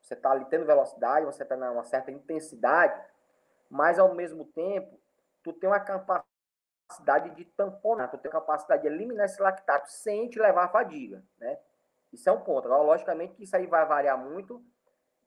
você 0.02 0.14
está 0.14 0.32
ali 0.32 0.46
tendo 0.46 0.66
velocidade, 0.66 1.26
você 1.26 1.44
está 1.44 1.58
numa 1.58 1.84
certa 1.84 2.12
intensidade, 2.12 3.02
mas 3.70 4.00
ao 4.00 4.14
mesmo 4.14 4.46
tempo, 4.46 5.00
tu 5.44 5.54
tem 5.54 5.70
uma 5.70 5.80
capacidade 5.80 7.36
de 7.36 7.46
tamponar, 7.46 8.10
tu 8.10 8.18
tem 8.18 8.32
capacidade 8.32 8.84
de 8.84 8.88
eliminar 8.88 9.26
esse 9.26 9.42
lactato 9.42 9.92
sem 9.92 10.30
te 10.30 10.40
levar 10.40 10.66
à 10.66 10.70
fadiga, 10.70 11.24
né? 11.38 11.60
Isso 12.12 12.30
é 12.30 12.32
um 12.32 12.42
ponto. 12.42 12.66
Agora, 12.66 12.84
logicamente 12.84 13.42
isso 13.42 13.56
aí 13.56 13.68
vai 13.68 13.86
variar 13.86 14.18
muito 14.18 14.64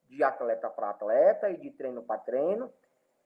de 0.09 0.25
atleta 0.25 0.69
para 0.69 0.91
atleta 0.91 1.51
e 1.51 1.57
de 1.57 1.71
treino 1.71 2.03
para 2.03 2.21
treino 2.21 2.73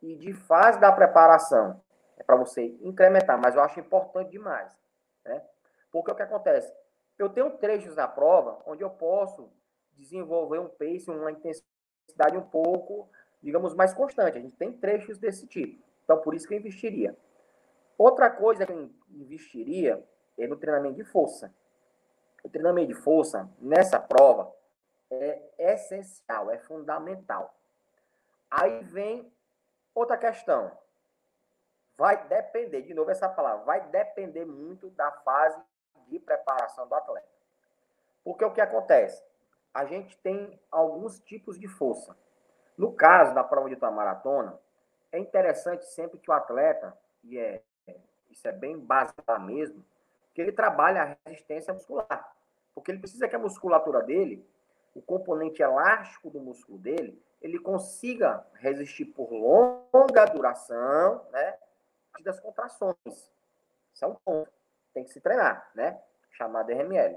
e 0.03 0.17
de 0.17 0.33
fase 0.35 0.79
da 0.79 0.93
preparação. 0.93 1.81
É 2.17 2.23
para 2.23 2.37
você 2.37 2.77
incrementar, 2.83 3.41
mas 3.41 3.55
eu 3.55 3.63
acho 3.63 3.81
importante 3.81 4.31
demais, 4.31 4.77
né? 5.25 5.43
Porque 5.91 6.11
o 6.11 6.15
que 6.15 6.23
acontece? 6.23 6.73
Eu 7.19 7.29
tenho 7.29 7.51
trechos 7.59 7.95
na 7.97 8.09
prova 8.09 8.61
onde 8.67 8.83
eu 8.83 8.91
posso 8.91 9.51
desenvolver 9.93 10.59
um 10.59 10.69
pace, 10.69 11.09
uma 11.09 11.31
intensidade 11.31 12.37
um 12.37 12.43
pouco, 12.43 13.09
digamos, 13.45 13.75
mais 13.75 13.93
constante. 13.93 14.39
A 14.39 14.41
gente 14.41 14.57
tem 14.57 14.73
trechos 14.73 15.19
desse 15.19 15.47
tipo. 15.47 15.85
Então, 16.03 16.19
por 16.19 16.35
isso 16.35 16.49
que 16.49 16.55
eu 16.55 16.59
investiria. 16.59 17.17
Outra 17.97 18.31
coisa 18.31 18.67
que 18.67 18.73
eu 18.73 18.91
investiria 19.11 20.03
é 20.37 20.47
no 20.47 20.57
treinamento 20.57 20.97
de 20.97 21.05
força. 21.05 21.55
O 22.43 22.49
treinamento 22.49 22.89
de 22.89 22.95
força, 22.95 23.49
nessa 23.61 24.01
prova, 24.01 24.53
é 25.11 25.43
essencial, 25.59 26.51
é 26.51 26.59
fundamental. 26.59 27.55
Aí 28.51 28.83
vem 28.83 29.31
outra 29.95 30.17
questão. 30.17 30.73
Vai 31.97 32.27
depender, 32.27 32.83
de 32.83 32.93
novo 32.93 33.11
essa 33.11 33.29
palavra, 33.29 33.65
vai 33.65 33.89
depender 33.89 34.45
muito 34.45 34.91
da 34.91 35.13
fase 35.13 35.61
de 36.09 36.19
preparação 36.19 36.89
do 36.89 36.95
atleta. 36.95 37.29
Porque 38.25 38.45
o 38.45 38.53
que 38.53 38.61
acontece? 38.61 39.23
A 39.73 39.85
gente 39.85 40.17
tem 40.19 40.59
alguns 40.71 41.21
tipos 41.21 41.59
de 41.59 41.69
força. 41.69 42.17
No 42.77 42.93
caso 42.93 43.35
da 43.35 43.45
prova 43.45 43.69
de 43.69 43.81
maratona, 43.81 44.59
é 45.13 45.19
interessante 45.19 45.87
sempre 45.87 46.19
que 46.19 46.31
o 46.31 46.35
atleta, 46.35 46.97
e 47.23 47.39
é 47.39 47.63
isso 48.35 48.49
é 48.49 48.53
bem 48.53 48.77
básico 48.79 49.23
mesmo, 49.41 49.85
que 50.35 50.41
ele 50.41 50.51
trabalha 50.51 51.03
a 51.03 51.29
resistência 51.29 51.73
muscular. 51.73 52.35
Porque 52.75 52.91
ele 52.91 52.99
precisa 52.99 53.29
que 53.29 53.37
a 53.37 53.39
musculatura 53.39 54.03
dele, 54.03 54.45
o 54.95 55.01
componente 55.01 55.63
elástico 55.63 56.29
do 56.29 56.41
músculo 56.41 56.79
dele, 56.79 57.23
ele 57.41 57.59
consiga 57.59 58.45
resistir 58.55 59.05
por 59.05 59.31
longa 59.33 60.25
duração, 60.27 61.25
né? 61.31 61.57
Das 62.23 62.41
contrações. 62.41 62.97
Isso 63.07 64.05
é 64.05 64.07
um 64.07 64.15
ponto. 64.15 64.51
Tem 64.93 65.05
que 65.05 65.11
se 65.11 65.21
treinar, 65.21 65.71
né? 65.75 66.01
Chamado 66.31 66.73
RML. 66.73 67.17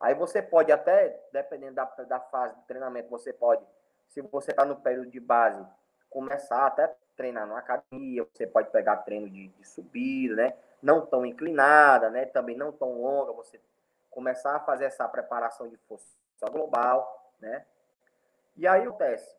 Aí 0.00 0.14
você 0.14 0.42
pode 0.42 0.72
até, 0.72 1.20
dependendo 1.32 1.74
da, 1.74 1.84
da 1.84 2.20
fase 2.20 2.54
do 2.56 2.62
treinamento, 2.62 3.08
você 3.08 3.32
pode, 3.32 3.64
se 4.08 4.20
você 4.22 4.50
está 4.50 4.64
no 4.64 4.76
período 4.76 5.10
de 5.10 5.20
base, 5.20 5.64
começar 6.10 6.66
até 6.66 6.94
treinar 7.16 7.46
numa 7.46 7.58
academia, 7.58 8.26
você 8.32 8.46
pode 8.46 8.70
pegar 8.70 8.98
treino 8.98 9.28
de, 9.28 9.48
de 9.48 9.66
subida, 9.66 10.36
né? 10.36 10.54
Não 10.82 11.04
tão 11.06 11.24
inclinada, 11.24 12.10
né? 12.10 12.26
Também 12.26 12.56
não 12.56 12.70
tão 12.70 13.00
longa, 13.00 13.32
você 13.32 13.60
começar 14.10 14.56
a 14.56 14.60
fazer 14.60 14.86
essa 14.86 15.06
preparação 15.08 15.68
de 15.68 15.76
força 15.88 16.06
global, 16.50 17.32
né? 17.40 17.64
E 18.56 18.66
aí 18.66 18.82
acontece, 18.82 19.36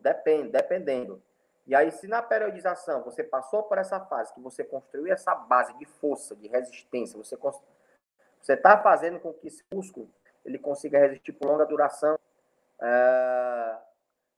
depende, 0.00 0.50
dependendo. 0.50 1.22
E 1.64 1.74
aí, 1.74 1.92
se 1.92 2.08
na 2.08 2.20
periodização 2.20 3.02
você 3.02 3.22
passou 3.22 3.62
por 3.62 3.78
essa 3.78 4.00
fase, 4.00 4.34
que 4.34 4.40
você 4.40 4.64
construiu 4.64 5.12
essa 5.12 5.34
base 5.34 5.72
de 5.78 5.84
força, 5.84 6.34
de 6.34 6.48
resistência, 6.48 7.16
você 7.16 7.36
você 7.36 8.54
está 8.54 8.76
fazendo 8.82 9.20
com 9.20 9.32
que 9.32 9.46
esse 9.46 9.64
músculo 9.72 10.10
ele 10.44 10.58
consiga 10.58 10.98
resistir 10.98 11.32
por 11.32 11.46
longa 11.46 11.64
duração, 11.64 12.18
é, 12.82 13.78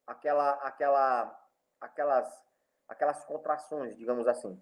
aquela, 0.07 0.51
aquela 0.53 1.45
aquelas, 1.85 2.43
aquelas 2.89 3.25
contrações, 3.25 3.97
digamos 3.97 4.27
assim. 4.27 4.59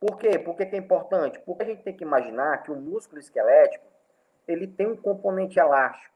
Por 0.00 0.18
quê? 0.18 0.38
Por 0.38 0.56
que, 0.56 0.64
é 0.64 0.76
importante? 0.76 1.38
Porque 1.40 1.62
a 1.62 1.66
gente 1.66 1.82
tem 1.82 1.96
que 1.96 2.04
imaginar 2.04 2.62
que 2.62 2.70
o 2.70 2.76
músculo 2.76 3.20
esquelético 3.20 3.86
ele 4.46 4.66
tem 4.66 4.86
um 4.86 4.96
componente 4.96 5.58
elástico. 5.58 6.14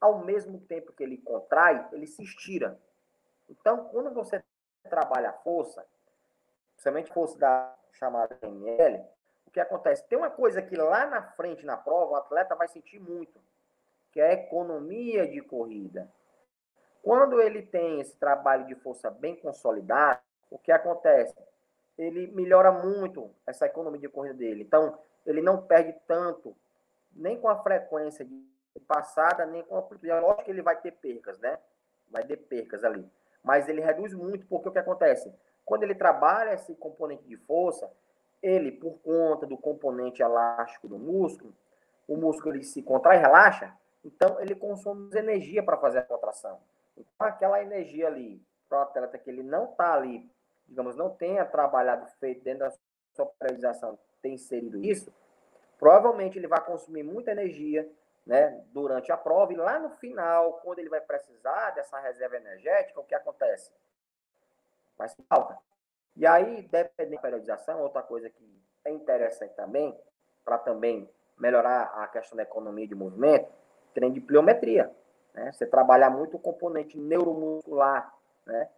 Ao 0.00 0.24
mesmo 0.24 0.58
tempo 0.60 0.92
que 0.92 1.02
ele 1.02 1.18
contrai, 1.18 1.86
ele 1.92 2.06
se 2.06 2.22
estira. 2.22 2.78
Então, 3.48 3.84
quando 3.88 4.12
você 4.14 4.42
trabalha 4.88 5.30
a 5.30 5.34
força, 5.34 5.84
principalmente 6.72 7.12
força 7.12 7.38
da 7.38 7.74
chamada 7.92 8.38
ML, 8.40 9.04
o 9.46 9.50
que 9.50 9.60
acontece? 9.60 10.06
Tem 10.06 10.16
uma 10.16 10.30
coisa 10.30 10.62
que 10.62 10.74
lá 10.74 11.06
na 11.06 11.22
frente, 11.32 11.66
na 11.66 11.76
prova, 11.76 12.12
o 12.12 12.16
atleta 12.16 12.54
vai 12.54 12.68
sentir 12.68 12.98
muito, 12.98 13.38
que 14.12 14.20
é 14.20 14.30
a 14.30 14.32
economia 14.32 15.26
de 15.28 15.40
corrida. 15.40 16.10
Quando 17.02 17.40
ele 17.40 17.62
tem 17.62 18.00
esse 18.00 18.16
trabalho 18.16 18.66
de 18.66 18.74
força 18.74 19.10
bem 19.10 19.36
consolidado, 19.36 20.20
o 20.50 20.58
que 20.58 20.72
acontece? 20.72 21.34
Ele 21.96 22.26
melhora 22.28 22.72
muito 22.72 23.30
essa 23.46 23.66
economia 23.66 24.00
de 24.00 24.08
corrida 24.08 24.34
dele. 24.34 24.62
Então, 24.62 24.98
ele 25.24 25.40
não 25.40 25.62
perde 25.62 25.94
tanto, 26.06 26.56
nem 27.12 27.38
com 27.40 27.48
a 27.48 27.62
frequência 27.62 28.26
passada, 28.86 29.46
nem 29.46 29.62
com 29.62 29.76
a 29.76 29.80
oportunidade. 29.80 30.22
Lógico 30.22 30.44
que 30.44 30.50
ele 30.50 30.62
vai 30.62 30.80
ter 30.80 30.92
percas, 30.92 31.38
né? 31.38 31.58
Vai 32.10 32.24
ter 32.24 32.36
percas 32.36 32.84
ali. 32.84 33.08
Mas 33.42 33.68
ele 33.68 33.80
reduz 33.80 34.12
muito, 34.12 34.46
porque 34.46 34.68
o 34.68 34.72
que 34.72 34.78
acontece? 34.78 35.32
Quando 35.64 35.84
ele 35.84 35.94
trabalha 35.94 36.54
esse 36.54 36.74
componente 36.74 37.24
de 37.24 37.36
força, 37.36 37.90
ele, 38.42 38.72
por 38.72 38.98
conta 39.00 39.46
do 39.46 39.56
componente 39.56 40.22
elástico 40.22 40.88
do 40.88 40.98
músculo, 40.98 41.54
o 42.08 42.16
músculo 42.16 42.56
ele 42.56 42.64
se 42.64 42.82
contrai 42.82 43.18
e 43.18 43.20
relaxa, 43.20 43.72
então 44.04 44.40
ele 44.40 44.54
consome 44.54 45.16
energia 45.16 45.62
para 45.62 45.76
fazer 45.76 45.98
a 45.98 46.02
contração. 46.02 46.60
Então, 46.96 47.26
aquela 47.26 47.62
energia 47.62 48.06
ali, 48.06 48.42
para 48.68 48.78
o 48.78 48.82
atleta 48.82 49.18
que 49.18 49.30
ele 49.30 49.42
não 49.42 49.70
está 49.70 49.94
ali, 49.94 50.30
digamos, 50.66 50.96
não 50.96 51.10
tenha 51.10 51.44
trabalhado, 51.44 52.06
feito 52.18 52.42
dentro 52.42 52.60
da 52.60 52.72
sua 53.14 53.26
periodização, 53.26 53.98
tem 54.22 54.34
inserido 54.34 54.82
isso, 54.84 55.12
provavelmente 55.78 56.38
ele 56.38 56.46
vai 56.46 56.64
consumir 56.64 57.02
muita 57.02 57.32
energia 57.32 57.90
né, 58.26 58.62
durante 58.72 59.10
a 59.10 59.16
prova, 59.16 59.52
e 59.52 59.56
lá 59.56 59.78
no 59.78 59.90
final, 59.90 60.60
quando 60.62 60.78
ele 60.78 60.88
vai 60.88 61.00
precisar 61.00 61.70
dessa 61.70 61.98
reserva 61.98 62.36
energética, 62.36 63.00
o 63.00 63.04
que 63.04 63.14
acontece? 63.14 63.72
Vai 64.96 65.08
ser 65.08 65.24
alta. 65.28 65.58
E 66.14 66.26
aí, 66.26 66.62
dependendo 66.70 67.16
da 67.16 67.22
periodização, 67.22 67.80
outra 67.80 68.02
coisa 68.02 68.28
que 68.28 68.62
é 68.84 68.90
interessante 68.90 69.54
também, 69.54 69.98
para 70.44 70.58
também 70.58 71.08
melhorar 71.38 71.84
a 71.94 72.06
questão 72.08 72.36
da 72.36 72.42
economia 72.42 72.86
de 72.86 72.94
movimento, 72.94 73.50
treino 73.92 74.14
de 74.14 74.20
pliometria. 74.20 74.90
Né? 75.34 75.52
Você 75.52 75.66
trabalhar 75.66 76.10
muito 76.10 76.36
o 76.36 76.40
componente 76.40 76.98
neuromuscular. 76.98 78.14
Né? 78.46 78.68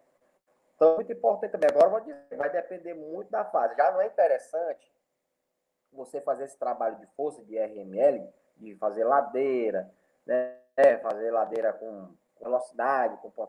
Então, 0.75 0.95
muito 0.95 1.11
importante 1.11 1.51
também. 1.51 1.69
Agora, 1.69 1.89
vou 1.89 2.01
dizer, 2.01 2.35
vai 2.35 2.49
depender 2.49 2.93
muito 2.93 3.29
da 3.29 3.45
fase. 3.45 3.75
Já 3.75 3.91
não 3.91 4.01
é 4.01 4.07
interessante 4.07 4.91
você 5.91 6.19
fazer 6.21 6.45
esse 6.45 6.57
trabalho 6.57 6.95
de 6.97 7.05
força, 7.15 7.43
de 7.43 7.57
RML, 7.57 8.27
de 8.57 8.75
fazer 8.75 9.03
ladeira, 9.03 9.91
né? 10.25 10.57
fazer 11.01 11.31
ladeira 11.31 11.71
com 11.73 12.09
velocidade, 12.41 13.17
com, 13.17 13.47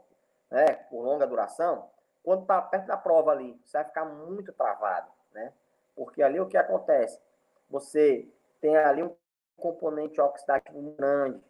né? 0.50 0.74
por 0.90 1.02
longa 1.02 1.26
duração, 1.26 1.88
quando 2.24 2.42
está 2.42 2.60
perto 2.62 2.86
da 2.86 2.96
prova 2.96 3.32
ali, 3.32 3.60
você 3.62 3.76
vai 3.76 3.84
ficar 3.84 4.06
muito 4.06 4.50
travado, 4.52 5.10
né? 5.32 5.52
Porque 5.94 6.22
ali 6.22 6.40
o 6.40 6.48
que 6.48 6.56
acontece? 6.56 7.20
Você 7.68 8.26
tem 8.62 8.74
ali 8.76 9.02
um 9.02 9.14
componente 9.58 10.18
oxidativo 10.20 10.80
grande. 10.92 11.40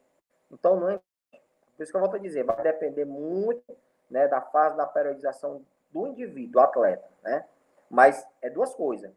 Então, 0.51 0.79
não 0.79 0.89
é... 0.89 1.01
Por 1.77 1.83
isso 1.83 1.91
que 1.91 1.97
eu 1.97 2.01
volto 2.01 2.17
a 2.17 2.21
dizer, 2.21 2.45
vai 2.45 2.63
depender 2.63 3.05
muito 3.05 3.77
né, 4.09 4.29
da 4.29 4.41
fase 4.41 4.77
da 4.77 4.87
periodização 4.87 5.65
do 5.91 6.07
indivíduo, 6.07 6.53
do 6.53 6.61
atleta, 6.61 7.09
né? 7.23 7.47
Mas 7.91 8.27
é 8.43 8.51
duas 8.51 8.75
coisas. 8.75 9.13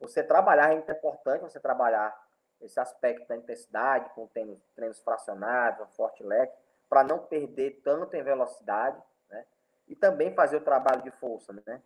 Você 0.00 0.22
trabalhar, 0.22 0.72
é 0.72 0.74
importante 0.74 1.42
você 1.42 1.58
trabalhar 1.58 2.14
esse 2.60 2.78
aspecto 2.80 3.26
da 3.28 3.36
intensidade, 3.36 4.10
com 4.14 4.26
treinos, 4.26 4.58
treinos 4.74 5.00
fracionados, 5.00 5.86
um 5.86 5.90
forte 5.92 6.22
leque, 6.22 6.56
para 6.88 7.02
não 7.02 7.18
perder 7.18 7.80
tanto 7.82 8.14
em 8.16 8.22
velocidade, 8.22 9.00
né? 9.28 9.44
E 9.88 9.94
também 9.94 10.34
fazer 10.34 10.56
o 10.56 10.64
trabalho 10.64 11.02
de 11.02 11.10
força, 11.12 11.52
né? 11.66 11.82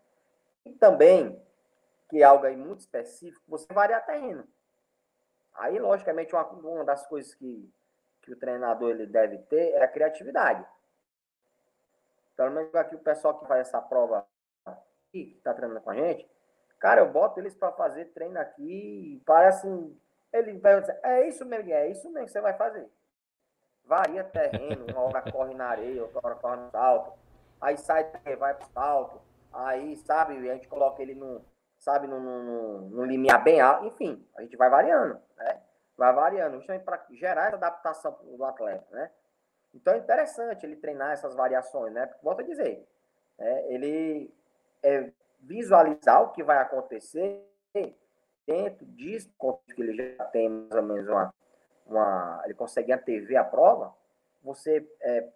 E 0.64 0.72
também, 0.72 1.40
que 2.08 2.22
é 2.22 2.24
algo 2.24 2.46
aí 2.46 2.56
muito 2.56 2.80
específico, 2.80 3.42
você 3.48 3.72
variar 3.72 4.04
terreno. 4.04 4.46
Aí, 5.54 5.78
logicamente, 5.78 6.34
uma, 6.34 6.46
uma 6.46 6.84
das 6.84 7.06
coisas 7.06 7.34
que, 7.34 7.68
que 8.30 8.34
o 8.34 8.38
treinador 8.38 8.90
ele 8.90 9.06
deve 9.06 9.38
ter 9.38 9.72
é 9.72 9.82
a 9.82 9.88
criatividade. 9.88 10.64
Pelo 12.36 12.52
menos 12.52 12.74
aqui 12.74 12.94
o 12.94 13.00
pessoal 13.00 13.38
que 13.38 13.46
faz 13.46 13.62
essa 13.62 13.82
prova 13.82 14.24
aqui, 14.64 15.26
que 15.26 15.36
está 15.36 15.52
treinando 15.52 15.80
com 15.80 15.90
a 15.90 15.94
gente, 15.94 16.30
cara, 16.78 17.00
eu 17.00 17.10
boto 17.10 17.40
eles 17.40 17.54
para 17.54 17.72
fazer 17.72 18.06
treino 18.06 18.38
aqui, 18.38 19.20
parece 19.26 19.66
um, 19.66 19.96
ele 20.32 20.52
dizer, 20.52 21.00
é 21.02 21.26
isso 21.26 21.44
mesmo, 21.44 21.72
é 21.72 21.88
isso 21.88 22.08
mesmo 22.10 22.26
que 22.26 22.32
você 22.32 22.40
vai 22.40 22.54
fazer. 22.54 22.88
Varia 23.84 24.22
terreno, 24.22 24.86
uma 24.88 25.00
hora 25.00 25.32
corre 25.32 25.54
na 25.54 25.66
areia, 25.66 26.02
outra 26.02 26.20
hora 26.22 26.36
corre 26.36 26.56
no 26.56 26.70
salto, 26.70 27.18
aí 27.60 27.76
sai, 27.76 28.04
vai 28.38 28.54
pro 28.54 28.68
salto, 28.68 29.20
aí, 29.52 29.96
sabe, 29.96 30.48
a 30.48 30.54
gente 30.54 30.68
coloca 30.68 31.02
ele 31.02 31.14
no, 31.14 31.44
sabe, 31.78 32.06
no, 32.06 32.20
no, 32.20 32.80
no 32.90 33.04
limiar 33.04 33.42
bem 33.42 33.60
alto, 33.60 33.86
enfim, 33.86 34.24
a 34.36 34.42
gente 34.42 34.56
vai 34.56 34.70
variando, 34.70 35.20
né? 35.36 35.60
Vai 36.00 36.14
variando, 36.14 36.56
justamente 36.56 36.82
para 36.82 37.04
gerar 37.10 37.48
essa 37.48 37.56
adaptação 37.56 38.16
do 38.22 38.42
atleta, 38.42 38.86
né? 38.90 39.10
Então 39.74 39.92
é 39.92 39.98
interessante 39.98 40.64
ele 40.64 40.76
treinar 40.76 41.12
essas 41.12 41.34
variações, 41.34 41.92
né? 41.92 42.06
Porque, 42.06 42.24
volto 42.24 42.40
a 42.40 42.42
dizer, 42.42 42.88
é, 43.38 43.74
ele 43.74 44.34
é, 44.82 45.12
visualizar 45.40 46.22
o 46.22 46.30
que 46.30 46.42
vai 46.42 46.56
acontecer 46.56 47.46
dentro 48.46 48.86
disso, 48.86 49.30
que 49.74 49.82
ele 49.82 50.16
já 50.16 50.24
tem 50.24 50.48
mais 50.48 50.72
ou 50.72 50.82
menos 50.82 51.06
uma, 51.06 51.34
uma 51.84 52.42
ele 52.46 52.54
consegue 52.54 52.94
antever 52.94 53.36
a 53.36 53.44
prova, 53.44 53.94
você 54.42 54.90
é, 55.02 55.28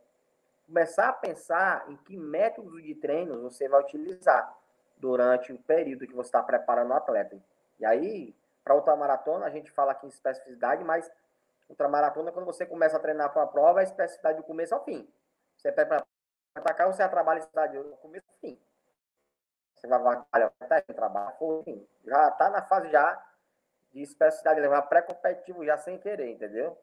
começar 0.67 1.11
a 1.11 1.13
pensar 1.13 1.85
em 1.91 1.97
que 1.99 2.17
métodos 2.17 2.83
de 2.83 2.95
treino 2.95 3.43
você 3.43 3.69
vai 3.69 3.83
utilizar 3.83 4.59
durante 4.97 5.53
o 5.53 5.59
período 5.59 6.07
que 6.07 6.15
você 6.15 6.29
está 6.29 6.43
preparando 6.43 6.93
o 6.93 6.95
atleta. 6.95 7.39
E 7.79 7.85
aí, 7.85 8.35
para 8.65 8.75
ultramaratona, 8.75 9.45
a 9.45 9.51
gente 9.51 9.71
fala 9.71 9.93
aqui 9.93 10.07
em 10.07 10.09
especificidade, 10.09 10.83
mas 10.83 11.11
ultramaratona, 11.69 12.33
quando 12.33 12.47
você 12.47 12.65
começa 12.65 12.97
a 12.97 13.01
treinar 13.01 13.33
para 13.33 13.43
a 13.43 13.47
prova, 13.47 13.81
é 13.81 13.85
especificidade 13.85 14.39
do 14.39 14.45
começo 14.45 14.75
ao 14.75 14.83
fim. 14.85 15.07
Você 15.57 15.71
para 15.71 16.05
atacar, 16.55 16.87
você 16.87 17.07
trabalha 17.09 17.43
cidade 17.43 17.77
do 17.77 17.97
começo 17.97 18.27
ao 18.29 18.37
fim. 18.39 18.59
Você 19.75 19.87
vai 19.87 19.99
trabalhar, 20.01 20.53
vai 20.59 20.79
estar 20.79 20.93
em 20.93 20.97
trabalho, 20.97 21.37
enfim, 21.61 21.87
já 22.05 22.29
está 22.29 22.49
na 22.49 22.63
fase 22.63 22.91
já 22.91 23.23
de 23.93 24.03
especificidade, 24.03 24.61
levar 24.61 24.83
pré-competitivo 24.83 25.65
já 25.65 25.77
sem 25.77 25.99
querer, 25.99 26.31
entendeu? 26.33 26.77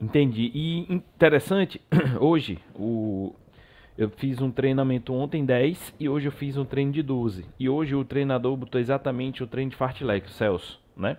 Entendi. 0.00 0.52
E 0.54 0.92
interessante, 0.92 1.84
hoje, 2.20 2.62
o, 2.74 3.34
eu 3.98 4.08
fiz 4.10 4.40
um 4.40 4.48
treinamento 4.48 5.12
ontem 5.12 5.44
10 5.44 5.94
e 5.98 6.08
hoje 6.08 6.28
eu 6.28 6.32
fiz 6.32 6.56
um 6.56 6.64
treino 6.64 6.92
de 6.92 7.02
12. 7.02 7.44
E 7.58 7.68
hoje 7.68 7.96
o 7.96 8.04
treinador 8.04 8.56
botou 8.56 8.80
exatamente 8.80 9.42
o 9.42 9.46
treino 9.48 9.72
de 9.72 9.76
fartlek, 9.76 10.28
o 10.28 10.30
Celso, 10.30 10.80
né? 10.96 11.16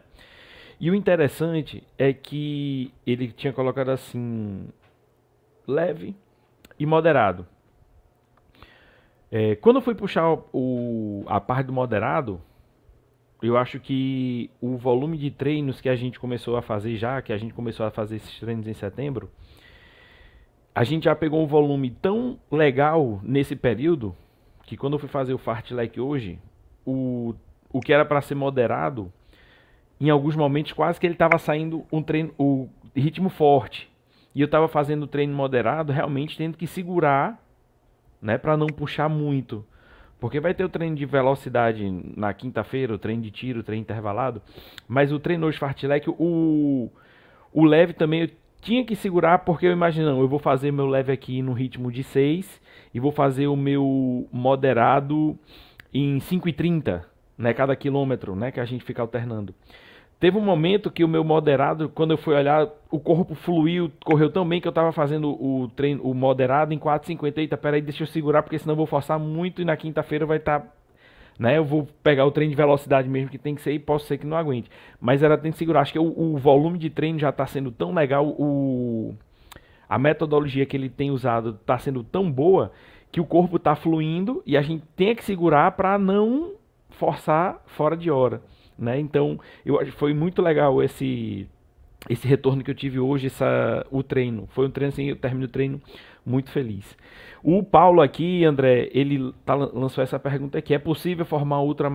E 0.80 0.90
o 0.90 0.96
interessante 0.96 1.84
é 1.98 2.14
que 2.14 2.94
ele 3.06 3.34
tinha 3.34 3.52
colocado 3.52 3.90
assim 3.90 4.70
leve 5.68 6.16
e 6.80 6.86
moderado. 6.86 7.46
É, 9.30 9.58
quando 9.58 9.76
eu 9.76 9.82
fui 9.82 9.94
puxar 9.94 10.38
o, 10.54 11.26
a 11.28 11.42
parte 11.42 11.68
do 11.68 11.74
moderado, 11.74 12.42
eu 13.42 13.58
acho 13.58 13.78
que 13.82 14.50
o 14.62 14.78
volume 14.78 15.18
de 15.18 15.30
treinos 15.30 15.82
que 15.82 15.90
a 15.90 15.98
gente 15.98 16.18
começou 16.18 16.56
a 16.56 16.62
fazer 16.62 16.96
já, 16.96 17.22
que 17.22 17.34
a 17.34 17.38
gente 17.38 17.54
começou 17.54 17.86
a 17.86 17.92
fazer 17.92 18.16
esses 18.16 18.40
treinos 18.40 18.66
em 18.66 18.74
setembro, 18.74 19.30
a 20.80 20.86
gente 20.86 21.04
já 21.04 21.14
pegou 21.14 21.44
um 21.44 21.46
volume 21.46 21.90
tão 21.90 22.40
legal 22.50 23.20
nesse 23.22 23.54
período 23.54 24.16
que 24.64 24.78
quando 24.78 24.94
eu 24.94 25.00
fui 25.00 25.10
fazer 25.10 25.34
o 25.34 25.38
fartlek 25.38 26.00
hoje, 26.00 26.40
o, 26.86 27.36
o 27.70 27.82
que 27.82 27.92
era 27.92 28.06
para 28.06 28.22
ser 28.22 28.36
moderado, 28.36 29.12
em 30.00 30.10
alguns 30.10 30.38
momentos 30.38 30.72
quase 30.72 30.98
que 30.98 31.06
ele 31.06 31.16
estava 31.16 31.38
saindo 31.38 31.84
um 31.92 32.02
treino, 32.02 32.34
o 32.38 32.70
ritmo 32.96 33.28
forte. 33.28 33.92
E 34.34 34.40
eu 34.40 34.46
estava 34.46 34.70
fazendo 34.70 35.04
o 35.04 35.08
treino 35.08 35.36
moderado, 35.36 35.92
realmente 35.92 36.38
tendo 36.38 36.56
que 36.58 36.66
segurar, 36.66 37.38
né, 38.22 38.38
para 38.38 38.56
não 38.56 38.68
puxar 38.68 39.10
muito. 39.10 39.66
Porque 40.18 40.40
vai 40.40 40.54
ter 40.54 40.64
o 40.64 40.70
treino 40.70 40.96
de 40.96 41.06
velocidade 41.06 41.92
na 42.16 42.34
quinta-feira, 42.34 42.94
o 42.94 42.98
treino 42.98 43.22
de 43.22 43.32
tiro, 43.32 43.60
o 43.60 43.64
treino 43.64 43.82
intervalado, 43.82 44.42
mas 44.88 45.12
o 45.12 45.20
treino 45.20 45.46
hoje 45.46 45.58
fartlek, 45.58 46.10
o 46.10 46.90
o 47.52 47.66
leve 47.66 47.94
também 47.94 48.22
eu 48.22 48.30
tinha 48.62 48.84
que 48.84 48.96
segurar 48.96 49.40
porque 49.40 49.66
eu 49.66 49.72
imagino, 49.72 50.10
eu 50.10 50.28
vou 50.28 50.40
fazer 50.40 50.72
meu 50.72 50.88
leve 50.88 51.12
aqui 51.12 51.42
no 51.42 51.54
ritmo 51.54 51.92
de 51.92 52.04
6 52.04 52.62
e 52.94 53.00
vou 53.00 53.12
fazer 53.12 53.48
o 53.48 53.56
meu 53.56 54.28
moderado 54.32 55.38
em 55.94 56.18
5,30, 56.20 57.04
né, 57.38 57.54
cada 57.54 57.76
quilômetro, 57.76 58.36
né, 58.36 58.52
que 58.52 58.60
a 58.60 58.66
gente 58.66 58.84
fica 58.84 59.02
alternando. 59.02 59.54
Teve 60.20 60.38
um 60.38 60.42
momento 60.42 60.92
que 60.92 61.02
o 61.04 61.08
meu 61.08 61.24
moderado, 61.24 61.88
quando 61.88 62.12
eu 62.12 62.18
fui 62.18 62.36
olhar, 62.36 62.68
o 62.92 63.00
corpo 63.00 63.36
fluiu, 63.36 63.90
correu 64.04 64.30
tão 64.30 64.46
bem 64.48 64.60
que 64.60 64.68
eu 64.68 64.72
estava 64.72 64.92
fazendo 64.92 65.30
o 65.30 65.70
treino, 65.70 66.04
o 66.04 66.14
moderado 66.14 66.74
em 66.74 66.78
4,50. 66.78 67.38
Eita, 67.38 67.56
peraí, 67.56 67.82
deixa 67.82 68.04
eu 68.04 68.08
segurar, 68.08 68.44
porque 68.44 68.60
senão 68.60 68.74
eu 68.74 68.78
vou 68.78 68.86
forçar 68.86 69.18
muito 69.18 69.62
e 69.62 69.66
na 69.66 69.78
quinta-feira 69.78 70.26
vai 70.26 70.36
estar. 70.36 70.60
Tá, 70.60 70.74
né, 71.40 71.58
eu 71.58 71.64
vou 71.64 71.88
pegar 72.04 72.26
o 72.26 72.32
treino 72.32 72.52
de 72.52 72.58
velocidade 72.58 73.08
mesmo 73.08 73.30
que 73.30 73.38
tem 73.38 73.56
que 73.56 73.62
ser 73.62 73.72
e 73.72 73.80
posso 73.80 74.06
ser 74.06 74.18
que 74.18 74.28
não 74.28 74.36
aguente. 74.36 74.70
Mas 75.00 75.24
era 75.24 75.38
tem 75.38 75.54
que 75.54 75.58
segurar. 75.58 75.82
Acho 75.82 75.94
que 75.94 76.00
o, 76.00 76.34
o 76.34 76.38
volume 76.38 76.78
de 76.78 76.90
treino 76.90 77.18
já 77.18 77.30
está 77.30 77.48
sendo 77.48 77.72
tão 77.72 77.94
legal, 77.94 78.28
o, 78.28 79.16
a 79.88 79.98
metodologia 79.98 80.66
que 80.66 80.76
ele 80.76 80.90
tem 80.90 81.12
usado 81.12 81.52
está 81.52 81.80
sendo 81.80 82.04
tão 82.04 82.30
boa 82.30 82.74
que 83.10 83.22
o 83.22 83.26
corpo 83.26 83.56
está 83.56 83.74
fluindo 83.74 84.44
e 84.46 84.58
a 84.58 84.62
gente 84.62 84.84
tem 84.98 85.16
que 85.16 85.24
segurar 85.24 85.72
para 85.72 85.98
não 85.98 86.56
forçar 86.90 87.64
fora 87.68 87.96
de 87.96 88.12
hora. 88.12 88.42
Né? 88.78 89.00
Então, 89.00 89.40
eu 89.66 89.80
foi 89.94 90.14
muito 90.14 90.42
legal 90.42 90.84
esse 90.84 91.48
esse 92.08 92.26
retorno 92.28 92.64
que 92.64 92.72
eu 92.72 92.76
tive 92.76 93.00
hoje, 93.00 93.28
essa, 93.28 93.86
o 93.92 94.02
treino. 94.02 94.48
Foi 94.52 94.68
um 94.68 94.72
treino 94.72 94.94
assim, 94.94 95.06
eu 95.10 95.18
termino 95.18 95.46
o 95.46 95.50
treino 95.50 95.82
muito 96.26 96.50
feliz. 96.50 96.96
O 97.44 97.64
Paulo 97.64 98.02
aqui, 98.02 98.44
André, 98.44 98.90
ele 98.92 99.34
tá, 99.46 99.56
lançou 99.56 100.04
essa 100.04 100.20
pergunta 100.20 100.58
aqui. 100.58 100.74
É 100.74 100.80
possível 100.80 101.26
formar 101.26 101.62
ultra, 101.62 101.90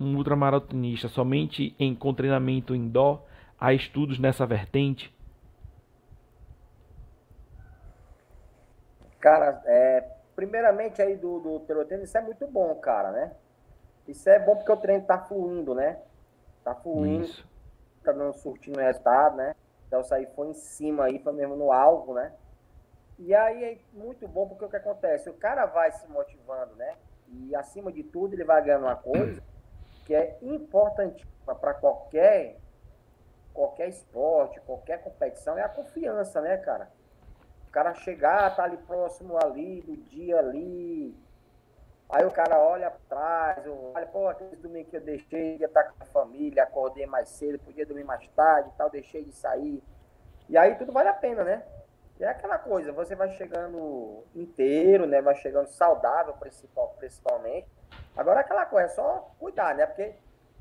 um 0.00 0.16
ultramaratonista 0.16 1.08
somente 1.08 1.74
em 1.78 1.94
com 1.94 2.14
treinamento 2.14 2.74
indoor? 2.74 3.22
Há 3.60 3.74
estudos 3.74 4.18
nessa 4.18 4.46
vertente? 4.46 5.14
Cara, 9.20 9.60
é, 9.66 10.08
primeiramente 10.36 11.02
aí 11.02 11.16
do, 11.16 11.40
do 11.40 12.02
isso 12.02 12.16
é 12.16 12.20
muito 12.20 12.46
bom, 12.46 12.74
cara, 12.76 13.10
né? 13.10 13.32
Isso 14.06 14.30
é 14.30 14.38
bom 14.38 14.56
porque 14.56 14.72
o 14.72 14.76
treino 14.76 15.04
tá 15.04 15.18
fluindo, 15.18 15.74
né? 15.74 15.98
Tá 16.64 16.74
fluindo, 16.74 17.24
isso. 17.24 17.46
tá 18.02 18.12
dando 18.12 18.32
surtindo 18.34 18.78
resultado, 18.78 19.36
né? 19.36 19.54
Então 19.86 20.00
isso 20.00 20.14
aí 20.14 20.26
foi 20.34 20.48
em 20.48 20.54
cima 20.54 21.04
aí, 21.04 21.18
foi 21.18 21.32
mesmo 21.32 21.56
no 21.56 21.72
alvo, 21.72 22.14
né? 22.14 22.32
E 23.18 23.34
aí 23.34 23.64
é 23.64 23.78
muito 23.92 24.28
bom 24.28 24.48
porque 24.48 24.64
o 24.64 24.68
que 24.68 24.76
acontece? 24.76 25.28
O 25.28 25.34
cara 25.34 25.66
vai 25.66 25.90
se 25.90 26.06
motivando, 26.08 26.76
né? 26.76 26.96
E 27.28 27.54
acima 27.54 27.90
de 27.92 28.02
tudo 28.02 28.34
ele 28.34 28.44
vai 28.44 28.62
ganhando 28.62 28.84
uma 28.84 28.96
coisa 28.96 29.42
que 30.06 30.14
é 30.14 30.38
importantíssima 30.40 31.54
para 31.54 31.74
qualquer 31.74 32.56
qualquer 33.52 33.88
esporte, 33.88 34.60
qualquer 34.60 35.02
competição, 35.02 35.58
é 35.58 35.62
a 35.62 35.68
confiança, 35.68 36.40
né, 36.40 36.56
cara? 36.58 36.88
O 37.66 37.70
cara 37.72 37.92
chegar, 37.92 38.54
tá 38.54 38.62
ali 38.62 38.76
próximo 38.76 39.36
ali, 39.36 39.82
do 39.82 39.96
dia 39.96 40.38
ali. 40.38 41.12
Aí 42.08 42.24
o 42.24 42.30
cara 42.30 42.56
olha 42.58 42.86
atrás, 42.86 43.62
olha, 43.94 44.06
pô, 44.06 44.28
aquele 44.28 44.54
domingo 44.56 44.88
que 44.88 44.96
eu 44.96 45.00
deixei, 45.00 45.56
ia 45.56 45.66
estar 45.66 45.82
com 45.84 46.02
a 46.02 46.06
família, 46.06 46.62
acordei 46.62 47.04
mais 47.04 47.28
cedo, 47.30 47.58
podia 47.58 47.84
dormir 47.84 48.04
mais 48.04 48.26
tarde 48.28 48.70
tal, 48.78 48.88
deixei 48.88 49.24
de 49.24 49.32
sair. 49.32 49.82
E 50.48 50.56
aí 50.56 50.76
tudo 50.76 50.92
vale 50.92 51.08
a 51.08 51.14
pena, 51.14 51.42
né? 51.42 51.64
É 52.20 52.26
aquela 52.26 52.58
coisa, 52.58 52.92
você 52.92 53.14
vai 53.14 53.30
chegando 53.30 54.24
inteiro, 54.34 55.06
né? 55.06 55.22
Vai 55.22 55.36
chegando 55.36 55.68
saudável, 55.68 56.34
principal, 56.34 56.94
principalmente. 56.98 57.68
Agora 58.16 58.40
aquela 58.40 58.66
coisa, 58.66 58.86
é 58.86 58.88
só 58.88 59.30
cuidar, 59.38 59.74
né? 59.76 59.86
Porque 59.86 60.14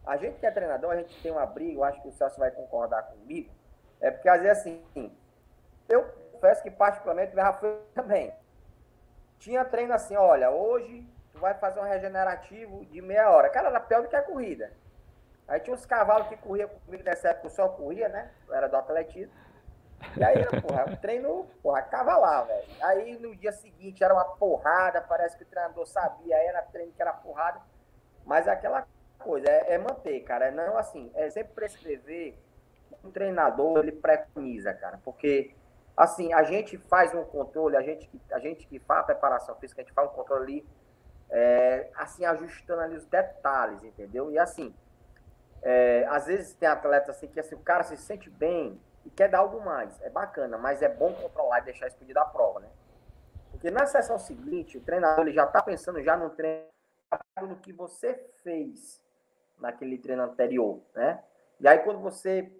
a 0.06 0.16
gente 0.18 0.40
que 0.40 0.46
é 0.46 0.52
treinador, 0.52 0.92
a 0.92 0.98
gente 0.98 1.20
tem 1.22 1.32
uma 1.32 1.46
briga, 1.46 1.80
eu 1.80 1.84
acho 1.84 2.02
que 2.02 2.08
o 2.08 2.12
Celso 2.12 2.40
vai 2.40 2.52
concordar 2.52 3.04
comigo. 3.04 3.52
É 4.00 4.12
porque 4.12 4.30
às 4.30 4.42
vezes 4.42 4.60
assim, 4.60 5.18
eu 5.90 6.04
confesso 6.32 6.62
que 6.62 6.70
particularmente 6.70 7.36
já 7.36 7.52
foi 7.54 7.82
também. 7.96 8.32
Tinha 9.40 9.66
treino 9.66 9.94
assim, 9.94 10.16
olha, 10.16 10.52
hoje 10.52 11.08
tu 11.34 11.40
vai 11.40 11.56
fazer 11.56 11.80
um 11.80 11.84
regenerativo 11.84 12.86
de 12.86 13.02
meia 13.02 13.32
hora. 13.32 13.50
Cara, 13.50 13.70
era 13.70 13.80
pior 13.80 14.04
do 14.04 14.10
que 14.10 14.16
a 14.16 14.22
corrida. 14.22 14.72
Aí 15.48 15.60
tinha 15.60 15.74
uns 15.74 15.86
cavalos 15.86 16.28
que 16.28 16.38
corriam 16.38 16.70
comigo 16.70 17.04
nessa 17.04 17.30
época, 17.30 17.50
só 17.50 17.70
corria, 17.70 18.10
né? 18.10 18.30
Eu 18.48 18.54
era 18.54 18.68
do 18.68 18.76
atletismo. 18.76 19.34
E 20.16 20.24
aí, 20.24 20.46
porra, 20.62 20.86
um 20.90 20.96
treino, 20.96 21.48
porra, 21.62 21.82
cavalar, 21.82 22.46
velho. 22.46 22.68
Aí 22.82 23.18
no 23.20 23.36
dia 23.36 23.52
seguinte 23.52 24.04
era 24.04 24.14
uma 24.14 24.26
porrada, 24.26 25.02
parece 25.02 25.38
que 25.38 25.44
o 25.44 25.48
treinador 25.48 25.86
sabia, 25.86 26.36
era 26.38 26.62
treino 26.62 26.92
que 26.92 27.02
era 27.02 27.14
porrada. 27.14 27.60
Mas 28.26 28.48
é 28.48 28.52
aquela 28.52 28.88
coisa, 29.20 29.50
é, 29.50 29.74
é 29.74 29.78
manter, 29.78 30.20
cara. 30.22 30.48
É 30.48 30.52
não 30.52 30.78
assim, 30.78 31.12
é 31.16 31.30
sempre 31.30 31.54
prescrever. 31.54 32.38
Um 33.04 33.12
treinador, 33.12 33.80
ele 33.80 33.92
preconiza, 33.92 34.74
cara. 34.74 35.00
Porque, 35.04 35.54
assim, 35.96 36.34
a 36.34 36.44
gente 36.44 36.78
faz 36.78 37.14
um 37.14 37.24
controle, 37.24 37.76
a 37.76 37.82
gente, 37.82 38.10
a 38.32 38.40
gente 38.40 38.68
que 38.68 38.80
faz 38.80 39.02
a 39.02 39.04
preparação 39.04 39.56
física, 39.56 39.82
a 39.82 39.84
gente 39.84 39.94
faz 39.94 40.10
um 40.10 40.14
controle 40.14 40.44
ali, 40.44 40.68
é, 41.30 41.90
assim, 41.96 42.26
ajustando 42.26 42.82
ali 42.82 42.96
os 42.96 43.06
detalhes, 43.06 43.84
entendeu? 43.84 44.32
E 44.32 44.40
assim, 44.40 44.74
é, 45.62 46.06
às 46.10 46.28
vezes 46.28 46.54
tem 46.54 46.68
atletas 46.68 47.16
assim 47.16 47.28
que 47.28 47.40
assim, 47.40 47.56
o 47.56 47.60
cara 47.60 47.84
se 47.84 47.98
sente 47.98 48.30
bem, 48.30 48.80
e 49.08 49.10
quer 49.10 49.30
dar 49.30 49.40
algo 49.40 49.62
mais. 49.64 50.00
É 50.02 50.10
bacana, 50.10 50.58
mas 50.58 50.82
é 50.82 50.90
bom 50.90 51.14
controlar 51.14 51.62
e 51.62 51.66
deixar 51.66 51.88
isso 51.88 51.98
da 52.14 52.26
prova, 52.26 52.60
né? 52.60 52.70
Porque 53.52 53.72
na 53.72 53.86
sessão 53.86 54.20
seguinte, 54.20 54.78
o 54.78 54.82
treinador 54.82 55.26
ele 55.26 55.34
já 55.34 55.46
está 55.46 55.62
pensando 55.62 56.04
já 56.04 56.18
no 56.18 56.30
treino 56.32 56.68
no 57.42 57.56
que 57.56 57.72
você 57.72 58.14
fez 58.44 59.02
naquele 59.58 59.98
treino 59.98 60.24
anterior, 60.24 60.82
né? 60.94 61.24
E 61.60 61.68
aí 61.68 61.80
quando 61.80 62.00
você 62.00 62.52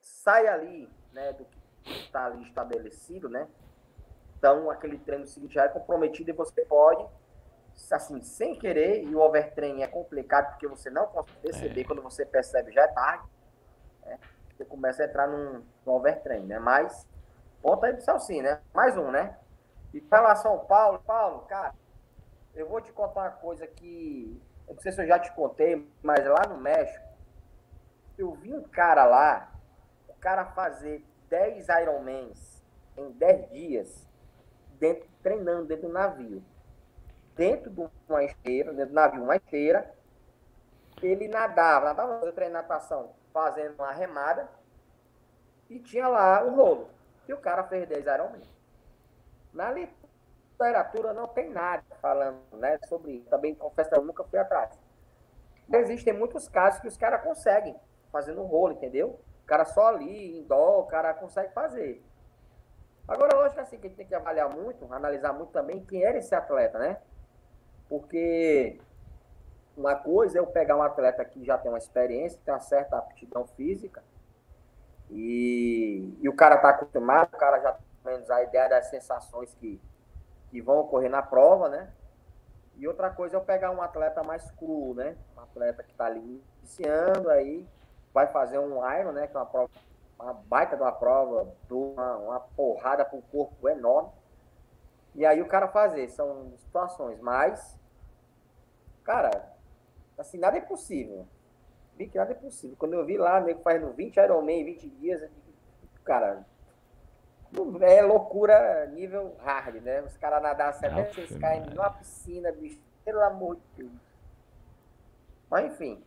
sai 0.00 0.48
ali, 0.48 0.88
né, 1.12 1.34
do 1.34 1.44
que 1.44 1.92
está 1.92 2.24
ali 2.24 2.42
estabelecido, 2.44 3.28
né? 3.28 3.46
Então 4.38 4.70
aquele 4.70 4.98
treino 4.98 5.26
seguinte 5.26 5.54
já 5.54 5.64
é 5.64 5.68
comprometido 5.68 6.30
e 6.30 6.32
você 6.32 6.64
pode, 6.64 7.06
assim, 7.90 8.22
sem 8.22 8.58
querer, 8.58 9.04
e 9.04 9.14
o 9.14 9.20
overtraining 9.20 9.82
é 9.82 9.86
complicado 9.86 10.52
porque 10.52 10.66
você 10.66 10.88
não 10.88 11.06
consegue 11.08 11.38
perceber, 11.42 11.80
é. 11.82 11.84
quando 11.84 12.00
você 12.00 12.24
percebe 12.24 12.72
já 12.72 12.84
é 12.84 12.88
tarde? 12.88 13.28
Você 14.60 14.64
começa 14.66 15.02
a 15.02 15.06
entrar 15.06 15.26
num, 15.26 15.64
num 15.86 15.92
overtrain, 15.92 16.44
né? 16.44 16.58
Mas, 16.58 17.06
ponta 17.62 17.86
aí 17.86 17.94
pro 17.94 18.02
Celcinho, 18.02 18.42
né? 18.42 18.60
Mais 18.74 18.96
um, 18.96 19.10
né? 19.10 19.38
E 19.94 20.00
com 20.00 20.14
relação 20.14 20.52
ao 20.52 20.66
Paulo, 20.66 20.98
Paulo, 21.00 21.40
cara, 21.46 21.74
eu 22.54 22.68
vou 22.68 22.80
te 22.80 22.92
contar 22.92 23.22
uma 23.22 23.30
coisa 23.30 23.66
que, 23.66 24.40
eu 24.68 24.74
não 24.74 24.80
sei 24.82 24.92
se 24.92 25.00
eu 25.00 25.06
já 25.06 25.18
te 25.18 25.32
contei, 25.32 25.90
mas 26.02 26.24
lá 26.26 26.46
no 26.46 26.58
México, 26.58 27.08
eu 28.18 28.32
vi 28.34 28.52
um 28.52 28.62
cara 28.62 29.04
lá, 29.06 29.50
o 30.08 30.14
cara 30.14 30.44
fazer 30.44 31.04
10 31.30 31.66
Ironmans 31.68 32.62
em 32.98 33.10
10 33.12 33.50
dias, 33.50 34.06
dentro, 34.78 35.08
treinando 35.22 35.66
dentro 35.66 35.88
do 35.88 35.92
navio. 35.92 36.44
Dentro 37.34 37.70
de 37.70 37.88
uma 38.06 38.22
esteira, 38.24 38.72
dentro 38.74 38.90
do 38.90 38.94
navio, 38.94 39.22
uma 39.22 39.36
esteira, 39.36 39.94
ele 41.00 41.28
nadava, 41.28 41.86
nadava, 41.86 42.26
eu 42.26 42.32
treino 42.34 42.52
natação 42.52 43.18
fazendo 43.32 43.74
uma 43.74 43.92
remada 43.92 44.48
e 45.68 45.78
tinha 45.78 46.08
lá 46.08 46.42
o 46.44 46.54
rolo. 46.54 46.90
E 47.28 47.32
o 47.32 47.38
cara 47.38 47.64
fez 47.64 47.88
10 47.88 48.06
Ironman. 48.06 48.42
Na 49.52 49.70
literatura 49.70 51.12
não 51.12 51.28
tem 51.28 51.50
nada 51.50 51.84
falando 52.00 52.40
né, 52.54 52.78
sobre 52.88 53.12
isso. 53.12 53.28
Também 53.28 53.54
confesso 53.54 53.90
que 53.90 53.96
eu 53.96 54.04
nunca 54.04 54.24
fui 54.24 54.38
atrás. 54.38 54.78
Existem 55.72 56.12
muitos 56.12 56.48
casos 56.48 56.80
que 56.80 56.88
os 56.88 56.96
caras 56.96 57.22
conseguem 57.22 57.76
fazendo 58.10 58.42
um 58.42 58.46
rolo, 58.46 58.72
entendeu? 58.72 59.20
O 59.42 59.46
cara 59.46 59.64
só 59.64 59.86
ali, 59.86 60.38
em 60.38 60.42
dó, 60.42 60.80
o 60.80 60.86
cara 60.86 61.14
consegue 61.14 61.52
fazer. 61.52 62.04
Agora, 63.06 63.36
lógico 63.36 63.60
assim, 63.60 63.78
que 63.78 63.86
a 63.86 63.88
gente 63.88 63.96
tem 63.96 64.06
que 64.06 64.14
avaliar 64.14 64.48
muito, 64.48 64.92
analisar 64.92 65.32
muito 65.32 65.50
também 65.50 65.84
quem 65.84 66.04
era 66.04 66.18
esse 66.18 66.34
atleta, 66.34 66.78
né? 66.78 67.00
Porque 67.88 68.80
uma 69.76 69.94
coisa 69.94 70.38
é 70.38 70.40
eu 70.40 70.46
pegar 70.46 70.76
um 70.76 70.82
atleta 70.82 71.24
que 71.24 71.44
já 71.44 71.56
tem 71.56 71.70
uma 71.70 71.78
experiência, 71.78 72.38
tem 72.44 72.52
uma 72.52 72.60
certa 72.60 72.98
aptidão 72.98 73.46
física, 73.46 74.02
e, 75.10 76.16
e 76.20 76.28
o 76.28 76.34
cara 76.34 76.56
está 76.56 76.70
acostumado, 76.70 77.34
o 77.34 77.38
cara 77.38 77.60
já 77.60 77.72
tem 77.72 77.86
menos 78.04 78.30
a 78.30 78.42
ideia 78.42 78.68
das 78.68 78.86
sensações 78.86 79.52
que, 79.54 79.80
que 80.50 80.60
vão 80.60 80.78
ocorrer 80.78 81.10
na 81.10 81.22
prova, 81.22 81.68
né? 81.68 81.92
E 82.76 82.86
outra 82.86 83.10
coisa 83.10 83.36
é 83.36 83.38
eu 83.38 83.44
pegar 83.44 83.70
um 83.72 83.82
atleta 83.82 84.22
mais 84.22 84.50
cru, 84.52 84.94
né? 84.94 85.16
Um 85.36 85.40
atleta 85.40 85.82
que 85.82 85.90
está 85.90 86.06
ali 86.06 86.42
iniciando, 86.58 87.28
aí 87.28 87.66
vai 88.14 88.28
fazer 88.28 88.58
um 88.58 88.78
Iron, 88.98 89.12
né? 89.12 89.26
Que 89.26 89.36
é 89.36 89.40
uma 89.40 89.46
prova, 89.46 89.70
uma 90.18 90.32
baita 90.32 90.76
de 90.76 90.82
uma 90.82 90.92
prova, 90.92 91.52
uma, 91.70 92.16
uma 92.16 92.40
porrada 92.40 93.04
para 93.04 93.18
o 93.18 93.22
corpo 93.22 93.68
enorme. 93.68 94.10
E 95.14 95.26
aí 95.26 95.42
o 95.42 95.48
cara 95.48 95.66
fazer, 95.66 96.08
são 96.08 96.52
situações, 96.56 97.20
mas, 97.20 97.76
cara, 99.02 99.49
Assim, 100.20 100.38
nada 100.38 100.58
é 100.58 100.60
possível. 100.60 101.26
Vi 101.96 102.06
que 102.06 102.18
nada 102.18 102.32
é 102.32 102.34
possível. 102.34 102.76
Quando 102.78 102.94
eu 102.94 103.04
vi 103.04 103.16
lá, 103.16 103.40
nego 103.40 103.62
fazendo 103.62 103.92
20 103.92 104.16
Ironman 104.16 104.60
em 104.60 104.64
20 104.64 104.88
dias, 104.90 105.30
cara, 106.04 106.44
é 107.80 108.02
loucura 108.02 108.86
nível 108.86 109.34
hard, 109.40 109.76
né? 109.82 110.02
Os 110.02 110.16
caras 110.16 110.42
nadar 110.42 110.74
76 110.74 111.30
km 111.30 111.74
numa 111.74 111.90
piscina, 111.90 112.52
bicho, 112.52 112.80
pelo 113.04 113.20
amor 113.22 113.56
de 113.56 113.62
Deus. 113.78 113.92
Mas 115.50 115.72
enfim. 115.72 116.02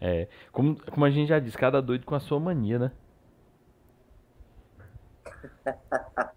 É, 0.00 0.28
como, 0.52 0.80
como 0.90 1.04
a 1.04 1.10
gente 1.10 1.28
já 1.28 1.40
disse, 1.40 1.58
cada 1.58 1.82
doido 1.82 2.06
com 2.06 2.14
a 2.14 2.20
sua 2.20 2.38
mania, 2.38 2.78
né? 2.78 2.92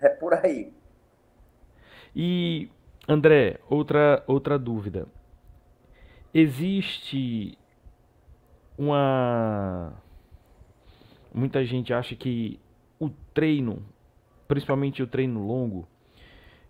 é 0.00 0.08
por 0.10 0.34
aí. 0.34 0.72
E 2.14 2.70
André, 3.10 3.58
outra, 3.68 4.22
outra 4.24 4.56
dúvida. 4.56 5.08
Existe 6.32 7.58
uma. 8.78 9.92
Muita 11.34 11.64
gente 11.64 11.92
acha 11.92 12.14
que 12.14 12.60
o 13.00 13.10
treino, 13.34 13.82
principalmente 14.46 15.02
o 15.02 15.08
treino 15.08 15.44
longo, 15.44 15.88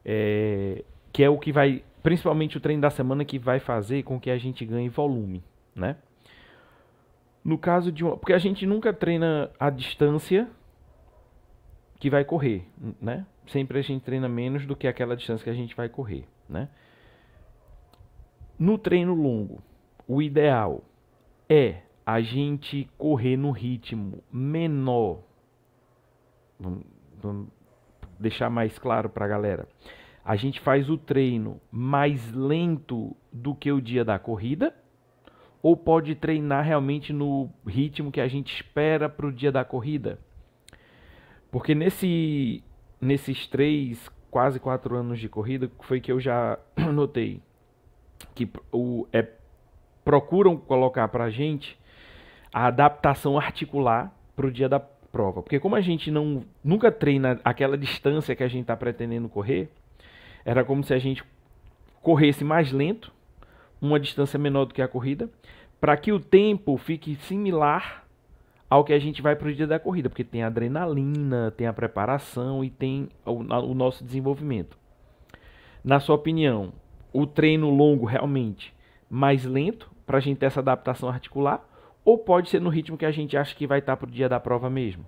é... 0.03 0.82
que 1.12 1.22
é 1.22 1.28
o 1.28 1.38
que 1.38 1.53
vai. 1.53 1.84
Principalmente 2.03 2.57
o 2.57 2.61
treino 2.61 2.80
da 2.80 2.88
semana 2.88 3.22
que 3.22 3.38
vai 3.38 3.61
fazer 3.61 4.03
com 4.05 4.18
que 4.18 4.30
a 4.30 4.38
gente 4.38 4.64
ganhe 4.64 4.88
volume, 4.88 5.45
né? 5.74 5.97
No 7.45 7.59
caso 7.59 7.93
de 7.93 8.03
uma. 8.03 8.16
Porque 8.16 8.32
a 8.32 8.38
gente 8.38 8.64
nunca 8.64 8.95
treina 8.95 9.51
a 9.61 9.68
distância 9.68 10.49
que 12.01 12.09
vai 12.09 12.24
correr, 12.24 12.66
né? 13.01 13.26
Sempre 13.46 13.78
a 13.78 13.82
gente 13.82 14.03
treina 14.03 14.28
menos 14.28 14.66
do 14.66 14.74
que 14.74 14.88
aquela 14.88 15.14
distância 15.14 15.44
que 15.44 15.51
a 15.51 15.55
gente 15.55 15.76
vai 15.76 15.88
correr, 15.88 16.24
né? 16.48 16.68
No 18.59 18.78
treino 18.78 19.14
longo, 19.14 19.62
o 20.09 20.22
ideal 20.22 20.82
é 21.48 21.82
a 22.05 22.20
gente 22.22 22.88
correr 22.96 23.36
no 23.36 23.51
ritmo 23.51 24.24
menor, 24.32 25.20
vamos, 26.59 26.84
vamos 27.22 27.48
deixar 28.18 28.48
mais 28.48 28.78
claro 28.78 29.11
para 29.11 29.26
a 29.26 29.28
galera, 29.28 29.68
a 30.24 30.36
gente 30.36 30.59
faz 30.61 30.88
o 30.88 30.96
treino 30.96 31.61
mais 31.70 32.32
lento 32.32 33.14
do 33.30 33.55
que 33.55 33.70
o 33.70 33.80
dia 33.80 34.05
da 34.05 34.18
corrida, 34.18 34.74
ou 35.62 35.76
pode 35.76 36.14
treinar 36.14 36.64
realmente 36.64 37.12
no 37.12 37.51
ritmo 37.66 38.11
que 38.11 38.20
a 38.20 38.28
gente 38.28 38.55
espera 38.55 39.07
para 39.09 39.26
o 39.26 39.32
dia 39.32 39.53
da 39.53 39.64
corrida? 39.64 40.18
Porque 41.51 41.74
nesse, 41.74 42.62
nesses 43.01 43.46
três, 43.46 44.09
quase 44.30 44.61
quatro 44.61 44.96
anos 44.96 45.18
de 45.18 45.28
corrida, 45.28 45.70
foi 45.80 46.01
que 46.01 46.12
eu 46.12 46.20
já 46.20 46.59
notei 46.92 47.40
que 48.34 48.48
o, 48.72 49.07
é, 49.12 49.26
procuram 50.05 50.57
colocar 50.57 51.09
para 51.09 51.24
a 51.24 51.30
gente 51.30 51.78
a 52.53 52.66
adaptação 52.66 53.38
articular 53.38 54.14
para 54.36 54.46
o 54.46 54.51
dia 54.51 54.68
da 54.68 54.80
prova. 54.80 55.42
Porque 55.42 55.59
como 55.59 55.76
a 55.76 55.80
gente 55.80 56.11
não 56.11 56.44
nunca 56.62 56.90
treina 56.90 57.40
aquela 57.44 57.76
distância 57.76 58.34
que 58.34 58.42
a 58.42 58.48
gente 58.48 58.62
está 58.62 58.76
pretendendo 58.76 59.28
correr, 59.28 59.68
era 60.44 60.64
como 60.64 60.82
se 60.84 60.94
a 60.94 60.98
gente 60.98 61.24
corresse 62.03 62.44
mais 62.44 62.72
lento, 62.72 63.12
uma 63.80 63.98
distância 63.98 64.38
menor 64.38 64.66
do 64.66 64.74
que 64.74 64.82
a 64.82 64.88
corrida, 64.88 65.28
para 65.80 65.96
que 65.96 66.12
o 66.12 66.20
tempo 66.20 66.76
fique 66.76 67.16
similar 67.16 68.05
ao 68.70 68.84
que 68.84 68.92
a 68.92 68.98
gente 69.00 69.20
vai 69.20 69.34
para 69.34 69.48
o 69.48 69.52
dia 69.52 69.66
da 69.66 69.80
corrida, 69.80 70.08
porque 70.08 70.22
tem 70.22 70.44
a 70.44 70.46
adrenalina, 70.46 71.52
tem 71.56 71.66
a 71.66 71.72
preparação 71.72 72.64
e 72.64 72.70
tem 72.70 73.08
o, 73.26 73.32
o 73.32 73.74
nosso 73.74 74.04
desenvolvimento. 74.04 74.78
Na 75.82 75.98
sua 75.98 76.14
opinião, 76.14 76.72
o 77.12 77.26
treino 77.26 77.68
longo 77.68 78.06
realmente 78.06 78.72
mais 79.10 79.44
lento 79.44 79.90
para 80.06 80.18
a 80.18 80.20
gente 80.20 80.38
ter 80.38 80.46
essa 80.46 80.60
adaptação 80.60 81.08
articular 81.08 81.66
ou 82.04 82.16
pode 82.16 82.48
ser 82.48 82.60
no 82.60 82.70
ritmo 82.70 82.96
que 82.96 83.04
a 83.04 83.10
gente 83.10 83.36
acha 83.36 83.56
que 83.56 83.66
vai 83.66 83.80
estar 83.80 83.96
para 83.96 84.06
o 84.06 84.10
dia 84.10 84.28
da 84.28 84.38
prova 84.38 84.70
mesmo? 84.70 85.04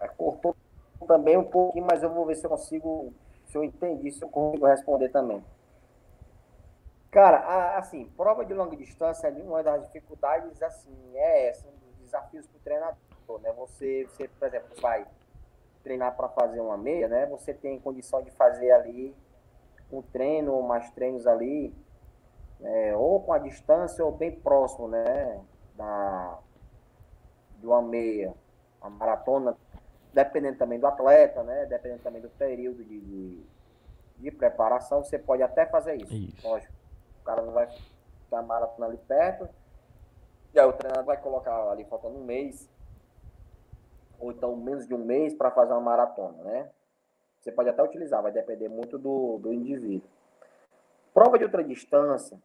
É, 0.00 0.06
cortou 0.06 0.54
também 1.08 1.36
um 1.36 1.44
pouquinho, 1.44 1.84
mas 1.90 2.02
eu 2.02 2.14
vou 2.14 2.24
ver 2.24 2.36
se 2.36 2.46
eu 2.46 2.50
consigo, 2.50 3.12
se 3.46 3.58
eu 3.58 3.64
entendi, 3.64 4.12
se 4.12 4.22
eu 4.22 4.28
consigo 4.28 4.66
responder 4.66 5.08
também. 5.08 5.42
Cara, 7.10 7.76
assim, 7.78 8.04
prova 8.16 8.44
de 8.44 8.52
longa 8.52 8.76
distância, 8.76 9.30
uma 9.30 9.62
das 9.62 9.82
dificuldades, 9.86 10.62
assim, 10.62 10.94
é 11.14 11.48
essa, 11.48 11.66
um 11.66 11.72
dos 11.86 11.96
desafios 12.00 12.46
para 12.46 12.56
o 12.58 12.60
treinador, 12.60 13.40
né? 13.40 13.52
Você, 13.56 14.04
você, 14.04 14.28
por 14.28 14.46
exemplo, 14.46 14.68
vai 14.80 15.06
treinar 15.82 16.14
para 16.16 16.28
fazer 16.28 16.60
uma 16.60 16.76
meia, 16.76 17.08
né? 17.08 17.26
Você 17.26 17.54
tem 17.54 17.80
condição 17.80 18.22
de 18.22 18.30
fazer 18.32 18.70
ali 18.72 19.14
um 19.90 20.02
treino 20.02 20.52
ou 20.52 20.62
mais 20.62 20.90
treinos 20.90 21.26
ali 21.26 21.74
é, 22.60 22.96
ou 22.96 23.20
com 23.20 23.32
a 23.32 23.38
distância 23.38 24.04
ou 24.04 24.12
bem 24.12 24.32
próximo, 24.32 24.88
né, 24.88 25.40
da, 25.76 26.38
de 27.58 27.66
uma 27.66 27.82
meia, 27.82 28.34
a 28.80 28.90
maratona, 28.90 29.56
dependendo 30.12 30.58
também 30.58 30.78
do 30.78 30.86
atleta, 30.86 31.42
né, 31.42 31.66
dependendo 31.66 32.02
também 32.02 32.20
do 32.20 32.30
período 32.30 32.84
de, 32.84 33.00
de, 33.00 33.42
de 34.18 34.30
preparação, 34.30 35.04
você 35.04 35.18
pode 35.18 35.42
até 35.42 35.66
fazer 35.66 35.96
isso. 35.96 36.12
isso. 36.12 36.46
Lógico, 36.46 36.72
cara 37.28 37.42
não 37.42 37.52
vai 37.52 37.68
a 38.32 38.42
maratona 38.42 38.86
ali 38.86 38.96
perto, 38.96 39.48
e 40.54 40.58
aí 40.58 40.66
o 40.66 40.72
treinador 40.72 41.04
vai 41.04 41.20
colocar 41.20 41.70
ali 41.70 41.84
faltando 41.84 42.18
um 42.18 42.24
mês, 42.24 42.70
ou 44.18 44.32
então 44.32 44.56
menos 44.56 44.86
de 44.86 44.94
um 44.94 45.04
mês 45.04 45.34
para 45.34 45.50
fazer 45.50 45.72
uma 45.72 45.80
maratona, 45.80 46.42
né? 46.42 46.70
Você 47.38 47.52
pode 47.52 47.68
até 47.68 47.82
utilizar, 47.82 48.22
vai 48.22 48.32
depender 48.32 48.68
muito 48.68 48.98
do, 48.98 49.38
do 49.38 49.52
indivíduo. 49.52 50.08
Prova 51.12 51.38
de 51.38 51.44
outra 51.44 51.62
distância, 51.62 52.38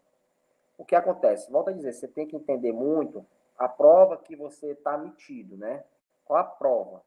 o 0.77 0.83
que 0.83 0.95
acontece? 0.95 1.49
Volto 1.49 1.69
a 1.69 1.73
dizer, 1.73 1.93
você 1.93 2.07
tem 2.07 2.27
que 2.27 2.35
entender 2.35 2.73
muito 2.73 3.25
a 3.57 3.69
prova 3.69 4.17
que 4.17 4.35
você 4.35 4.71
está 4.71 4.97
metido, 4.97 5.55
né? 5.57 5.83
Qual 6.25 6.37
a 6.37 6.43
prova? 6.43 7.01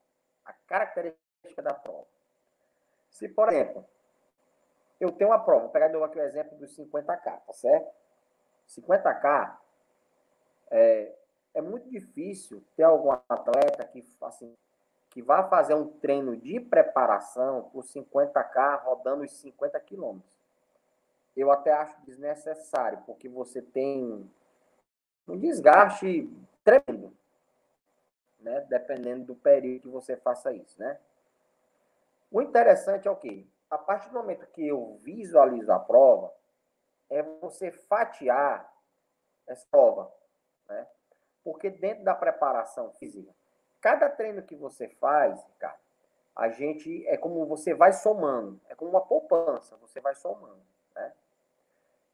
A 0.47 0.53
característica 0.67 1.63
da 1.63 1.75
prova. 1.75 2.07
Se, 3.11 3.29
por 3.29 3.49
exemplo, 3.51 3.85
eu 5.01 5.13
tenho 5.13 5.31
uma 5.31 5.39
prova, 5.39 5.63
vou 5.63 5.71
pegar 5.71 5.89
de 5.89 5.93
novo 5.93 6.05
aqui 6.05 6.19
o 6.19 6.23
exemplo 6.23 6.57
dos 6.59 6.77
50K, 6.77 7.23
tá 7.23 7.53
certo? 7.53 7.91
50K 8.69 9.57
é, 10.71 11.15
é 11.55 11.61
muito 11.61 11.89
difícil 11.89 12.63
ter 12.77 12.83
algum 12.83 13.13
atleta 13.29 13.85
que, 13.85 14.05
assim, 14.23 14.57
que 15.11 15.23
vá 15.23 15.49
fazer 15.49 15.75
um 15.75 15.87
treino 15.87 16.37
de 16.37 16.61
preparação 16.61 17.71
por 17.73 17.85
50K 17.85 18.83
rodando 18.83 19.23
os 19.23 19.33
50 19.41 19.79
quilômetros 19.81 20.37
eu 21.37 21.51
até 21.51 21.71
acho 21.73 21.95
desnecessário, 22.07 23.03
porque 23.05 23.29
você 23.29 23.61
tem 23.61 24.29
um 25.29 25.39
desgaste 25.39 26.29
tremendo, 26.65 27.13
né? 28.41 28.61
Dependendo 28.63 29.27
do 29.27 29.35
período 29.35 29.83
que 29.83 29.89
você 29.89 30.17
faça 30.17 30.53
isso, 30.53 30.81
né? 30.81 30.99
O 32.31 32.41
interessante 32.41 33.07
é 33.07 33.11
o 33.11 33.17
quê? 33.17 33.45
A 33.71 33.79
partir 33.79 34.09
do 34.09 34.15
momento 34.15 34.47
que 34.49 34.67
eu 34.67 34.97
visualizo 35.03 35.73
a 35.73 35.79
prova, 35.79 36.33
é 37.11 37.23
você 37.23 37.71
fatiar 37.71 38.73
essa 39.47 39.67
prova, 39.71 40.13
né? 40.69 40.87
Porque 41.45 41.71
dentro 41.71 42.05
da 42.05 42.15
preparação 42.15 42.91
física, 42.93 43.33
cada 43.81 44.09
treino 44.09 44.43
que 44.43 44.57
você 44.57 44.89
faz, 44.89 45.45
cara, 45.59 45.79
a 46.35 46.49
gente 46.49 47.07
é 47.07 47.17
como 47.17 47.47
você 47.47 47.73
vai 47.75 47.93
somando, 47.93 48.61
é 48.69 48.75
como 48.75 48.91
uma 48.91 49.01
poupança, 49.01 49.77
você 49.77 50.01
vai 50.01 50.15
somando, 50.15 50.63
né? 50.95 51.13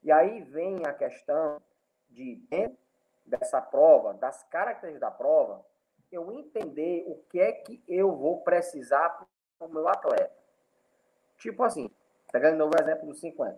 E 0.03 0.13
aí 0.13 0.43
vem 0.43 0.85
a 0.87 0.93
questão 0.93 1.61
de, 2.09 2.37
dentro 2.49 2.79
dessa 3.25 3.61
prova, 3.61 4.15
das 4.15 4.43
características 4.45 5.01
da 5.01 5.11
prova, 5.11 5.65
eu 6.11 6.31
entender 6.31 7.05
o 7.07 7.17
que 7.31 7.41
é 7.41 7.53
que 7.53 7.83
eu 7.89 8.15
vou 8.15 8.43
precisar 8.43 9.09
para 9.59 9.67
o 9.67 9.71
meu 9.71 9.89
atleta. 9.89 10.42
Tipo 11.43 11.65
assim, 11.65 11.91
pegando 12.31 12.53
de 12.53 12.59
novo 12.59 12.71
o 12.73 12.81
exemplo 12.81 13.09
dos 13.09 13.19
50. 13.19 13.53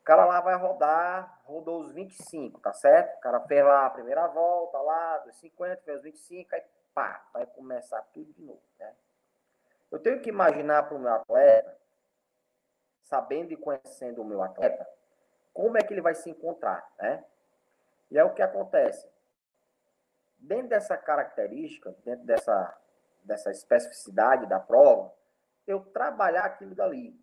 O 0.00 0.04
cara 0.04 0.24
lá 0.26 0.40
vai 0.40 0.56
rodar, 0.56 1.40
rodou 1.44 1.80
os 1.80 1.92
25, 1.92 2.60
tá 2.60 2.72
certo? 2.72 3.16
O 3.16 3.20
cara 3.20 3.40
fez 3.42 3.64
lá 3.64 3.86
a 3.86 3.90
primeira 3.90 4.26
volta, 4.26 4.78
lá, 4.78 5.18
dos 5.18 5.36
50, 5.36 5.82
fez 5.82 5.98
os 5.98 6.02
25, 6.02 6.52
aí 6.52 6.64
pá, 6.92 7.24
vai 7.32 7.46
começar 7.46 8.02
tudo 8.12 8.32
de 8.32 8.42
novo, 8.42 8.60
né? 8.80 8.92
Eu 9.88 10.00
tenho 10.00 10.20
que 10.20 10.28
imaginar 10.28 10.82
para 10.82 10.96
o 10.96 11.00
meu 11.00 11.12
atleta, 11.14 11.78
sabendo 13.02 13.52
e 13.52 13.56
conhecendo 13.56 14.20
o 14.20 14.24
meu 14.24 14.42
atleta, 14.42 14.84
como 15.52 15.78
é 15.78 15.80
que 15.80 15.94
ele 15.94 16.00
vai 16.00 16.16
se 16.16 16.28
encontrar, 16.28 16.84
né? 16.98 17.24
E 18.10 18.18
é 18.18 18.24
o 18.24 18.34
que 18.34 18.42
acontece. 18.42 19.08
Dentro 20.38 20.70
dessa 20.70 20.96
característica, 20.96 21.94
dentro 22.04 22.26
dessa, 22.26 22.76
dessa 23.22 23.52
especificidade 23.52 24.46
da 24.46 24.58
prova, 24.58 25.14
eu 25.66 25.80
trabalhar 25.80 26.44
aquilo 26.44 26.74
dali. 26.74 27.18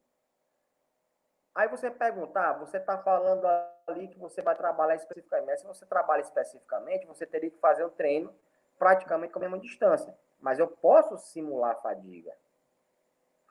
Aí 1.54 1.68
você 1.68 1.92
perguntar, 1.92 2.54
você 2.54 2.78
está 2.78 2.98
falando 2.98 3.46
ali 3.88 4.08
que 4.08 4.18
você 4.18 4.42
vai 4.42 4.56
trabalhar 4.56 4.96
especificamente. 4.96 5.62
Se 5.62 5.68
você 5.68 5.86
trabalha 5.86 6.22
especificamente, 6.22 7.06
você 7.06 7.26
teria 7.26 7.52
que 7.52 7.60
fazer 7.60 7.84
o 7.84 7.89
treino 7.89 8.34
praticamente 8.80 9.34
com 9.34 9.39
a 9.39 9.42
mesma 9.42 9.60
distância. 9.60 10.18
Mas 10.39 10.60
eu 10.60 10.68
posso 10.68 11.18
simular 11.18 11.82
fadiga. 11.82 12.34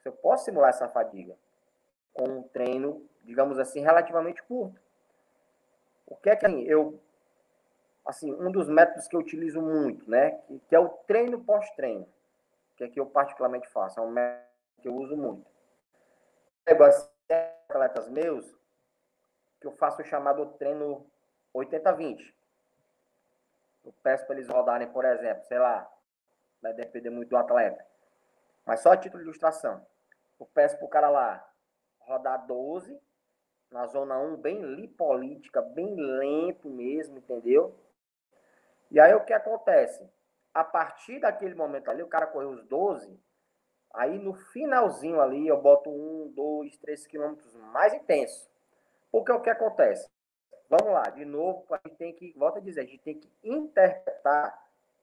Eu 0.04 0.12
posso 0.12 0.46
simular 0.46 0.70
essa 0.70 0.88
fadiga 0.88 1.36
com 2.14 2.24
um 2.24 2.42
treino 2.42 3.06
digamos 3.24 3.58
assim, 3.58 3.80
relativamente 3.80 4.42
curto. 4.42 4.80
O 6.06 6.16
que 6.16 6.30
é 6.30 6.36
que 6.36 6.46
assim, 6.46 6.62
eu 6.62 7.00
assim, 8.04 8.32
um 8.32 8.50
dos 8.50 8.68
métodos 8.68 9.06
que 9.06 9.14
eu 9.14 9.20
utilizo 9.20 9.60
muito, 9.60 10.10
né, 10.10 10.32
que, 10.46 10.58
que 10.68 10.74
é 10.74 10.80
o 10.80 10.88
treino 10.88 11.44
pós-treino, 11.44 12.08
que 12.76 12.82
é 12.82 12.88
que 12.88 12.98
eu 12.98 13.06
particularmente 13.06 13.68
faço, 13.68 14.00
é 14.00 14.02
um 14.02 14.10
método 14.10 14.49
que 14.80 14.88
eu 14.88 14.94
uso 14.94 15.16
muito. 15.16 15.50
Pego 16.64 16.84
assim, 16.84 17.08
atletas 17.68 18.08
meus, 18.08 18.46
que 19.60 19.66
eu 19.66 19.72
faço 19.72 20.02
o 20.02 20.04
chamado 20.04 20.46
treino 20.58 21.10
80-20. 21.54 22.34
Eu 23.84 23.92
peço 24.02 24.26
para 24.26 24.34
eles 24.34 24.48
rodarem, 24.48 24.90
por 24.90 25.04
exemplo, 25.04 25.44
sei 25.44 25.58
lá, 25.58 25.90
vai 26.60 26.72
depender 26.72 27.10
muito 27.10 27.30
do 27.30 27.36
atleta. 27.36 27.84
Mas 28.66 28.80
só 28.80 28.92
a 28.92 28.96
título 28.96 29.22
de 29.22 29.28
ilustração. 29.28 29.84
Eu 30.38 30.46
peço 30.46 30.76
para 30.76 30.86
o 30.86 30.90
cara 30.90 31.10
lá 31.10 31.46
rodar 32.00 32.46
12 32.46 33.00
na 33.70 33.86
zona 33.86 34.18
1, 34.18 34.36
bem 34.36 34.60
lipolítica, 34.60 35.62
bem 35.62 35.94
lento 35.94 36.68
mesmo, 36.68 37.18
entendeu? 37.18 37.78
E 38.90 38.98
aí 38.98 39.14
o 39.14 39.24
que 39.24 39.32
acontece? 39.32 40.08
A 40.52 40.64
partir 40.64 41.20
daquele 41.20 41.54
momento 41.54 41.88
ali, 41.88 42.02
o 42.02 42.08
cara 42.08 42.26
correu 42.26 42.50
os 42.50 42.64
12, 42.64 43.18
aí 43.94 44.18
no 44.18 44.34
finalzinho 44.34 45.20
ali 45.20 45.46
eu 45.46 45.60
boto 45.60 45.90
um, 45.90 46.32
dois, 46.34 46.76
três 46.78 47.06
quilômetros 47.06 47.54
mais 47.72 47.92
intenso. 47.94 48.48
Porque 49.10 49.32
o 49.32 49.40
que 49.40 49.50
acontece? 49.50 50.08
Vamos 50.68 50.92
lá, 50.92 51.02
de 51.10 51.24
novo, 51.24 51.64
a 51.70 51.80
gente 51.84 51.96
tem 51.96 52.12
que, 52.12 52.32
volta 52.36 52.58
a 52.58 52.62
dizer, 52.62 52.80
a 52.80 52.84
gente 52.84 53.00
tem 53.00 53.18
que 53.18 53.28
interpretar 53.42 54.56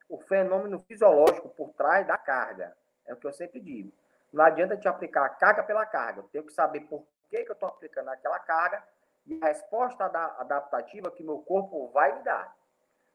o 0.10 0.18
fenômeno 0.18 0.80
fisiológico 0.80 1.50
por 1.50 1.74
trás 1.74 2.08
da 2.08 2.18
carga. 2.18 2.76
É 3.06 3.14
o 3.14 3.18
que 3.18 3.28
eu 3.28 3.34
sempre 3.34 3.60
digo. 3.60 3.92
Não 4.32 4.46
adianta 4.46 4.78
te 4.78 4.88
aplicar 4.88 5.26
a 5.26 5.30
carga 5.30 5.64
pela 5.64 5.86
carga. 5.86 6.22
Eu 6.22 6.28
tenho 6.30 6.46
que 6.46 6.54
saber 6.54 6.82
por 6.82 7.04
que, 7.30 7.44
que 7.44 7.52
eu 7.52 7.54
estou 7.54 7.68
aplicando 7.68 8.10
aquela 8.10 8.40
carga 8.40 8.82
e 9.26 9.38
a 9.42 9.48
resposta 9.48 10.06
adaptativa 10.06 11.12
que 11.12 11.24
meu 11.24 11.40
corpo 11.40 11.90
vai 11.90 12.18
me 12.18 12.24
dar. 12.24 12.56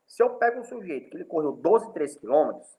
Se 0.07 0.23
eu 0.23 0.35
pego 0.35 0.61
um 0.61 0.65
sujeito 0.65 1.09
que 1.09 1.17
ele 1.17 1.25
correu 1.25 1.53
12, 1.53 1.93
13 1.95 2.19
quilômetros, 2.19 2.79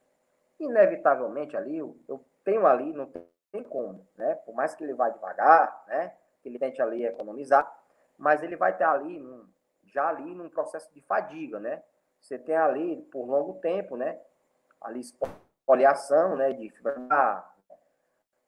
inevitavelmente 0.59 1.57
ali, 1.57 1.79
eu 1.79 2.23
tenho 2.43 2.65
ali, 2.65 2.91
não 2.93 3.05
tem 3.51 3.63
como, 3.63 4.07
né? 4.17 4.35
Por 4.35 4.53
mais 4.53 4.75
que 4.75 4.83
ele 4.83 4.93
vá 4.93 5.09
devagar, 5.09 5.83
né? 5.87 6.15
Que 6.41 6.49
ele 6.49 6.59
tente 6.59 6.81
ali 6.81 7.05
economizar, 7.05 7.71
mas 8.17 8.43
ele 8.43 8.55
vai 8.55 8.71
estar 8.71 8.91
ali, 8.91 9.23
já 9.85 10.07
ali 10.07 10.33
num 10.35 10.49
processo 10.49 10.91
de 10.93 11.01
fadiga, 11.01 11.59
né? 11.59 11.83
Você 12.19 12.37
tem 12.37 12.55
ali, 12.55 13.01
por 13.11 13.25
longo 13.25 13.55
tempo, 13.59 13.95
né? 13.95 14.19
Ali 14.81 15.01
espoliação, 15.01 16.35
né? 16.35 16.53
De 16.53 16.69
fibra, 16.69 17.45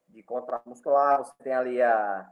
de 0.09 0.23
contrato 0.23 0.67
muscular, 0.67 1.19
você 1.19 1.33
tem 1.43 1.53
ali 1.53 1.81
a, 1.81 2.29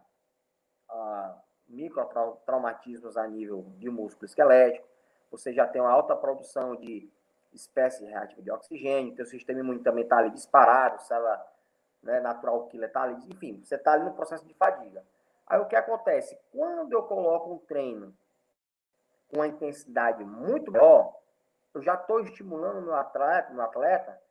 a 0.90 1.38
microtraumatismos 1.68 3.18
a 3.18 3.28
nível 3.28 3.66
de 3.78 3.90
músculo 3.90 4.26
esquelético, 4.26 4.88
você 5.30 5.52
já 5.54 5.68
tem 5.68 5.82
uma 5.82 5.92
alta 5.92 6.16
produção 6.16 6.76
de 6.76 7.12
espécies 7.52 8.08
reativas 8.08 8.44
de 8.44 8.52
oxigênio, 8.52 9.16
teu 9.16 9.26
sistema 9.26 9.60
imune 9.60 9.80
também 9.80 10.04
está 10.04 10.18
ali 10.18 10.32
disparado, 10.32 11.02
célula 11.02 11.46
né, 12.04 12.20
natural 12.20 12.68
killer 12.68 12.88
está 12.88 13.04
ali, 13.04 13.16
enfim, 13.30 13.64
você 13.64 13.76
está 13.76 13.94
ali 13.94 14.04
no 14.04 14.14
processo 14.14 14.46
de 14.46 14.54
fadiga. 14.54 15.04
Aí 15.48 15.60
o 15.60 15.66
que 15.66 15.76
acontece? 15.76 16.38
Quando 16.52 16.94
eu 16.94 17.04
coloco 17.04 17.54
um 17.54 17.60
treino 17.60 18.16
com 19.30 19.38
uma 19.38 19.48
intensidade 19.48 20.24
muito 20.24 20.72
maior, 20.72 21.16
eu 21.74 21.82
já 21.82 21.96
estou 21.96 22.20
estimulando 22.20 22.82
meu 22.82 22.96
atleta, 22.96 23.52
meu 23.52 23.64
atleta 23.64 24.22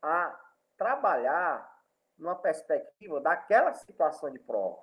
a 0.00 0.38
trabalhar 0.76 1.70
numa 2.18 2.36
perspectiva 2.36 3.20
daquela 3.20 3.72
situação 3.74 4.30
de 4.30 4.38
prova. 4.38 4.78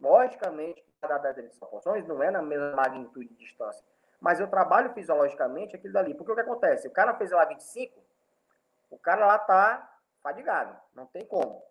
Logicamente, 0.00 0.84
cada 1.00 1.18
das 1.18 1.58
proporções 1.58 2.06
não 2.06 2.22
é 2.22 2.30
na 2.30 2.42
mesma 2.42 2.74
magnitude 2.74 3.28
de 3.28 3.34
distância, 3.36 3.84
mas 4.20 4.40
eu 4.40 4.48
trabalho 4.48 4.92
fisiologicamente 4.92 5.76
aquilo 5.76 5.92
dali. 5.92 6.14
Porque 6.14 6.32
o 6.32 6.34
que 6.34 6.40
acontece? 6.40 6.88
O 6.88 6.92
cara 6.92 7.14
fez 7.14 7.30
lá 7.30 7.44
25, 7.44 8.02
o 8.90 8.98
cara 8.98 9.26
lá 9.26 9.38
tá 9.38 9.95
fadigado, 10.26 10.76
não 10.92 11.06
tem 11.06 11.24
como. 11.24 11.62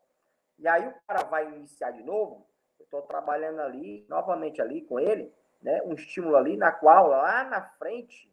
E 0.57 0.65
aí 0.65 0.87
o 0.87 0.93
cara 1.05 1.25
vai 1.25 1.45
iniciar 1.53 1.91
de 1.91 2.01
novo, 2.01 2.47
eu 2.79 2.85
estou 2.85 3.01
trabalhando 3.01 3.59
ali, 3.59 4.05
novamente 4.07 4.61
ali 4.61 4.81
com 4.81 4.97
ele, 4.97 5.33
né, 5.61 5.81
um 5.83 5.93
estímulo 5.93 6.37
ali 6.37 6.55
na 6.55 6.71
qual, 6.71 7.07
lá 7.07 7.43
na 7.43 7.61
frente, 7.61 8.31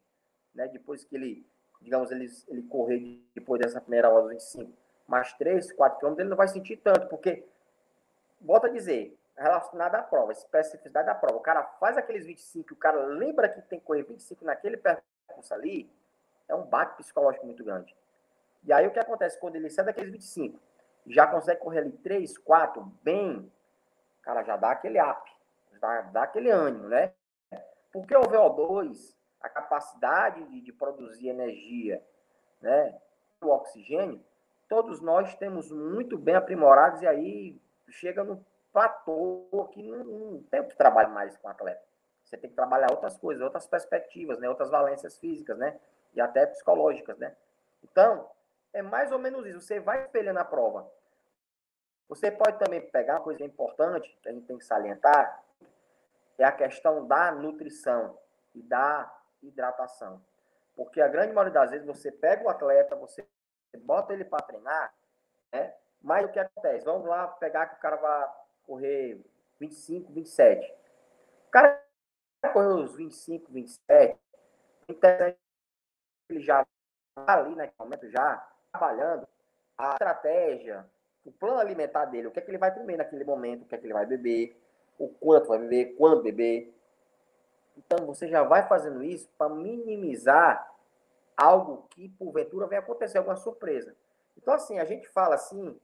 né, 0.54 0.68
depois 0.68 1.04
que 1.04 1.16
ele, 1.16 1.44
digamos, 1.80 2.12
ele, 2.12 2.28
ele 2.46 2.62
correr 2.62 3.20
depois 3.34 3.60
dessa 3.60 3.80
primeira 3.80 4.08
hora 4.08 4.22
dos 4.22 4.30
25, 4.30 4.72
mais 5.08 5.32
3, 5.32 5.72
4 5.72 5.98
quilômetros, 5.98 6.20
ele 6.20 6.30
não 6.30 6.36
vai 6.36 6.46
sentir 6.46 6.76
tanto, 6.76 7.08
porque, 7.08 7.44
volta 8.40 8.68
a 8.68 8.70
dizer, 8.70 9.18
relacionada 9.36 9.98
à 9.98 10.02
prova, 10.02 10.30
especificidade 10.30 11.06
da 11.06 11.16
prova. 11.16 11.38
O 11.38 11.40
cara 11.40 11.64
faz 11.80 11.96
aqueles 11.96 12.24
25, 12.24 12.74
o 12.74 12.76
cara 12.76 13.06
lembra 13.06 13.48
que 13.48 13.60
tem 13.62 13.80
que 13.80 13.84
correr 13.84 14.04
25 14.04 14.44
naquele 14.44 14.76
percurso 14.76 15.52
ali, 15.52 15.90
é 16.46 16.54
um 16.54 16.62
baque 16.62 16.98
psicológico 16.98 17.44
muito 17.44 17.64
grande. 17.64 17.96
E 18.64 18.72
aí 18.72 18.86
o 18.86 18.90
que 18.90 18.98
acontece 18.98 19.38
quando 19.38 19.56
ele 19.56 19.70
sai 19.70 19.84
daqueles 19.84 20.12
25, 20.12 20.60
já 21.06 21.26
consegue 21.26 21.60
correr 21.60 21.80
ali 21.80 21.92
3, 21.92 22.38
4, 22.38 22.82
bem, 23.02 23.50
cara, 24.22 24.42
já 24.44 24.56
dá 24.56 24.70
aquele 24.70 25.00
up, 25.00 25.30
dá, 25.80 26.22
aquele 26.22 26.50
ânimo, 26.50 26.88
né? 26.88 27.12
Porque 27.92 28.16
o 28.16 28.22
VO2, 28.22 29.14
a 29.40 29.48
capacidade 29.48 30.44
de, 30.44 30.60
de 30.60 30.72
produzir 30.72 31.28
energia, 31.28 32.02
né, 32.60 32.98
o 33.40 33.48
oxigênio, 33.48 34.24
todos 34.68 35.00
nós 35.00 35.34
temos 35.36 35.70
muito 35.70 36.16
bem 36.16 36.36
aprimorados 36.36 37.02
e 37.02 37.06
aí 37.06 37.60
chega 37.88 38.22
no 38.22 38.44
platô 38.72 39.68
que 39.72 39.82
não, 39.82 40.04
não 40.04 40.42
tem 40.44 40.66
que 40.66 40.76
trabalhar 40.76 41.08
mais 41.08 41.36
com 41.36 41.48
atleta. 41.48 41.82
Você 42.24 42.38
tem 42.38 42.48
que 42.48 42.56
trabalhar 42.56 42.90
outras 42.90 43.18
coisas, 43.18 43.42
outras 43.42 43.66
perspectivas, 43.66 44.38
né? 44.38 44.48
outras 44.48 44.70
valências 44.70 45.18
físicas, 45.18 45.58
né? 45.58 45.78
E 46.14 46.20
até 46.20 46.46
psicológicas, 46.46 47.18
né? 47.18 47.34
Então, 47.82 48.30
é 48.72 48.82
mais 48.82 49.12
ou 49.12 49.18
menos 49.18 49.46
isso. 49.46 49.60
Você 49.60 49.80
vai 49.80 50.02
espelhando 50.02 50.38
a 50.38 50.44
prova. 50.44 50.90
Você 52.08 52.30
pode 52.30 52.58
também 52.58 52.80
pegar 52.90 53.14
uma 53.14 53.24
coisa 53.24 53.42
importante 53.42 54.18
que 54.22 54.28
a 54.28 54.32
gente 54.32 54.46
tem 54.46 54.58
que 54.58 54.64
salientar, 54.64 55.42
é 56.38 56.44
a 56.44 56.52
questão 56.52 57.06
da 57.06 57.32
nutrição 57.32 58.18
e 58.54 58.62
da 58.62 59.10
hidratação. 59.42 60.22
Porque 60.74 61.00
a 61.00 61.08
grande 61.08 61.32
maioria 61.32 61.52
das 61.52 61.70
vezes 61.70 61.86
você 61.86 62.10
pega 62.10 62.44
o 62.44 62.50
atleta, 62.50 62.96
você 62.96 63.26
bota 63.78 64.12
ele 64.12 64.24
para 64.24 64.44
treinar, 64.44 64.94
né? 65.52 65.74
Mas 66.00 66.24
o 66.24 66.28
que 66.28 66.38
acontece? 66.38 66.84
Vamos 66.84 67.06
lá 67.08 67.28
pegar 67.28 67.66
que 67.66 67.76
o 67.76 67.80
cara 67.80 67.96
vai 67.96 68.28
correr 68.64 69.24
25, 69.60 70.12
27. 70.12 70.74
O 71.46 71.50
cara 71.50 71.82
correu 72.52 72.76
os 72.76 72.96
25, 72.96 73.52
27, 73.52 74.18
interessante 74.88 75.38
ele 76.28 76.40
já 76.40 76.62
está 76.62 77.38
ali 77.38 77.54
naquele 77.54 77.78
momento, 77.78 78.10
já 78.10 78.51
trabalhando 78.72 79.28
a 79.76 79.92
estratégia, 79.92 80.86
o 81.24 81.30
plano 81.30 81.60
alimentar 81.60 82.06
dele, 82.06 82.28
o 82.28 82.30
que 82.30 82.38
é 82.38 82.42
que 82.42 82.50
ele 82.50 82.58
vai 82.58 82.74
comer 82.74 82.96
naquele 82.96 83.24
momento, 83.24 83.62
o 83.62 83.66
que 83.66 83.74
é 83.74 83.78
que 83.78 83.86
ele 83.86 83.92
vai 83.92 84.06
beber, 84.06 84.56
o 84.98 85.08
quanto 85.08 85.48
vai 85.48 85.58
beber, 85.58 85.94
quando 85.96 86.22
beber. 86.22 86.74
Então 87.76 88.06
você 88.06 88.28
já 88.28 88.42
vai 88.42 88.66
fazendo 88.66 89.02
isso 89.02 89.28
para 89.36 89.54
minimizar 89.54 90.70
algo 91.36 91.86
que 91.90 92.08
porventura 92.08 92.66
venha 92.66 92.80
acontecer, 92.80 93.18
alguma 93.18 93.36
surpresa. 93.36 93.94
Então, 94.36 94.54
assim, 94.54 94.78
a 94.78 94.84
gente 94.84 95.08
fala 95.08 95.34
assim, 95.34 95.78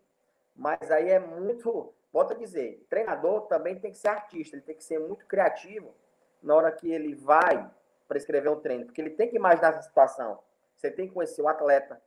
mas 0.56 0.90
aí 0.90 1.10
é 1.10 1.18
muito 1.18 1.94
volto 2.12 2.32
a 2.32 2.36
dizer, 2.36 2.84
treinador 2.88 3.42
também 3.42 3.78
tem 3.78 3.92
que 3.92 3.98
ser 3.98 4.08
artista, 4.08 4.56
ele 4.56 4.62
tem 4.62 4.74
que 4.74 4.84
ser 4.84 4.98
muito 4.98 5.26
criativo 5.26 5.94
na 6.42 6.54
hora 6.54 6.72
que 6.72 6.90
ele 6.90 7.14
vai 7.14 7.70
prescrever 8.06 8.50
um 8.50 8.60
treino, 8.60 8.86
porque 8.86 9.00
ele 9.00 9.10
tem 9.10 9.28
que 9.28 9.36
imaginar 9.36 9.74
essa 9.74 9.82
situação. 9.82 10.38
Você 10.74 10.90
tem 10.90 11.06
que 11.06 11.14
conhecer 11.14 11.42
o 11.42 11.48
atleta, 11.48 12.00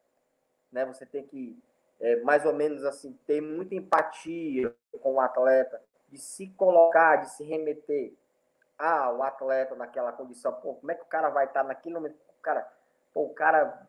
né? 0.71 0.85
Você 0.85 1.05
tem 1.05 1.25
que 1.25 1.57
é, 1.99 2.15
mais 2.21 2.45
ou 2.45 2.53
menos 2.53 2.83
assim 2.83 3.13
ter 3.27 3.41
muita 3.41 3.75
empatia 3.75 4.73
com 5.01 5.13
o 5.13 5.19
atleta, 5.19 5.81
de 6.09 6.17
se 6.17 6.47
colocar, 6.49 7.17
de 7.17 7.29
se 7.29 7.43
remeter 7.43 8.13
ao 8.77 9.21
atleta 9.23 9.75
naquela 9.75 10.11
condição. 10.11 10.51
Pô, 10.53 10.75
como 10.75 10.91
é 10.91 10.95
que 10.95 11.03
o 11.03 11.07
cara 11.07 11.29
vai 11.29 11.45
estar 11.45 11.63
naquele 11.63 11.95
momento? 11.95 12.15
O 12.39 12.41
cara, 12.41 12.67
pô, 13.13 13.23
o 13.23 13.33
cara 13.33 13.87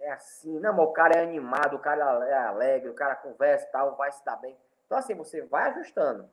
é 0.00 0.10
assim, 0.10 0.58
não, 0.58 0.78
o 0.78 0.92
cara 0.92 1.18
é 1.18 1.22
animado, 1.22 1.76
o 1.76 1.78
cara 1.78 2.26
é 2.26 2.34
alegre, 2.34 2.90
o 2.90 2.94
cara 2.94 3.14
conversa 3.14 3.66
tal, 3.72 3.96
vai 3.96 4.10
se 4.12 4.22
dar 4.24 4.36
bem. 4.36 4.56
Então, 4.84 4.98
assim, 4.98 5.14
você 5.14 5.42
vai 5.42 5.70
ajustando. 5.70 6.28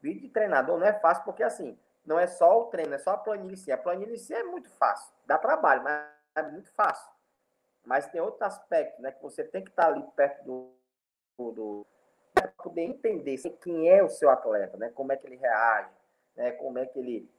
Vídeo 0.00 0.22
de 0.22 0.28
treinador 0.28 0.78
não 0.78 0.86
é 0.86 0.92
fácil, 0.92 1.24
porque 1.24 1.42
assim, 1.42 1.78
não 2.04 2.18
é 2.18 2.26
só 2.26 2.60
o 2.60 2.64
treino, 2.66 2.94
é 2.94 2.98
só 2.98 3.10
a 3.10 3.18
planilha 3.18 3.52
em 3.52 3.56
si. 3.56 3.70
A 3.70 3.78
planilha 3.78 4.14
em 4.14 4.18
si 4.18 4.34
é 4.34 4.42
muito 4.42 4.70
fácil, 4.70 5.12
dá 5.26 5.36
trabalho, 5.38 5.82
mas 5.82 6.06
é 6.34 6.42
muito 6.42 6.72
fácil. 6.72 7.17
Mas 7.88 8.06
tem 8.06 8.20
outro 8.20 8.44
aspecto, 8.44 9.00
né? 9.00 9.10
Que 9.10 9.22
você 9.22 9.42
tem 9.42 9.64
que 9.64 9.70
estar 9.70 9.86
ali 9.86 10.02
perto 10.14 10.44
do. 10.44 11.52
do 11.52 11.86
para 12.34 12.48
poder 12.62 12.82
entender 12.82 13.36
quem 13.62 13.88
é 13.88 14.02
o 14.04 14.10
seu 14.10 14.28
atleta, 14.28 14.76
né? 14.76 14.90
Como 14.94 15.10
é 15.10 15.16
que 15.16 15.26
ele 15.26 15.36
reage, 15.36 15.90
né? 16.36 16.52
Como 16.52 16.78
é 16.78 16.84
que 16.84 16.98
ele. 16.98 17.30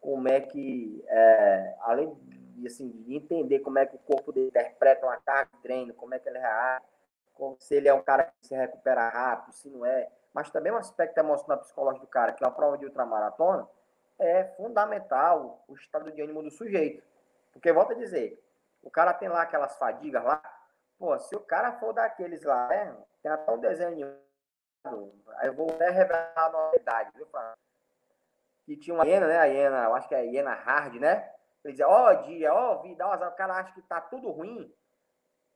Como 0.00 0.28
é 0.28 0.40
que. 0.40 1.04
É, 1.08 1.74
além 1.80 2.14
de, 2.54 2.68
assim, 2.68 2.88
de 2.88 3.16
entender 3.16 3.58
como 3.58 3.80
é 3.80 3.86
que 3.86 3.96
o 3.96 3.98
corpo 3.98 4.30
dele 4.30 4.46
interpreta 4.46 5.04
uma 5.04 5.16
carga 5.16 5.50
de 5.56 5.62
treino, 5.62 5.92
como 5.92 6.14
é 6.14 6.20
que 6.20 6.28
ele 6.28 6.38
reage 6.38 6.86
se 7.58 7.74
ele 7.74 7.88
é 7.88 7.92
um 7.92 8.02
cara 8.02 8.24
que 8.24 8.46
se 8.46 8.54
recupera 8.54 9.08
rápido, 9.08 9.52
se 9.52 9.68
não 9.68 9.84
é. 9.84 10.08
Mas 10.32 10.50
também 10.50 10.72
um 10.72 10.76
aspecto 10.76 11.18
emocional 11.18 11.58
psicológico 11.58 12.06
do 12.06 12.08
cara, 12.08 12.32
que 12.32 12.44
é 12.44 12.46
a 12.46 12.50
prova 12.50 12.78
de 12.78 12.84
ultramaratona, 12.84 13.68
é 14.18 14.44
fundamental 14.56 15.64
o 15.68 15.74
estado 15.74 16.12
de 16.12 16.22
ânimo 16.22 16.42
do 16.42 16.50
sujeito. 16.50 17.02
Porque, 17.52 17.72
volta 17.72 17.92
a 17.92 17.96
dizer, 17.96 18.42
o 18.86 18.90
cara 18.90 19.12
tem 19.12 19.28
lá 19.28 19.42
aquelas 19.42 19.76
fadigas 19.76 20.22
lá, 20.22 20.40
pô, 20.96 21.18
se 21.18 21.34
o 21.34 21.40
cara 21.40 21.72
for 21.72 21.92
daqueles 21.92 22.44
lá, 22.44 22.68
né, 22.68 22.96
tem 23.20 23.32
até 23.32 23.50
um 23.50 23.58
desenho 23.58 24.16
aí 25.38 25.48
eu 25.48 25.54
vou 25.54 25.68
até 25.68 25.90
revelar 25.90 26.32
a 26.36 26.48
novidade, 26.48 27.10
viu, 27.16 27.26
Que 28.64 28.76
tinha 28.76 28.94
uma 28.94 29.04
hiena, 29.04 29.26
né, 29.26 29.38
a 29.38 29.44
hiena, 29.46 29.84
eu 29.84 29.94
acho 29.96 30.08
que 30.08 30.14
é 30.14 30.18
a 30.18 30.22
hiena 30.22 30.54
hard, 30.54 30.94
né, 31.00 31.28
ele 31.64 31.72
dizia, 31.72 31.88
ó 31.88 32.10
oh, 32.10 32.14
dia, 32.22 32.54
ó 32.54 32.74
oh, 32.74 32.82
vida, 32.82 33.04
o 33.04 33.32
cara 33.32 33.54
acha 33.54 33.72
que 33.74 33.82
tá 33.82 34.00
tudo 34.00 34.30
ruim, 34.30 34.72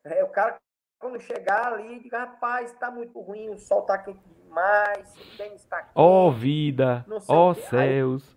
é, 0.02 0.24
o 0.24 0.28
cara 0.28 0.60
quando 0.98 1.20
chegar 1.20 1.72
ali, 1.72 2.00
diga, 2.00 2.18
rapaz, 2.18 2.72
está 2.72 2.90
muito 2.90 3.18
ruim, 3.20 3.48
o 3.48 3.58
sol 3.58 3.82
está 3.82 3.96
quente 3.96 4.28
demais, 4.28 5.16
o 5.16 5.36
tênis 5.36 5.62
está 5.62 5.82
quente. 5.82 5.92
Ó 5.94 6.26
oh, 6.26 6.32
vida, 6.32 7.06
ó 7.28 7.50
oh, 7.50 7.54
céus. 7.54 8.36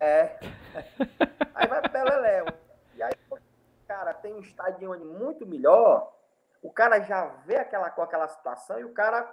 Aí, 0.00 0.06
é. 0.08 0.38
aí 1.54 1.66
vai 1.66 1.82
Beleléu. 1.88 2.63
Cara, 3.94 4.12
tem 4.12 4.34
um 4.34 4.92
ânimo 4.92 5.14
muito 5.14 5.46
melhor, 5.46 6.12
o 6.60 6.68
cara 6.68 7.00
já 7.00 7.26
vê 7.46 7.54
aquela, 7.54 7.88
com 7.90 8.02
aquela 8.02 8.26
situação 8.26 8.80
e 8.80 8.84
o 8.84 8.92
cara 8.92 9.32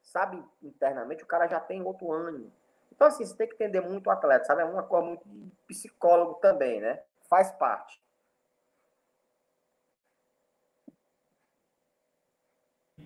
sabe 0.00 0.40
internamente, 0.62 1.24
o 1.24 1.26
cara 1.26 1.48
já 1.48 1.58
tem 1.58 1.82
outro 1.82 2.12
ânimo. 2.12 2.52
Então, 2.92 3.08
assim, 3.08 3.24
você 3.24 3.36
tem 3.36 3.48
que 3.48 3.54
entender 3.54 3.80
muito 3.80 4.06
o 4.06 4.10
atleta, 4.10 4.44
sabe? 4.44 4.62
É 4.62 4.64
uma 4.64 4.84
coisa 4.84 5.04
muito 5.04 5.28
de 5.28 5.50
psicólogo 5.66 6.34
também, 6.34 6.80
né? 6.80 7.02
Faz 7.28 7.50
parte. 7.50 8.00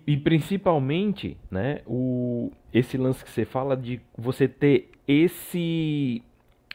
e 0.07 0.15
principalmente, 0.15 1.35
né, 1.49 1.81
o, 1.87 2.51
esse 2.71 2.95
lance 2.95 3.25
que 3.25 3.31
você 3.31 3.43
fala 3.43 3.75
de 3.75 3.99
você 4.15 4.47
ter 4.47 4.91
esse 5.07 6.21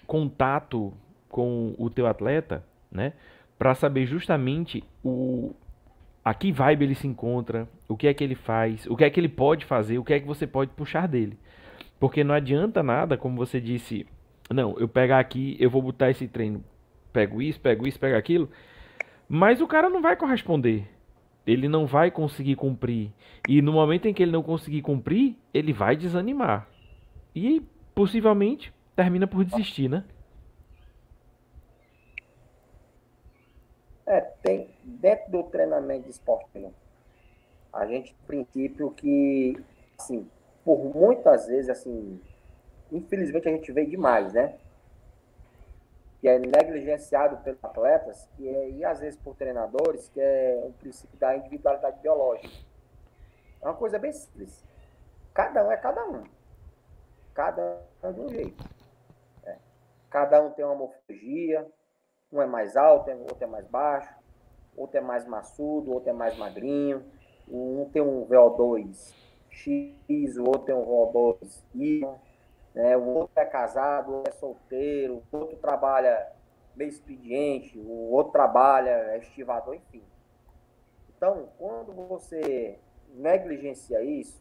contato 0.04 0.92
com 1.28 1.76
o 1.78 1.88
teu 1.88 2.08
atleta, 2.08 2.64
né, 2.90 3.12
para 3.60 3.74
saber 3.74 4.06
justamente 4.06 4.82
o 5.04 5.54
a 6.24 6.32
que 6.32 6.50
vibe 6.50 6.86
ele 6.86 6.94
se 6.94 7.06
encontra, 7.06 7.68
o 7.86 7.94
que 7.94 8.08
é 8.08 8.14
que 8.14 8.24
ele 8.24 8.34
faz, 8.34 8.86
o 8.86 8.96
que 8.96 9.04
é 9.04 9.10
que 9.10 9.20
ele 9.20 9.28
pode 9.28 9.66
fazer, 9.66 9.98
o 9.98 10.04
que 10.04 10.14
é 10.14 10.20
que 10.20 10.26
você 10.26 10.46
pode 10.46 10.70
puxar 10.70 11.06
dele. 11.06 11.38
Porque 11.98 12.24
não 12.24 12.34
adianta 12.34 12.82
nada, 12.82 13.18
como 13.18 13.36
você 13.36 13.60
disse, 13.60 14.06
não, 14.50 14.78
eu 14.78 14.88
pegar 14.88 15.18
aqui, 15.18 15.58
eu 15.60 15.68
vou 15.68 15.82
botar 15.82 16.08
esse 16.08 16.26
treino, 16.26 16.64
pego 17.12 17.42
isso, 17.42 17.60
pego 17.60 17.86
isso, 17.86 18.00
pego 18.00 18.16
aquilo, 18.16 18.48
mas 19.28 19.60
o 19.60 19.66
cara 19.66 19.90
não 19.90 20.00
vai 20.00 20.16
corresponder. 20.16 20.88
Ele 21.46 21.68
não 21.68 21.86
vai 21.86 22.10
conseguir 22.10 22.56
cumprir. 22.56 23.12
E 23.46 23.60
no 23.60 23.72
momento 23.74 24.06
em 24.06 24.14
que 24.14 24.22
ele 24.22 24.32
não 24.32 24.42
conseguir 24.42 24.80
cumprir, 24.80 25.36
ele 25.52 25.74
vai 25.74 25.96
desanimar. 25.96 26.66
E 27.34 27.62
possivelmente 27.94 28.72
termina 28.96 29.26
por 29.26 29.44
desistir, 29.44 29.88
né? 29.88 30.04
É, 34.10 34.22
tem 34.42 34.68
dentro 34.82 35.30
do 35.30 35.44
treinamento 35.44 36.10
esportivo, 36.10 36.74
a 37.72 37.86
gente 37.86 38.12
princípio 38.26 38.90
que, 38.90 39.56
assim, 39.96 40.28
por 40.64 40.84
muitas 40.92 41.46
vezes, 41.46 41.70
assim, 41.70 42.20
infelizmente 42.90 43.48
a 43.48 43.52
gente 43.52 43.70
vê 43.70 43.86
demais, 43.86 44.32
né? 44.32 44.58
Que 46.20 46.26
é 46.26 46.40
negligenciado 46.40 47.36
pelos 47.44 47.64
atletas 47.64 48.28
que 48.36 48.48
é, 48.48 48.70
e 48.70 48.84
às 48.84 48.98
vezes 48.98 49.16
por 49.16 49.36
treinadores, 49.36 50.08
que 50.08 50.20
é 50.20 50.60
um 50.64 50.72
princípio 50.72 51.16
da 51.16 51.36
individualidade 51.36 52.00
biológica. 52.00 52.66
É 53.62 53.64
uma 53.64 53.76
coisa 53.76 53.96
bem 53.96 54.12
simples. 54.12 54.64
Cada 55.32 55.64
um 55.64 55.70
é 55.70 55.76
cada 55.76 56.04
um. 56.04 56.24
Cada 57.32 57.80
um 58.02 58.08
é 58.08 58.12
de 58.12 58.20
um 58.20 58.28
jeito. 58.28 58.64
É. 59.44 59.56
Cada 60.10 60.42
um 60.42 60.50
tem 60.50 60.64
uma 60.64 60.74
morfologia, 60.74 61.64
um 62.32 62.40
é 62.40 62.46
mais 62.46 62.76
alto, 62.76 63.10
outro 63.10 63.42
é 63.42 63.46
mais 63.46 63.66
baixo, 63.66 64.14
outro 64.76 64.98
é 64.98 65.00
mais 65.00 65.26
maçudo, 65.26 65.92
outro 65.92 66.10
é 66.10 66.12
mais 66.12 66.36
magrinho. 66.36 67.04
Um 67.48 67.88
tem 67.92 68.00
um 68.00 68.24
VO2 68.26 69.12
X, 69.50 70.36
o 70.36 70.44
outro 70.44 70.66
tem 70.66 70.74
um 70.74 70.84
VO2 70.84 71.62
Y. 71.74 72.14
Né? 72.74 72.96
O 72.96 73.04
outro 73.08 73.32
é 73.36 73.44
casado, 73.44 74.10
o 74.10 74.14
outro 74.16 74.32
é 74.32 74.36
solteiro, 74.36 75.22
o 75.32 75.36
outro 75.36 75.56
trabalha 75.56 76.32
meio 76.76 76.88
expediente, 76.88 77.76
o 77.78 78.12
outro 78.12 78.32
trabalha 78.32 78.90
é 78.90 79.18
estivador, 79.18 79.74
enfim. 79.74 80.04
Então, 81.16 81.48
quando 81.58 81.92
você 81.92 82.78
negligencia 83.08 84.02
isso, 84.02 84.40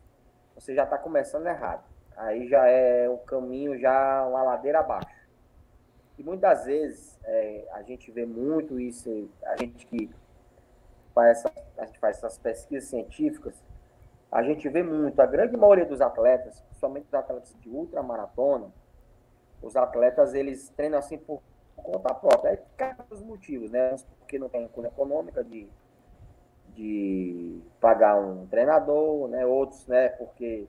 você 0.54 0.76
já 0.76 0.84
está 0.84 0.98
começando 0.98 1.48
errado. 1.48 1.84
Aí 2.16 2.48
já 2.48 2.68
é 2.68 3.10
o 3.10 3.18
caminho, 3.18 3.80
já 3.80 4.26
uma 4.28 4.44
ladeira 4.44 4.80
abaixo. 4.80 5.09
E 6.20 6.24
muitas 6.24 6.65
vezes 6.65 7.17
é, 7.24 7.65
a 7.72 7.82
gente 7.82 8.11
vê 8.11 8.26
muito 8.26 8.78
isso, 8.78 9.30
a 9.45 9.55
gente 9.55 9.86
que 9.86 10.09
faz, 11.15 11.38
essa, 11.38 11.53
a 11.78 11.86
gente 11.86 11.97
faz 11.97 12.17
essas 12.17 12.38
pesquisas 12.38 12.89
científicas, 12.89 13.55
a 14.30 14.43
gente 14.43 14.67
vê 14.67 14.84
muito, 14.84 15.17
a 15.22 15.26
grande 15.26 15.55
maioria 15.55 15.86
dos 15.86 16.01
atletas, 16.01 16.59
principalmente 16.59 17.07
os 17.07 17.13
atletas 17.13 17.55
de 17.61 17.70
ultramaratona, 17.70 18.67
os 19.61 19.78
atletas 19.78 20.34
eles 20.34 20.70
treinam 20.76 20.99
assim 20.99 21.17
por 21.17 21.41
conta 21.78 22.13
própria. 22.13 22.49
É 22.49 22.63
cada 22.76 23.03
dos 23.03 23.22
motivos, 23.22 23.72
né? 23.72 23.95
Porque 24.20 24.38
não 24.38 24.49
tem 24.49 24.67
conta 24.67 24.89
econômica 24.89 25.41
de, 25.41 25.70
de 26.76 27.61
pagar 27.80 28.20
um 28.20 28.45
treinador, 28.47 29.30
né? 29.30 29.45
Outros, 29.45 29.88
né? 29.88 30.09
Porque 30.09 30.67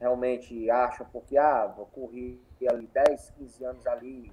realmente 0.00 0.70
acham 0.70 1.06
porque, 1.12 1.36
ah, 1.36 1.66
vou 1.66 1.86
correr 1.86 2.38
ali 2.68 2.86
10, 2.86 3.30
15 3.38 3.64
anos 3.64 3.86
ali 3.86 4.32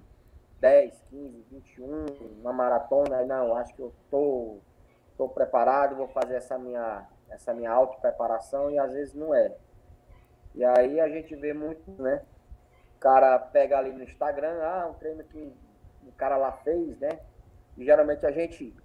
10, 0.61 1.03
15, 1.09 1.45
21, 1.49 2.05
uma 2.39 2.53
maratona, 2.53 3.25
não, 3.25 3.55
acho 3.55 3.73
que 3.73 3.81
eu 3.81 3.91
tô, 4.11 4.59
tô 5.17 5.27
preparado, 5.27 5.95
vou 5.95 6.07
fazer 6.09 6.35
essa 6.35 6.55
minha, 6.55 7.07
essa 7.31 7.51
minha 7.51 7.71
auto-preparação 7.71 8.69
e 8.69 8.77
às 8.77 8.93
vezes 8.93 9.15
não 9.15 9.33
é. 9.33 9.51
E 10.53 10.63
aí 10.63 10.99
a 10.99 11.09
gente 11.09 11.35
vê 11.35 11.51
muito, 11.51 11.89
né? 11.99 12.21
O 12.95 12.99
cara 12.99 13.39
pega 13.39 13.79
ali 13.79 13.91
no 13.91 14.03
Instagram, 14.03 14.59
ah, 14.61 14.87
um 14.87 14.93
treino 14.93 15.23
que 15.23 15.51
o 16.05 16.11
cara 16.11 16.37
lá 16.37 16.51
fez, 16.51 16.99
né? 16.99 17.19
E 17.75 17.83
geralmente 17.83 18.23
a 18.27 18.31
gente 18.31 18.75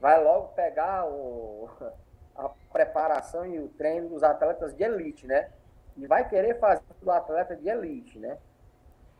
vai 0.00 0.22
logo 0.22 0.54
pegar 0.54 1.04
o, 1.04 1.68
a 2.36 2.48
preparação 2.72 3.44
e 3.44 3.58
o 3.58 3.68
treino 3.70 4.08
dos 4.08 4.22
atletas 4.22 4.72
de 4.72 4.84
elite, 4.84 5.26
né? 5.26 5.50
E 5.96 6.06
vai 6.06 6.28
querer 6.28 6.60
fazer 6.60 6.84
do 7.02 7.10
atleta 7.10 7.56
de 7.56 7.68
elite, 7.68 8.20
né? 8.20 8.38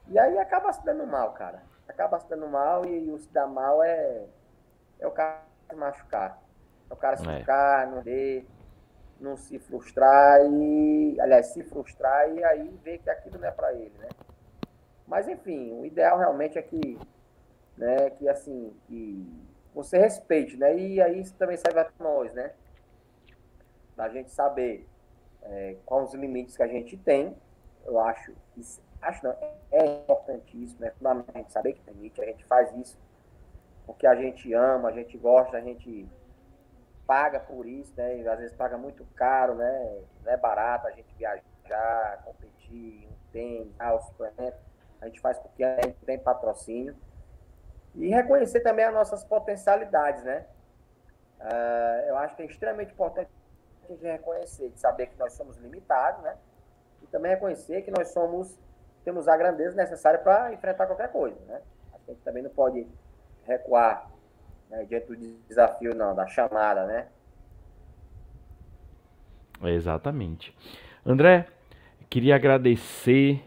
E 0.06 0.16
aí 0.16 0.38
acaba 0.38 0.72
se 0.72 0.84
dando 0.84 1.04
mal, 1.04 1.32
cara 1.32 1.73
acaba 1.88 2.18
se 2.18 2.28
dando 2.28 2.48
mal 2.48 2.84
e, 2.84 3.10
o 3.10 3.18
se 3.18 3.28
dar 3.30 3.46
mal 3.46 3.82
é, 3.82 4.24
é 4.98 5.06
o 5.06 5.10
cara 5.10 5.42
se 5.68 5.76
machucar. 5.76 6.42
É 6.90 6.94
o 6.94 6.96
cara 6.96 7.16
se 7.16 7.28
é. 7.28 7.38
ficar, 7.38 7.86
não 7.86 8.02
ver, 8.02 8.46
não 9.20 9.36
se 9.36 9.58
frustrar 9.58 10.40
e, 10.44 11.20
aliás, 11.20 11.46
se 11.46 11.62
frustrar 11.64 12.30
e 12.30 12.44
aí 12.44 12.68
ver 12.82 12.98
que 12.98 13.10
aquilo 13.10 13.38
não 13.38 13.48
é 13.48 13.50
para 13.50 13.72
ele, 13.72 13.96
né? 13.98 14.08
Mas 15.06 15.28
enfim, 15.28 15.72
o 15.72 15.84
ideal 15.84 16.18
realmente 16.18 16.58
é 16.58 16.62
que, 16.62 16.98
né, 17.76 18.10
que 18.10 18.28
assim, 18.28 18.74
que 18.86 19.26
você 19.74 19.98
respeite, 19.98 20.56
né? 20.56 20.76
E 20.76 21.00
aí 21.00 21.20
isso 21.20 21.34
também 21.34 21.56
serve 21.56 21.80
a 21.80 21.90
nós, 21.98 22.32
né? 22.32 22.52
Da 23.96 24.08
gente 24.08 24.30
saber 24.30 24.86
é, 25.42 25.76
quais 25.84 26.08
os 26.08 26.14
limites 26.14 26.56
que 26.56 26.62
a 26.62 26.66
gente 26.66 26.96
tem. 26.96 27.36
Eu 27.84 27.98
acho 28.00 28.34
que 28.54 28.62
acho 29.08 29.24
não, 29.24 29.36
é 29.70 29.84
importantíssimo, 29.84 30.84
é 30.84 30.90
fundamental 30.90 31.34
a 31.34 31.38
gente 31.38 31.52
saber 31.52 31.72
que 31.74 31.80
tem 31.82 31.94
limite, 31.94 32.20
a 32.20 32.26
gente 32.26 32.44
faz 32.44 32.72
isso 32.76 32.98
porque 33.86 34.06
a 34.06 34.14
gente 34.14 34.52
ama, 34.52 34.88
a 34.88 34.92
gente 34.92 35.16
gosta, 35.18 35.56
a 35.56 35.60
gente 35.60 36.08
paga 37.06 37.38
por 37.38 37.66
isso, 37.66 37.92
né? 37.96 38.18
E 38.18 38.28
às 38.28 38.38
vezes 38.38 38.56
paga 38.56 38.78
muito 38.78 39.04
caro, 39.14 39.54
né? 39.54 40.02
Não 40.24 40.32
é 40.32 40.36
barato 40.36 40.86
a 40.86 40.90
gente 40.90 41.14
viajar, 41.16 42.22
competir, 42.24 43.06
um 43.06 43.30
tênis, 43.30 43.74
ah, 43.78 43.94
o 43.94 44.00
suplemento. 44.00 44.56
A 45.00 45.06
gente 45.06 45.20
faz 45.20 45.38
porque 45.38 45.62
a 45.62 45.82
gente 45.82 45.98
tem 46.06 46.18
patrocínio. 46.18 46.96
E 47.94 48.08
reconhecer 48.08 48.60
também 48.60 48.84
as 48.84 48.94
nossas 48.94 49.22
potencialidades, 49.22 50.24
né? 50.24 50.46
Uh, 51.40 52.08
eu 52.08 52.16
acho 52.16 52.34
que 52.36 52.42
é 52.42 52.46
extremamente 52.46 52.92
importante 52.92 53.28
a 53.84 53.86
gente 53.88 54.02
reconhecer, 54.02 54.70
de 54.70 54.80
saber 54.80 55.08
que 55.08 55.18
nós 55.18 55.34
somos 55.34 55.58
limitados, 55.58 56.22
né? 56.22 56.38
E 57.02 57.06
também 57.08 57.32
reconhecer 57.32 57.82
que 57.82 57.90
nós 57.90 58.08
somos 58.08 58.58
temos 59.04 59.28
a 59.28 59.36
grandeza 59.36 59.76
necessária 59.76 60.18
para 60.18 60.52
enfrentar 60.52 60.86
qualquer 60.86 61.12
coisa, 61.12 61.38
né? 61.46 61.60
A 61.92 62.10
gente 62.10 62.20
também 62.22 62.42
não 62.42 62.50
pode 62.50 62.86
recuar 63.44 64.10
né, 64.70 64.84
diante 64.84 65.06
do 65.06 65.16
desafio, 65.48 65.94
não, 65.94 66.14
da 66.14 66.26
chamada, 66.26 66.86
né? 66.86 67.06
Exatamente. 69.62 70.54
André, 71.04 71.46
queria 72.10 72.34
agradecer 72.34 73.42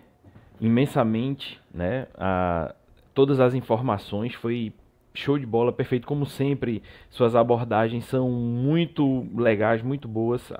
imensamente, 0.60 1.62
né, 1.72 2.08
a 2.16 2.74
todas 3.14 3.39
as 3.39 3.53
informações, 3.53 4.34
foi 4.36 4.74
show 5.14 5.38
de 5.38 5.45
bola, 5.45 5.74
perfeito 5.74 6.08
como 6.08 6.26
sempre. 6.26 6.84
Suas 7.10 7.36
abordagens 7.36 8.05
são 8.05 8.30
muito 8.30 9.28
legais, 9.36 9.82
muito 9.82 10.08
boas, 10.08 10.51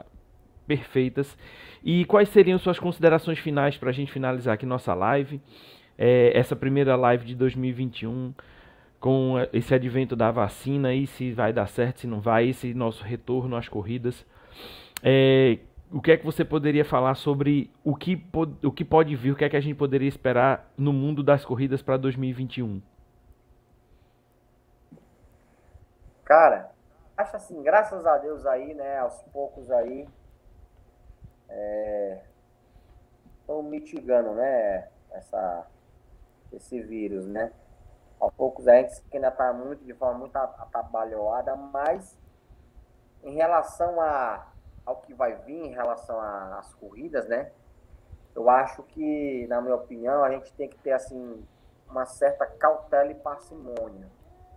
perfeitas. 0.68 1.38
E 1.84 2.05
quais 2.05 2.30
seriam 2.30 2.59
suas 2.59 2.78
considerações 2.78 3.39
finais 3.39 3.78
para 3.78 3.89
a 3.89 3.93
gente 3.93 4.11
finalizar 4.11 4.53
aqui 4.53 4.65
nossa 4.65 4.93
live? 4.93 5.41
É, 5.97 6.38
essa 6.38 6.55
primeira 6.55 6.95
live 6.95 7.26
de 7.26 7.34
2021, 7.34 8.34
com 8.99 9.36
esse 9.53 9.74
advento 9.74 10.15
da 10.15 10.30
vacina, 10.30 10.93
e 10.93 11.07
se 11.07 11.32
vai 11.32 11.51
dar 11.53 11.68
certo, 11.68 12.01
se 12.01 12.07
não 12.07 12.20
vai, 12.20 12.49
esse 12.49 12.74
nosso 12.74 13.03
retorno 13.03 13.55
às 13.55 13.68
corridas. 13.68 14.26
É, 15.01 15.57
o 15.91 16.01
que 16.01 16.11
é 16.11 16.18
que 16.18 16.26
você 16.26 16.43
poderia 16.43 16.84
falar 16.84 17.15
sobre 17.15 17.72
o 17.84 17.95
que, 17.95 18.22
o 18.63 18.72
que 18.72 18.84
pode 18.84 19.15
vir, 19.15 19.32
o 19.32 19.36
que 19.36 19.45
é 19.45 19.49
que 19.49 19.55
a 19.55 19.61
gente 19.61 19.76
poderia 19.76 20.07
esperar 20.07 20.70
no 20.78 20.91
mundo 20.91 21.24
das 21.24 21.45
corridas 21.45 21.82
para 21.82 21.97
2021? 21.97 22.82
Cara, 26.26 26.70
acho 27.15 27.38
assim, 27.38 27.63
graças 27.63 28.05
a 28.05 28.18
Deus 28.18 28.45
aí, 28.45 28.74
né, 28.74 28.99
aos 28.99 29.22
poucos 29.32 29.72
aí, 29.72 30.05
estão 31.50 33.60
é, 33.60 33.64
mitigando, 33.64 34.34
né, 34.34 34.88
essa, 35.12 35.68
esse 36.52 36.82
vírus, 36.82 37.28
né? 37.28 37.52
Aos 38.20 38.34
poucos 38.34 38.68
a 38.68 38.82
gente 38.82 39.04
ainda 39.14 39.28
está 39.28 39.54
muito 39.54 39.86
de 39.86 39.93
forma 39.93 40.20
muito 40.20 40.36
atabalhoada, 40.36 41.56
mas 41.56 42.18
em 43.24 43.36
relação 43.36 44.02
a, 44.02 44.48
ao 44.86 44.98
que 44.98 45.14
vai 45.14 45.36
vir, 45.36 45.66
em 45.66 45.74
relação 45.74 46.20
às 46.20 46.74
corridas, 46.76 47.28
né? 47.28 47.52
Eu 48.36 48.50
acho 48.50 48.84
que, 48.84 49.48
na 49.48 49.62
minha 49.62 49.76
opinião, 49.76 50.24
a 50.24 50.32
gente 50.32 50.54
tem 50.54 50.70
que 50.70 50.78
ter 50.78 50.91
assim 50.91 51.43
uma 51.89 52.06
certa 52.06 52.45
cautela 52.45 53.12
e 53.12 53.16
parcimônia. 53.16 54.08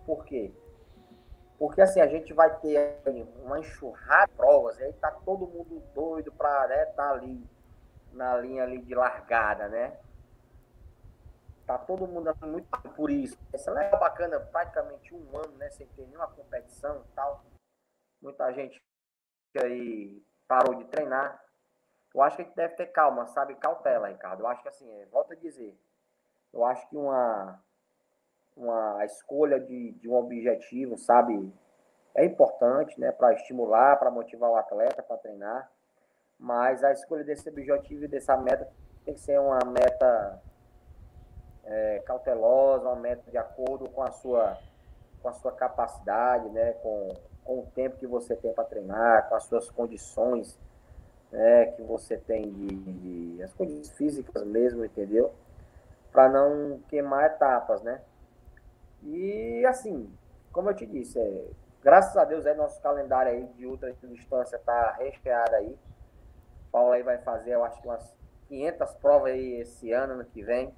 Por 0.04 0.24
quê? 0.24 0.52
Porque 1.60 1.82
assim, 1.82 2.00
a 2.00 2.06
gente 2.06 2.32
vai 2.32 2.58
ter 2.60 2.98
uma 3.44 3.58
enxurrada 3.58 4.28
de 4.28 4.32
provas, 4.32 4.78
e 4.78 4.82
aí 4.82 4.94
tá 4.94 5.10
todo 5.10 5.46
mundo 5.46 5.78
doido 5.94 6.32
para 6.32 6.66
né, 6.68 6.86
tá 6.86 7.10
ali 7.10 7.46
na 8.12 8.34
linha 8.38 8.62
ali 8.62 8.78
de 8.78 8.94
largada, 8.94 9.68
né? 9.68 10.00
Tá 11.66 11.76
todo 11.76 12.08
mundo 12.08 12.34
muito 12.46 12.66
por 12.96 13.10
isso. 13.10 13.38
Essa 13.52 13.70
é 13.78 13.90
bacana, 13.90 14.40
praticamente 14.40 15.14
um 15.14 15.36
ano, 15.36 15.54
né? 15.58 15.68
Sem 15.68 15.86
ter 15.88 16.06
nenhuma 16.06 16.28
competição 16.28 17.04
e 17.06 17.14
tal. 17.14 17.44
Muita 18.22 18.50
gente 18.54 18.82
aí 19.62 20.24
parou 20.48 20.74
de 20.76 20.86
treinar. 20.86 21.44
Eu 22.14 22.22
acho 22.22 22.36
que 22.36 22.42
a 22.42 22.44
gente 22.46 22.56
deve 22.56 22.74
ter 22.74 22.86
calma, 22.86 23.26
sabe? 23.26 23.54
Cautela, 23.56 24.08
Ricardo. 24.08 24.40
Eu 24.40 24.46
acho 24.46 24.62
que 24.62 24.68
assim, 24.70 24.90
é, 24.90 25.04
volto 25.06 25.34
a 25.34 25.36
dizer, 25.36 25.78
eu 26.54 26.64
acho 26.64 26.88
que 26.88 26.96
uma, 26.96 27.62
uma 28.56 29.04
escolha 29.04 29.58
de, 29.58 29.92
de 29.92 30.08
um 30.08 30.14
objetivo, 30.14 30.96
sabe, 30.96 31.52
é 32.14 32.24
importante, 32.24 32.98
né? 33.00 33.12
Para 33.12 33.34
estimular, 33.34 33.96
para 33.96 34.10
motivar 34.10 34.50
o 34.50 34.56
atleta 34.56 35.02
para 35.02 35.16
treinar. 35.16 35.70
Mas 36.38 36.82
a 36.82 36.92
escolha 36.92 37.24
desse 37.24 37.48
objetivo 37.48 38.04
e 38.04 38.08
dessa 38.08 38.36
meta 38.36 38.68
tem 39.04 39.14
que 39.14 39.20
ser 39.20 39.38
uma 39.38 39.58
meta 39.66 40.40
é, 41.64 42.02
cautelosa, 42.06 42.86
uma 42.88 42.96
meta 42.96 43.30
de 43.30 43.38
acordo 43.38 43.88
com 43.90 44.02
a 44.02 44.10
sua, 44.10 44.58
com 45.22 45.28
a 45.28 45.32
sua 45.34 45.52
capacidade, 45.52 46.48
né? 46.50 46.72
Com, 46.82 47.08
com 47.44 47.60
o 47.60 47.66
tempo 47.74 47.96
que 47.96 48.06
você 48.06 48.34
tem 48.36 48.52
para 48.52 48.64
treinar, 48.64 49.28
com 49.28 49.34
as 49.34 49.44
suas 49.44 49.70
condições 49.70 50.58
né, 51.30 51.66
que 51.66 51.82
você 51.82 52.16
tem 52.16 52.50
de, 52.50 52.68
de, 52.68 53.42
as 53.42 53.52
condições 53.52 53.90
físicas 53.90 54.44
mesmo, 54.44 54.84
entendeu? 54.84 55.32
Para 56.12 56.28
não 56.28 56.80
queimar 56.88 57.26
etapas, 57.26 57.82
né? 57.82 58.00
E 59.02 59.64
assim, 59.66 60.12
como 60.52 60.70
eu 60.70 60.74
te 60.74 60.86
disse, 60.86 61.18
é, 61.18 61.44
graças 61.82 62.16
a 62.16 62.24
Deus 62.24 62.46
é 62.46 62.54
nosso 62.54 62.80
calendário 62.80 63.32
aí 63.32 63.46
de 63.56 63.66
ultra 63.66 63.92
distância 63.92 64.58
tá 64.58 64.92
recheado 64.98 65.54
aí. 65.54 65.78
O 66.68 66.70
Paulo 66.70 66.92
aí 66.92 67.02
vai 67.02 67.18
fazer, 67.18 67.54
eu 67.54 67.64
acho 67.64 67.80
que 67.80 67.88
umas 67.88 68.14
500 68.48 68.94
provas 68.94 69.32
aí 69.32 69.60
esse 69.60 69.92
ano, 69.92 70.14
ano 70.14 70.24
que 70.24 70.42
vem. 70.42 70.74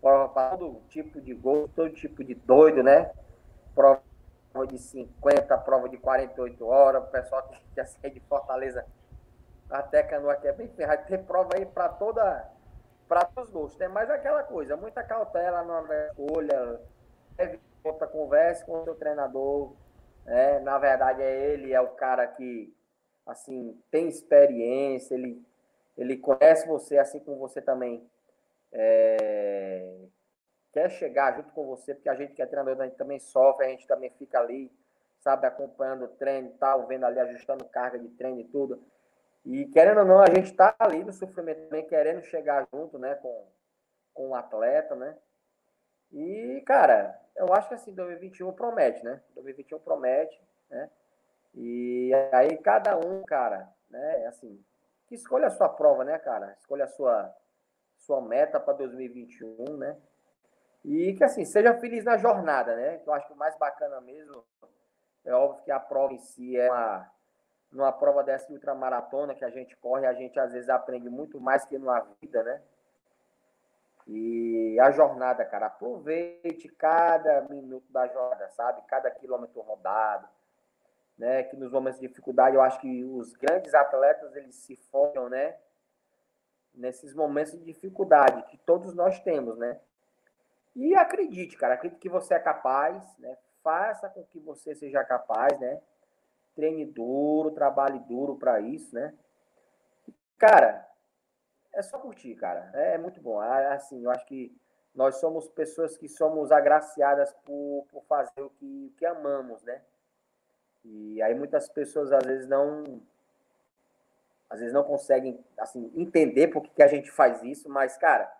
Prova 0.00 0.28
para 0.28 0.56
todo 0.56 0.80
tipo 0.88 1.20
de 1.20 1.34
gol, 1.34 1.68
todo 1.74 1.90
tipo 1.90 2.22
de 2.22 2.34
doido, 2.34 2.82
né? 2.82 3.10
Prova 3.74 4.02
de 4.68 4.78
50, 4.78 5.58
prova 5.58 5.88
de 5.88 5.96
48 5.96 6.66
horas. 6.66 7.02
O 7.02 7.06
pessoal 7.06 7.42
que 7.48 7.60
quer 7.74 7.86
sair 7.86 8.12
de 8.12 8.20
Fortaleza 8.20 8.84
até 9.70 10.02
Canoa, 10.02 10.36
que 10.36 10.48
é 10.48 10.52
bem 10.52 10.68
ferrado. 10.68 11.06
Tem 11.06 11.22
prova 11.22 11.56
aí 11.56 11.66
para 11.66 11.88
toda 11.88 12.48
para 13.08 13.24
todos 13.24 13.48
os 13.48 13.54
gostos. 13.54 13.78
Tem 13.78 13.88
mais 13.88 14.10
aquela 14.10 14.42
coisa, 14.42 14.76
muita 14.76 15.02
cautela 15.02 15.62
na 15.62 16.06
escolha. 16.06 16.80
Conta, 17.82 18.06
converse 18.06 18.64
com 18.64 18.80
o 18.80 18.84
seu 18.84 18.94
treinador. 18.94 19.74
Né? 20.24 20.58
Na 20.60 20.78
verdade, 20.78 21.22
é 21.22 21.52
ele, 21.52 21.72
é 21.72 21.80
o 21.80 21.88
cara 21.88 22.26
que 22.26 22.74
assim 23.24 23.80
tem 23.90 24.08
experiência, 24.08 25.14
ele, 25.14 25.44
ele 25.96 26.16
conhece 26.16 26.66
você, 26.66 26.98
assim 26.98 27.20
como 27.20 27.38
você 27.38 27.60
também 27.60 28.08
é, 28.72 30.06
quer 30.72 30.90
chegar 30.90 31.36
junto 31.36 31.52
com 31.52 31.66
você, 31.66 31.94
porque 31.94 32.08
a 32.08 32.14
gente 32.14 32.34
que 32.34 32.42
é 32.42 32.46
treinador, 32.46 32.82
a 32.82 32.86
gente 32.86 32.96
também 32.96 33.18
sofre, 33.18 33.66
a 33.66 33.68
gente 33.68 33.86
também 33.86 34.10
fica 34.10 34.38
ali, 34.38 34.72
sabe, 35.20 35.46
acompanhando 35.46 36.04
o 36.04 36.08
treino 36.08 36.48
e 36.48 36.58
tal, 36.58 36.86
vendo 36.86 37.04
ali, 37.04 37.20
ajustando 37.20 37.64
carga 37.66 37.98
de 37.98 38.08
treino 38.08 38.40
e 38.40 38.44
tudo. 38.44 38.82
E 39.44 39.66
querendo 39.66 40.00
ou 40.00 40.04
não, 40.04 40.20
a 40.20 40.26
gente 40.26 40.50
está 40.50 40.74
ali 40.78 41.04
no 41.04 41.12
sofrimento 41.12 41.62
também, 41.64 41.86
querendo 41.86 42.22
chegar 42.22 42.66
junto, 42.72 42.98
né, 42.98 43.14
com, 43.16 43.46
com 44.14 44.28
o 44.30 44.34
atleta, 44.34 44.94
né? 44.94 45.16
E, 46.12 46.62
cara, 46.66 47.18
eu 47.38 47.52
acho 47.54 47.68
que 47.68 47.74
assim, 47.74 47.94
2021 47.94 48.52
promete, 48.52 49.04
né? 49.04 49.20
2021 49.34 49.78
promete, 49.78 50.40
né? 50.70 50.90
E 51.54 52.12
aí 52.32 52.56
cada 52.58 52.96
um, 52.98 53.22
cara, 53.24 53.68
né, 53.90 54.26
assim, 54.26 54.62
que 55.06 55.14
escolha 55.14 55.46
a 55.46 55.50
sua 55.50 55.68
prova, 55.68 56.04
né, 56.04 56.18
cara? 56.18 56.54
Escolha 56.58 56.84
a 56.84 56.88
sua 56.88 57.34
sua 57.96 58.20
meta 58.20 58.60
para 58.60 58.74
2021, 58.74 59.76
né? 59.76 59.96
E 60.84 61.14
que 61.14 61.24
assim, 61.24 61.44
seja 61.44 61.74
feliz 61.74 62.04
na 62.04 62.16
jornada, 62.16 62.76
né? 62.76 62.98
Que 62.98 63.08
eu 63.08 63.12
acho 63.12 63.26
que 63.26 63.32
o 63.32 63.36
mais 63.36 63.56
bacana 63.58 64.00
mesmo 64.00 64.44
é 65.24 65.34
óbvio 65.34 65.64
que 65.64 65.70
a 65.70 65.80
prova 65.80 66.12
em 66.12 66.18
si 66.18 66.56
é 66.56 66.70
uma 66.70 67.10
numa 67.70 67.92
prova 67.92 68.24
dessa 68.24 68.50
ultramaratona 68.50 69.34
que 69.34 69.44
a 69.44 69.50
gente 69.50 69.76
corre, 69.76 70.06
a 70.06 70.14
gente 70.14 70.40
às 70.40 70.52
vezes 70.52 70.70
aprende 70.70 71.10
muito 71.10 71.38
mais 71.38 71.66
que 71.66 71.78
numa 71.78 72.00
vida, 72.20 72.42
né? 72.42 72.62
E 74.08 74.80
a 74.80 74.90
jornada, 74.90 75.44
cara, 75.44 75.66
aproveite 75.66 76.68
cada 76.70 77.42
minuto 77.42 77.92
da 77.92 78.06
jornada, 78.08 78.48
sabe? 78.48 78.82
Cada 78.88 79.10
quilômetro 79.10 79.60
rodado, 79.60 80.26
né? 81.16 81.42
Que 81.42 81.56
nos 81.56 81.70
momentos 81.70 82.00
de 82.00 82.08
dificuldade, 82.08 82.56
eu 82.56 82.62
acho 82.62 82.80
que 82.80 83.04
os 83.04 83.34
grandes 83.34 83.74
atletas, 83.74 84.34
eles 84.34 84.54
se 84.54 84.76
focam, 84.76 85.28
né? 85.28 85.56
Nesses 86.74 87.14
momentos 87.14 87.52
de 87.52 87.64
dificuldade 87.64 88.42
que 88.44 88.56
todos 88.56 88.94
nós 88.94 89.20
temos, 89.20 89.58
né? 89.58 89.78
E 90.74 90.94
acredite, 90.94 91.56
cara, 91.56 91.74
acredite 91.74 92.00
que 92.00 92.08
você 92.08 92.34
é 92.34 92.40
capaz, 92.40 93.16
né? 93.18 93.36
Faça 93.62 94.08
com 94.08 94.24
que 94.24 94.40
você 94.40 94.74
seja 94.74 95.04
capaz, 95.04 95.58
né? 95.60 95.80
treine 96.58 96.84
duro, 96.84 97.52
trabalhe 97.52 98.00
duro 98.00 98.34
para 98.34 98.58
isso, 98.58 98.92
né? 98.92 99.14
Cara, 100.36 100.87
é 101.72 101.82
só 101.82 101.98
curtir, 101.98 102.34
cara. 102.34 102.70
É, 102.74 102.94
é 102.94 102.98
muito 102.98 103.20
bom. 103.20 103.42
É, 103.42 103.72
assim, 103.72 104.02
eu 104.04 104.10
acho 104.10 104.24
que 104.26 104.54
nós 104.94 105.16
somos 105.16 105.48
pessoas 105.48 105.96
que 105.96 106.08
somos 106.08 106.50
agraciadas 106.50 107.32
por, 107.44 107.86
por 107.90 108.02
fazer 108.04 108.42
o 108.42 108.50
que, 108.50 108.92
que 108.96 109.06
amamos, 109.06 109.62
né? 109.62 109.80
E 110.84 111.20
aí 111.22 111.34
muitas 111.34 111.68
pessoas 111.68 112.12
às 112.12 112.24
vezes 112.24 112.48
não 112.48 113.00
às 114.48 114.60
vezes 114.60 114.72
não 114.72 114.82
conseguem 114.82 115.44
assim 115.58 115.92
entender 115.94 116.48
por 116.48 116.62
que, 116.62 116.70
que 116.70 116.82
a 116.82 116.88
gente 116.88 117.10
faz 117.10 117.42
isso, 117.42 117.68
mas 117.68 117.96
cara, 117.98 118.32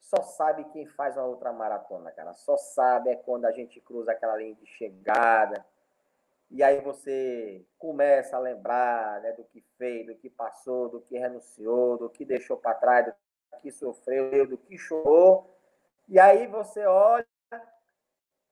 só 0.00 0.22
sabe 0.22 0.64
quem 0.72 0.86
faz 0.86 1.16
uma 1.16 1.26
outra 1.26 1.52
maratona, 1.52 2.10
cara. 2.10 2.34
Só 2.34 2.56
sabe 2.56 3.10
é 3.10 3.16
quando 3.16 3.44
a 3.44 3.52
gente 3.52 3.80
cruza 3.80 4.12
aquela 4.12 4.36
linha 4.36 4.54
de 4.54 4.66
chegada, 4.66 5.64
e 6.50 6.62
aí 6.62 6.80
você 6.80 7.64
começa 7.78 8.36
a 8.36 8.40
lembrar 8.40 9.20
né, 9.20 9.32
do 9.32 9.44
que 9.44 9.62
fez, 9.76 10.06
do 10.06 10.14
que 10.14 10.30
passou, 10.30 10.88
do 10.88 11.00
que 11.02 11.18
renunciou, 11.18 11.98
do 11.98 12.08
que 12.08 12.24
deixou 12.24 12.56
para 12.56 12.74
trás, 12.74 13.06
do 13.06 13.12
que 13.60 13.70
sofreu, 13.70 14.46
do 14.46 14.56
que 14.56 14.78
chorou. 14.78 15.54
E 16.08 16.18
aí 16.18 16.46
você 16.46 16.86
olha 16.86 17.26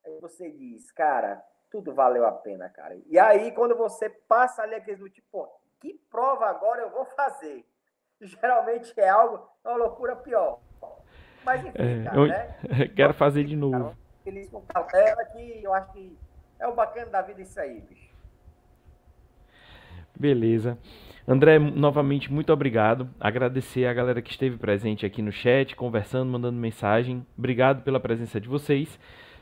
e 0.05 0.19
você 0.21 0.49
diz, 0.51 0.91
cara, 0.91 1.43
tudo 1.71 1.93
valeu 1.93 2.25
a 2.25 2.31
pena, 2.31 2.69
cara. 2.69 2.97
E 3.07 3.17
aí, 3.19 3.51
quando 3.51 3.75
você 3.75 4.09
passa 4.09 4.61
ali 4.61 4.75
aquele 4.75 4.97
do 4.97 5.09
tipo, 5.09 5.47
que 5.79 5.95
prova 6.09 6.45
agora 6.45 6.83
eu 6.83 6.91
vou 6.91 7.05
fazer? 7.05 7.65
Geralmente 8.21 8.93
é 8.97 9.09
algo, 9.09 9.49
é 9.65 9.69
uma 9.69 9.77
loucura 9.77 10.15
pior. 10.15 10.59
Mas 11.43 11.65
enfim, 11.65 12.01
é, 12.01 12.03
cara, 12.03 12.17
eu 12.17 12.27
né? 12.27 12.87
Quero 12.95 13.13
fazer 13.15 13.43
de 13.43 13.55
novo. 13.55 13.85
Cara, 13.85 13.97
feliz 14.23 14.49
com 14.49 14.61
cautela 14.61 15.25
que 15.25 15.63
eu 15.63 15.73
acho 15.73 15.93
que 15.93 16.17
é 16.59 16.67
o 16.67 16.75
bacana 16.75 17.07
da 17.07 17.21
vida 17.21 17.41
isso 17.41 17.59
aí, 17.59 17.81
bicho. 17.81 18.07
Beleza. 20.19 20.77
André, 21.27 21.59
novamente, 21.59 22.31
muito 22.31 22.51
obrigado. 22.51 23.09
Agradecer 23.19 23.85
a 23.85 23.93
galera 23.93 24.21
que 24.21 24.31
esteve 24.31 24.57
presente 24.57 25.05
aqui 25.05 25.21
no 25.21 25.31
chat, 25.31 25.75
conversando, 25.75 26.31
mandando 26.31 26.57
mensagem. 26.57 27.25
Obrigado 27.37 27.83
pela 27.83 27.99
presença 27.99 28.39
de 28.39 28.47
vocês. 28.47 28.97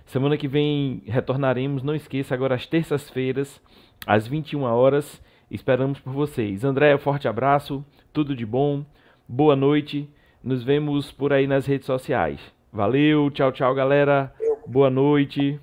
Semana 0.05 0.37
que 0.37 0.47
vem 0.47 1.03
retornaremos. 1.05 1.83
Não 1.83 1.95
esqueça, 1.95 2.33
agora 2.33 2.55
às 2.55 2.65
terças-feiras, 2.65 3.61
às 4.05 4.27
21 4.27 4.63
horas. 4.63 5.21
Esperamos 5.49 5.99
por 5.99 6.11
vocês. 6.11 6.63
André, 6.63 6.95
um 6.95 6.99
forte 6.99 7.27
abraço. 7.27 7.85
Tudo 8.11 8.35
de 8.35 8.45
bom. 8.45 8.83
Boa 9.27 9.55
noite. 9.55 10.09
Nos 10.43 10.63
vemos 10.63 11.11
por 11.11 11.31
aí 11.31 11.47
nas 11.47 11.65
redes 11.65 11.85
sociais. 11.85 12.39
Valeu. 12.71 13.29
Tchau, 13.31 13.51
tchau, 13.51 13.73
galera. 13.73 14.33
Boa 14.67 14.89
noite. 14.89 15.59